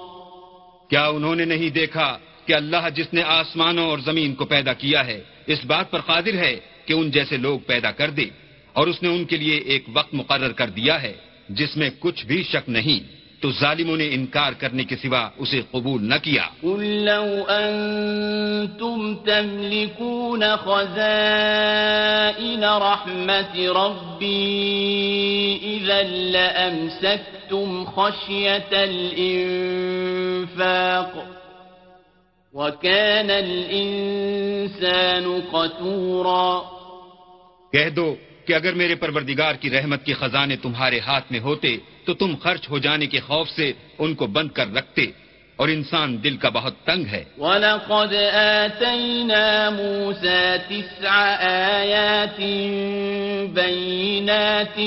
کیا 0.91 1.07
انہوں 1.07 1.35
نے 1.35 1.45
نہیں 1.45 1.71
دیکھا 1.71 2.19
کہ 2.47 2.53
اللہ 2.55 2.89
جس 2.95 3.13
نے 3.13 3.23
آسمانوں 3.23 3.85
اور 3.85 3.99
زمین 3.99 4.35
کو 4.35 4.45
پیدا 4.45 4.73
کیا 4.73 5.07
ہے، 5.07 5.21
اس 5.47 5.65
بات 5.65 5.91
پر 5.91 6.01
قادر 6.01 6.35
ہے 6.35 6.57
کہ 6.87 6.93
ان 6.93 7.11
جیسے 7.11 7.37
لوگ 7.37 7.59
پیدا 7.67 7.91
کر 7.91 8.11
دے 8.11 8.27
اور 8.73 8.87
اس 8.87 9.03
نے 9.03 9.09
ان 9.09 9.25
کے 9.25 9.37
لیے 9.37 9.57
ایک 9.57 9.85
وقت 9.93 10.15
مقرر 10.15 10.53
کر 10.53 10.69
دیا 10.69 11.03
ہے 11.03 11.15
جس 11.49 11.77
میں 11.77 11.91
کچھ 11.99 12.27
بھی 12.27 12.43
شک 12.43 12.69
نہیں۔ 12.69 13.20
تو 13.41 13.51
ظالموں 13.61 13.97
نے 13.97 14.07
انکار 14.15 14.53
کرنے 14.61 14.85
کے 14.85 14.97
سوا 15.03 15.23
اسے 15.39 15.61
قبول 15.71 16.01
نہ 16.09 16.15
کیا 16.23 16.47
قل 16.63 16.83
لو 17.05 17.27
أنتم 17.49 18.99
تملكون 19.27 20.57
خزائن 20.57 21.85
رحمة 22.65 23.55
ربي 23.73 25.57
إذا 25.77 26.03
لأمسكتم 26.03 27.85
خشية 27.87 28.73
الإنفاق 29.81 31.13
وكان 32.55 33.31
الإنسان 33.31 35.25
قتورا 35.53 36.63
کہہ 37.73 37.91
دو 37.97 38.15
کہ 38.47 38.53
اگر 38.53 38.73
میرے 38.73 38.95
پروردگار 38.95 39.55
کی 39.55 39.71
رحمت 39.71 40.05
کے 40.05 40.15
خزانے 40.15 40.57
تمہارے 40.57 41.01
ہاتھ 41.01 41.25
میں 41.31 41.41
ہوتے، 41.41 41.77
تو 42.05 42.15
تم 42.15 42.35
خرچ 42.43 42.71
ہو 42.71 42.79
جانے 42.79 43.07
کے 43.07 43.21
خوف 43.21 43.49
سے 43.49 43.73
ان 43.99 44.15
کو 44.15 44.27
بند 44.27 44.49
کر 44.49 44.75
رکھتے۔ 44.75 45.07
اور 45.57 45.69
انسان 45.69 46.25
دل 46.25 46.37
کا 46.37 46.49
بہت 46.49 46.75
تنگ 46.85 47.07
ہے۔ 47.07 47.25
وَلَقَدْ 47.39 48.15
آتَيْنَا 48.33 49.71
مُوسَى 49.71 50.57
تِسْعَ 50.69 51.45
آيَاتٍ 51.45 52.41
بَيِّنَاتٍ 53.53 54.81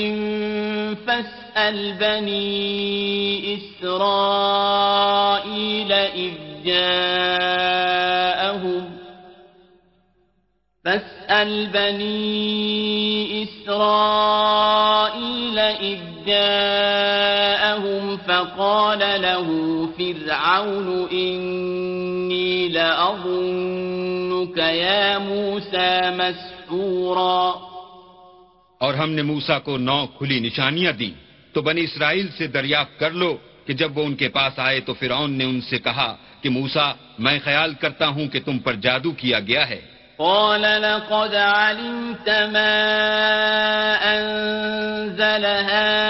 فَاسْأَلْ 1.04 1.92
بَنِي 1.98 3.54
إِسْرَائِيلَ 3.54 5.94
إِذْ 5.94 6.64
جَاءَهُمْ 6.64 9.03
فاسأل 10.84 11.66
بني 11.66 13.42
إسرائيل 13.42 14.78
إذ 15.58 15.98
جاءهم 16.26 18.16
فقال 18.16 18.98
له 18.98 19.48
فرعون 19.98 21.08
إني 21.12 22.68
لأظنك 22.68 24.58
يا 24.58 25.18
موسى 25.18 26.10
مسحورا 26.20 27.54
اور 28.80 28.94
ہم 28.94 29.10
نے 29.10 29.22
موسا 29.22 29.58
کو 29.58 29.76
نو 29.78 30.06
کھلی 30.18 30.38
نشانیاں 30.40 30.92
دی 30.92 31.12
تو 31.52 31.58
بنی 31.62 31.82
اسرائیل 31.84 32.26
سے 32.38 32.46
دریافت 32.46 32.98
کر 33.00 33.10
لو 33.10 33.36
کہ 33.66 33.72
جب 33.72 33.98
وہ 33.98 34.04
ان 34.04 34.14
کے 34.14 34.28
پاس 34.28 34.52
آئے 34.58 34.80
تو 34.80 34.92
فرعون 34.94 35.30
نے 35.32 35.44
ان 35.44 35.60
سے 35.60 35.78
کہا 35.78 36.16
کہ 36.40 36.48
موسا 36.50 36.86
میں 37.18 37.38
خیال 37.44 37.70
کرتا 37.80 38.06
ہوں 38.08 38.26
کہ 38.28 38.40
تم 38.44 38.58
پر 38.58 38.74
جادو 38.74 39.12
کیا 39.12 39.40
گیا 39.40 39.64
ہے۔ 39.68 39.93
قال 40.18 40.62
لقد 40.62 41.34
علمت 41.34 42.28
ما 42.28 42.76
أنزل 44.14 45.44
هؤلاء 45.44 46.08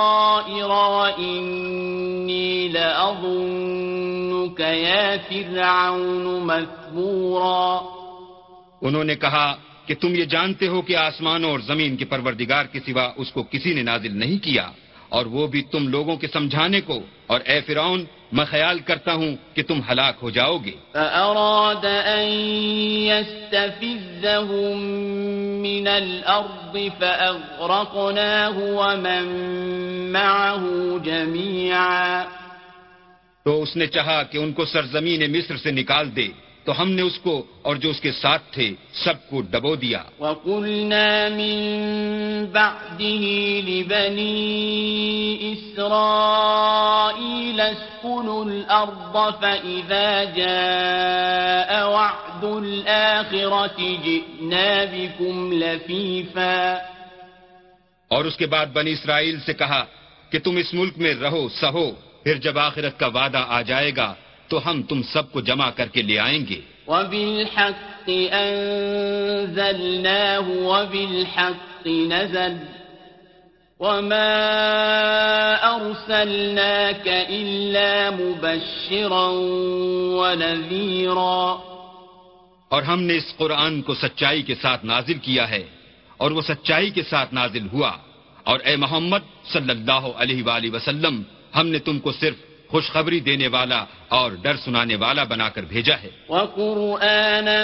وإني 0.71 2.69
لأظنك 2.69 4.61
يا 4.61 5.17
فرعون 5.29 6.27
مثبورا. 6.47 7.81
انہوں 8.83 9.05
نے 9.05 9.15
کہا 9.15 9.57
کہ 9.87 9.95
تم 9.95 10.15
یہ 10.15 10.25
جانتے 10.25 10.67
ہو 10.69 10.83
کہ 10.83 10.97
آسمانوں 10.97 11.51
اور 11.51 11.61
زمین 11.61 11.97
کے 11.97 12.05
پروردگار 12.05 12.65
کے 12.65 12.81
سوا 12.87 13.07
اس 13.17 13.33
کو 13.33 13.43
کسی 13.43 13.75
نے 13.75 13.83
نازل 13.83 14.17
نہیں 14.19 14.39
کیا۔ 14.45 14.71
اور 15.09 15.27
وہ 15.27 15.47
بھی 15.47 15.63
تم 15.63 15.89
لوگوں 15.89 16.17
کے 16.17 16.27
سمجھانے 16.27 16.81
کو 16.81 17.01
اور 17.27 17.41
اے 17.45 17.61
فرعون 17.61 18.05
میں 18.33 18.45
خیال 18.45 18.79
کرتا 18.79 19.13
ہوں 19.13 19.37
کہ 19.55 19.63
تم 19.63 19.81
ہلاک 19.91 20.15
ہو 20.23 20.31
جاؤ 20.31 20.59
گے۔ 20.59 20.71
فأراد 20.93 21.85
أن 21.85 22.29
يستفزهم 23.09 24.79
من 25.63 25.89
الأرض 25.89 26.77
فأغرقناه 26.99 28.59
ومن 28.59 29.27
معه 30.13 30.67
جميعا۔ 31.05 32.25
تو 33.45 33.63
اس 33.63 33.77
نے 33.77 33.87
چاہا 33.87 34.23
کہ 34.23 34.39
ان 34.39 34.53
کو 34.53 34.65
سرزمین 34.65 35.33
مصر 35.33 35.57
سے 35.57 35.71
نکال 35.71 36.17
دے۔ 36.17 36.29
تو 36.67 36.83
ہم 36.83 36.91
نے 36.91 37.03
اس 37.03 37.19
کو 37.19 37.47
اور 37.63 37.77
جو 37.77 37.91
اس 37.91 38.01
کے 38.01 38.13
ساتھ 38.13 38.43
تھے 38.51 38.75
سب 38.93 39.31
کو 39.31 39.41
ڈبو 39.41 39.77
دیا۔ 39.77 40.03
وقلنا 40.19 41.29
من 41.29 42.47
بعده 42.53 43.27
لبني 43.67 45.53
إسرائيل 45.53 47.61
اسكنوا 47.61 48.45
الأرض 48.45 49.41
فإذا 49.41 50.25
جاء 50.25 51.87
وعد 51.87 52.45
الآخرة 52.45 54.05
جئنا 54.05 54.85
بكم 54.93 55.53
لفيفا۔ 55.53 56.77
اور 58.09 58.25
اس 58.25 58.37
کے 58.37 58.47
بعد 58.47 58.67
بنی 58.67 58.93
اسرائیل 58.93 59.41
سے 59.41 59.55
کہا 59.55 59.85
کہ 60.31 60.39
تم 60.39 60.57
اس 60.57 60.75
ملک 60.75 60.99
میں 60.99 61.15
رہو 61.15 61.49
سہو 61.49 61.91
پھر 62.23 62.35
جب 62.35 62.59
آخرت 62.59 62.99
کا 62.99 63.07
وعدہ 63.07 63.45
آ 63.49 63.63
جائے 63.63 63.93
گا 63.97 64.15
تو 64.49 64.71
ہم 64.71 64.83
تم 64.83 65.03
سب 65.03 65.33
کو 65.33 65.41
جمع 65.41 65.71
کر 65.71 65.87
کے 65.87 66.03
لے 66.03 66.19
آئیں 66.19 66.47
گے۔ 66.47 66.61
وبالحق 66.87 68.09
أنزلناه 68.09 70.51
وبالحق 70.51 71.87
نزل۔ 71.87 72.57
وما 73.81 75.79
أرسلناك 75.79 77.09
إلا 77.29 78.11
مبشرا 78.19 79.29
ونذيرا۔ 80.21 81.57
اور 82.69 82.83
ہم 82.83 83.03
نے 83.03 83.17
اس 83.17 83.37
قرآن 83.37 83.83
کو 83.83 83.95
سچائی 83.95 84.43
کے 84.43 84.55
ساتھ 84.55 84.85
نازل 84.85 85.15
کیا 85.15 85.51
ہے 85.51 85.65
اور 86.17 86.31
وہ 86.31 86.41
سچائی 86.41 86.91
کے 86.91 87.03
ساتھ 87.03 87.35
نازل 87.35 87.67
ہوا۔ 87.73 87.93
اور 88.45 88.61
اے 88.61 88.77
محمد 88.77 89.53
صلی 89.53 89.71
اللہ 89.71 89.93
علیہ 89.93 90.43
وآلہ 90.43 90.75
وسلم 90.75 91.23
ہم 91.57 91.69
نے 91.69 91.79
تم 91.79 91.99
کو 91.99 92.13
صرف 92.13 92.37
خوشخبری 92.69 93.21
دینے 93.21 93.49
والا 93.49 93.85
اور 94.09 94.33
ڈر 94.43 94.57
سنانے 94.57 94.97
والا 94.97 95.25
بنا 95.25 95.49
کر 95.49 95.63
بھیجا 95.63 95.95
ہے۔ 96.03 96.09
وقرآنا 96.29 97.57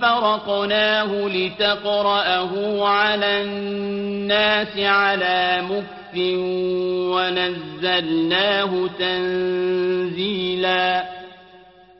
فرقناه 0.00 1.34
لتقرأه 1.34 2.86
على 2.86 3.26
الناس 3.26 4.78
على 4.78 5.62
مكف 5.62 6.18
ونزلناه 7.14 8.86
تنزيلا۔ 8.96 11.02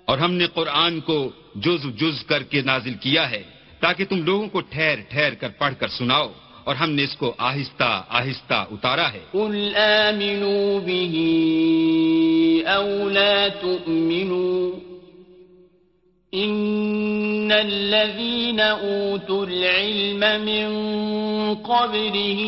اور 0.05 0.19
ہم 0.19 0.33
نے 0.33 0.47
قرآن 0.47 1.01
کو 1.01 1.31
جز 1.55 1.85
جز 1.85 2.25
کر 2.25 2.43
کے 2.43 2.63
نازل 2.63 2.95
کیا 2.95 3.31
ہے 3.31 3.43
تاکہ 3.81 4.05
تم 4.05 4.25
لوگوں 4.25 4.49
کو 4.49 4.61
ٹھہر 4.61 4.95
ٹھہر 5.09 5.35
کر 5.35 5.49
پڑھ 5.49 5.75
کر 5.79 5.89
سناؤ۔ 5.89 6.33
اور 6.67 6.75
ہم 6.75 6.91
نے 6.91 7.05
اس 7.05 7.17
کو 7.17 7.35
آہستہ 7.39 8.05
آہستہ 8.09 8.67
اتارا 8.71 9.13
ہے۔ 9.13 9.21
قل 9.33 9.77
آمنوا 9.77 10.79
به 10.87 11.17
أو 12.75 13.09
لا 13.09 13.49
تؤمنوا 13.61 14.87
إن 16.35 17.53
الذين 17.53 18.61
أوتوا 18.61 19.47
العلم 19.47 20.25
من 20.49 20.69
قبله 21.55 22.41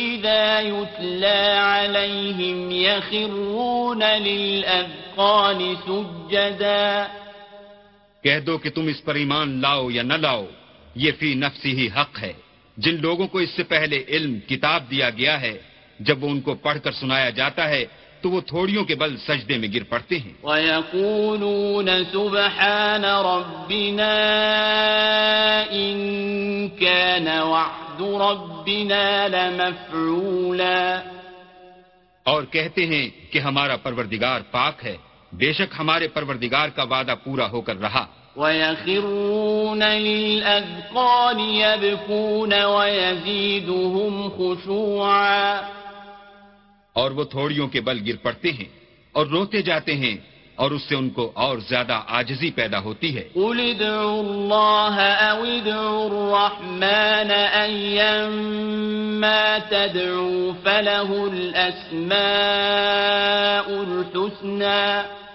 إذا 0.00 0.60
يتلى 0.60 1.42
عليهم 1.58 2.70
يخرون 2.70 4.02
للأذقان 4.22 5.74
سجدا۔ 5.86 7.06
کہہ 8.22 8.40
دو 8.46 8.58
کہ 8.58 8.70
تم 8.70 8.86
اس 8.86 9.04
پر 9.04 9.14
ایمان 9.14 9.60
لاؤ 9.60 9.90
یا 9.90 10.02
نہ 10.02 10.14
لاؤ 10.14 10.46
یہ 10.94 11.10
فی 11.18 11.34
نفسی 11.34 11.78
ہی 11.78 11.88
حق 12.00 12.22
ہے۔ 12.22 12.45
جن 12.76 12.96
لوگوں 13.00 13.28
کو 13.28 13.38
اس 13.38 13.50
سے 13.50 13.62
پہلے 13.62 14.04
علم 14.08 14.40
کتاب 14.40 14.90
دیا 14.90 15.10
گیا 15.10 15.40
ہے 15.40 15.58
جب 16.00 16.24
وہ 16.24 16.30
ان 16.30 16.40
کو 16.40 16.54
پڑھ 16.54 16.78
کر 16.84 16.92
سنایا 16.92 17.30
جاتا 17.30 17.68
ہے 17.68 17.84
تو 18.20 18.30
وہ 18.30 18.40
تھوڑیوں 18.40 18.84
کے 18.84 18.94
بل 18.94 19.16
سجدے 19.16 19.58
میں 19.58 19.68
گر 19.74 19.82
پڑتے 19.82 20.18
ہیں۔ 20.18 20.32
ويقولون 20.42 21.88
سبحان 22.12 23.04
ربنا 23.04 24.12
إن 25.72 25.98
كان 26.68 27.28
وعد 27.28 28.00
ربنا 28.00 29.26
لمفعولا۔ 29.26 31.02
اور 32.22 32.42
کہتے 32.42 32.86
ہیں 32.86 33.32
کہ 33.32 33.38
ہمارا 33.38 33.76
پروردگار 33.76 34.40
پاک 34.50 34.84
ہے 34.84 34.96
بے 35.32 35.52
شک 35.52 35.74
ہمارے 35.78 36.08
پروردگار 36.08 36.68
کا 36.68 36.82
وعدہ 36.82 37.14
پورا 37.24 37.50
ہو 37.50 37.60
کر 37.60 37.76
رہا۔ 37.80 38.06
ويخرون 38.36 39.82
للأذقان 39.82 41.40
يبكون 41.40 42.64
ويزيدهم 42.64 44.28
خشوعا 44.28 45.60
اور 46.92 47.10
وہ 47.10 47.24
تھوڑیوں 47.24 47.68
کے 47.68 47.80
بل 47.80 47.98
گر 48.06 48.16
پڑتے 48.22 48.50
ہیں 48.52 48.68
اور 49.12 49.26
روتے 49.26 49.62
جاتے 49.62 49.94
ہیں 49.94 50.16
اور 50.56 50.70
اس 50.70 50.82
سے 50.88 50.94
ان 50.96 51.08
کو 51.10 51.24
اور 51.34 51.58
زیادہ 51.58 51.96
آجزی 52.08 52.50
پیدا 52.50 52.78
ہوتی 52.78 53.08
ہے۔ 53.16 53.22
قل 53.34 53.60
ادعوا 53.60 54.20
الله 54.20 54.96
أو 55.30 55.44
ادعوا 55.44 56.04
الرحمن 56.06 57.30
أيما 57.64 59.58
تدعوا 59.58 60.52
فله 60.64 61.10
الأسماء 61.32 62.16
الحسنى 63.82 65.25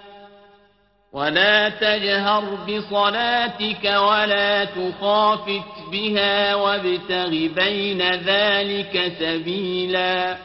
ولا 1.12 1.68
تجهر 1.68 2.44
بصلاتك 2.68 3.84
ولا 3.84 4.64
تخافت 4.64 5.72
بها 5.92 6.54
وابتغ 6.54 7.30
بين 7.56 8.02
ذلك 8.02 9.12
سبيلا 9.18 10.36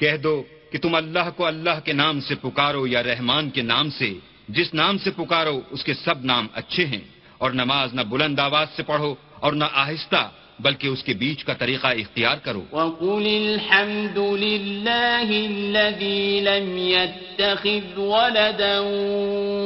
کہہ 0.00 0.16
دو 0.16 0.42
کہ 0.72 0.78
تم 0.78 0.94
اللہ 0.94 1.28
کو 1.36 1.46
اللہ 1.46 1.80
کے 1.84 1.92
نام 1.92 2.20
سے 2.20 2.34
پکارو 2.40 2.86
یا 2.86 3.02
رحمان 3.02 3.50
کے 3.50 3.62
نام 3.62 3.90
سے، 3.90 4.10
جس 4.48 4.74
نام 4.74 4.98
سے 4.98 5.10
پکارو، 5.10 5.60
اس 5.70 5.84
کے 5.84 5.94
سب 5.94 6.24
نام 6.24 6.46
اچھے 6.54 6.86
ہیں، 6.86 7.04
اور 7.38 7.50
نماز 7.50 7.94
نہ 7.94 8.02
بلند 8.08 8.38
آواز 8.40 8.68
سے 8.76 8.82
پڑھو 8.82 9.14
اور 9.40 9.52
نہ 9.52 9.64
آہستہ 9.72 10.22
بلکہ 10.60 10.86
اس 10.86 11.02
کے 11.04 11.12
بیچ 11.14 11.44
کا 11.44 11.54
طریقہ 11.54 11.86
اختیار 11.86 12.36
کرو۔ 12.42 12.62
وقل 12.72 13.26
الحمد 13.26 14.18
لله 14.18 15.28
الذي 15.30 16.40
لم 16.40 16.78
يتخذ 16.78 17.98
ولدا 17.98 18.80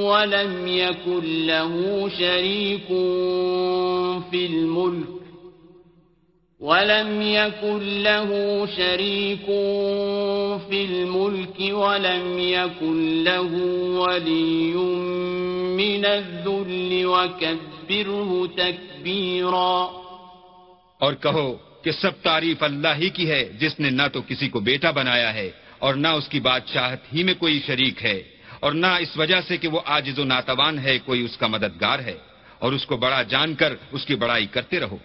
ولم 0.08 0.68
يكن 0.68 1.46
له 1.46 2.08
شريك 2.18 2.88
في 4.30 4.46
الملك 4.46 5.22
ولم 6.60 7.22
يكن 7.22 8.02
له 8.02 8.66
شريك 8.76 9.46
في 10.68 10.84
الملك 10.84 11.58
ولم 11.72 12.38
يكن 12.38 13.24
له 13.24 13.52
ولي 13.98 14.74
من 15.80 16.04
الذل 16.04 17.06
وكبره 17.06 18.48
تكبيرا 18.56 20.01
اور 21.02 21.12
کہو 21.12 21.52
کہ 21.82 21.90
سب 21.92 22.10
تعریف 22.22 22.62
اللہ 22.62 22.94
ہی 22.98 23.08
کی 23.10 23.30
ہے، 23.30 23.42
جس 23.58 23.80
نے 23.80 23.90
نہ 23.90 24.02
تو 24.12 24.20
کسی 24.22 24.48
کو 24.48 24.60
بیٹا 24.60 24.90
بنایا 24.90 25.34
ہے 25.34 25.50
اور 25.78 25.94
نہ 25.94 26.08
اس 26.08 26.28
کی 26.28 26.40
بادشاہت 26.40 27.00
ہی 27.14 27.22
میں 27.22 27.34
کوئی 27.34 27.60
شریک 27.66 28.04
ہے 28.04 28.18
اور 28.60 28.72
نہ 28.72 28.86
اس 28.86 29.16
وجہ 29.16 29.40
سے 29.48 29.56
کہ 29.56 29.68
وہ 29.68 29.80
آجز 29.84 30.18
و 30.18 30.24
ناتوان 30.24 30.78
ہے، 30.78 30.98
کوئی 30.98 31.24
اس 31.24 31.36
کا 31.36 31.46
مددگار 31.46 31.98
ہے 31.98 32.16
اور 32.58 32.72
اس 32.72 32.86
کو 32.86 32.96
بڑا 32.96 33.22
جان 33.22 33.54
کر 33.54 33.74
اس 33.92 34.06
کی 34.06 34.14
بڑائی 34.14 34.46
کرتے 34.46 34.80
رہو۔ 34.80 34.98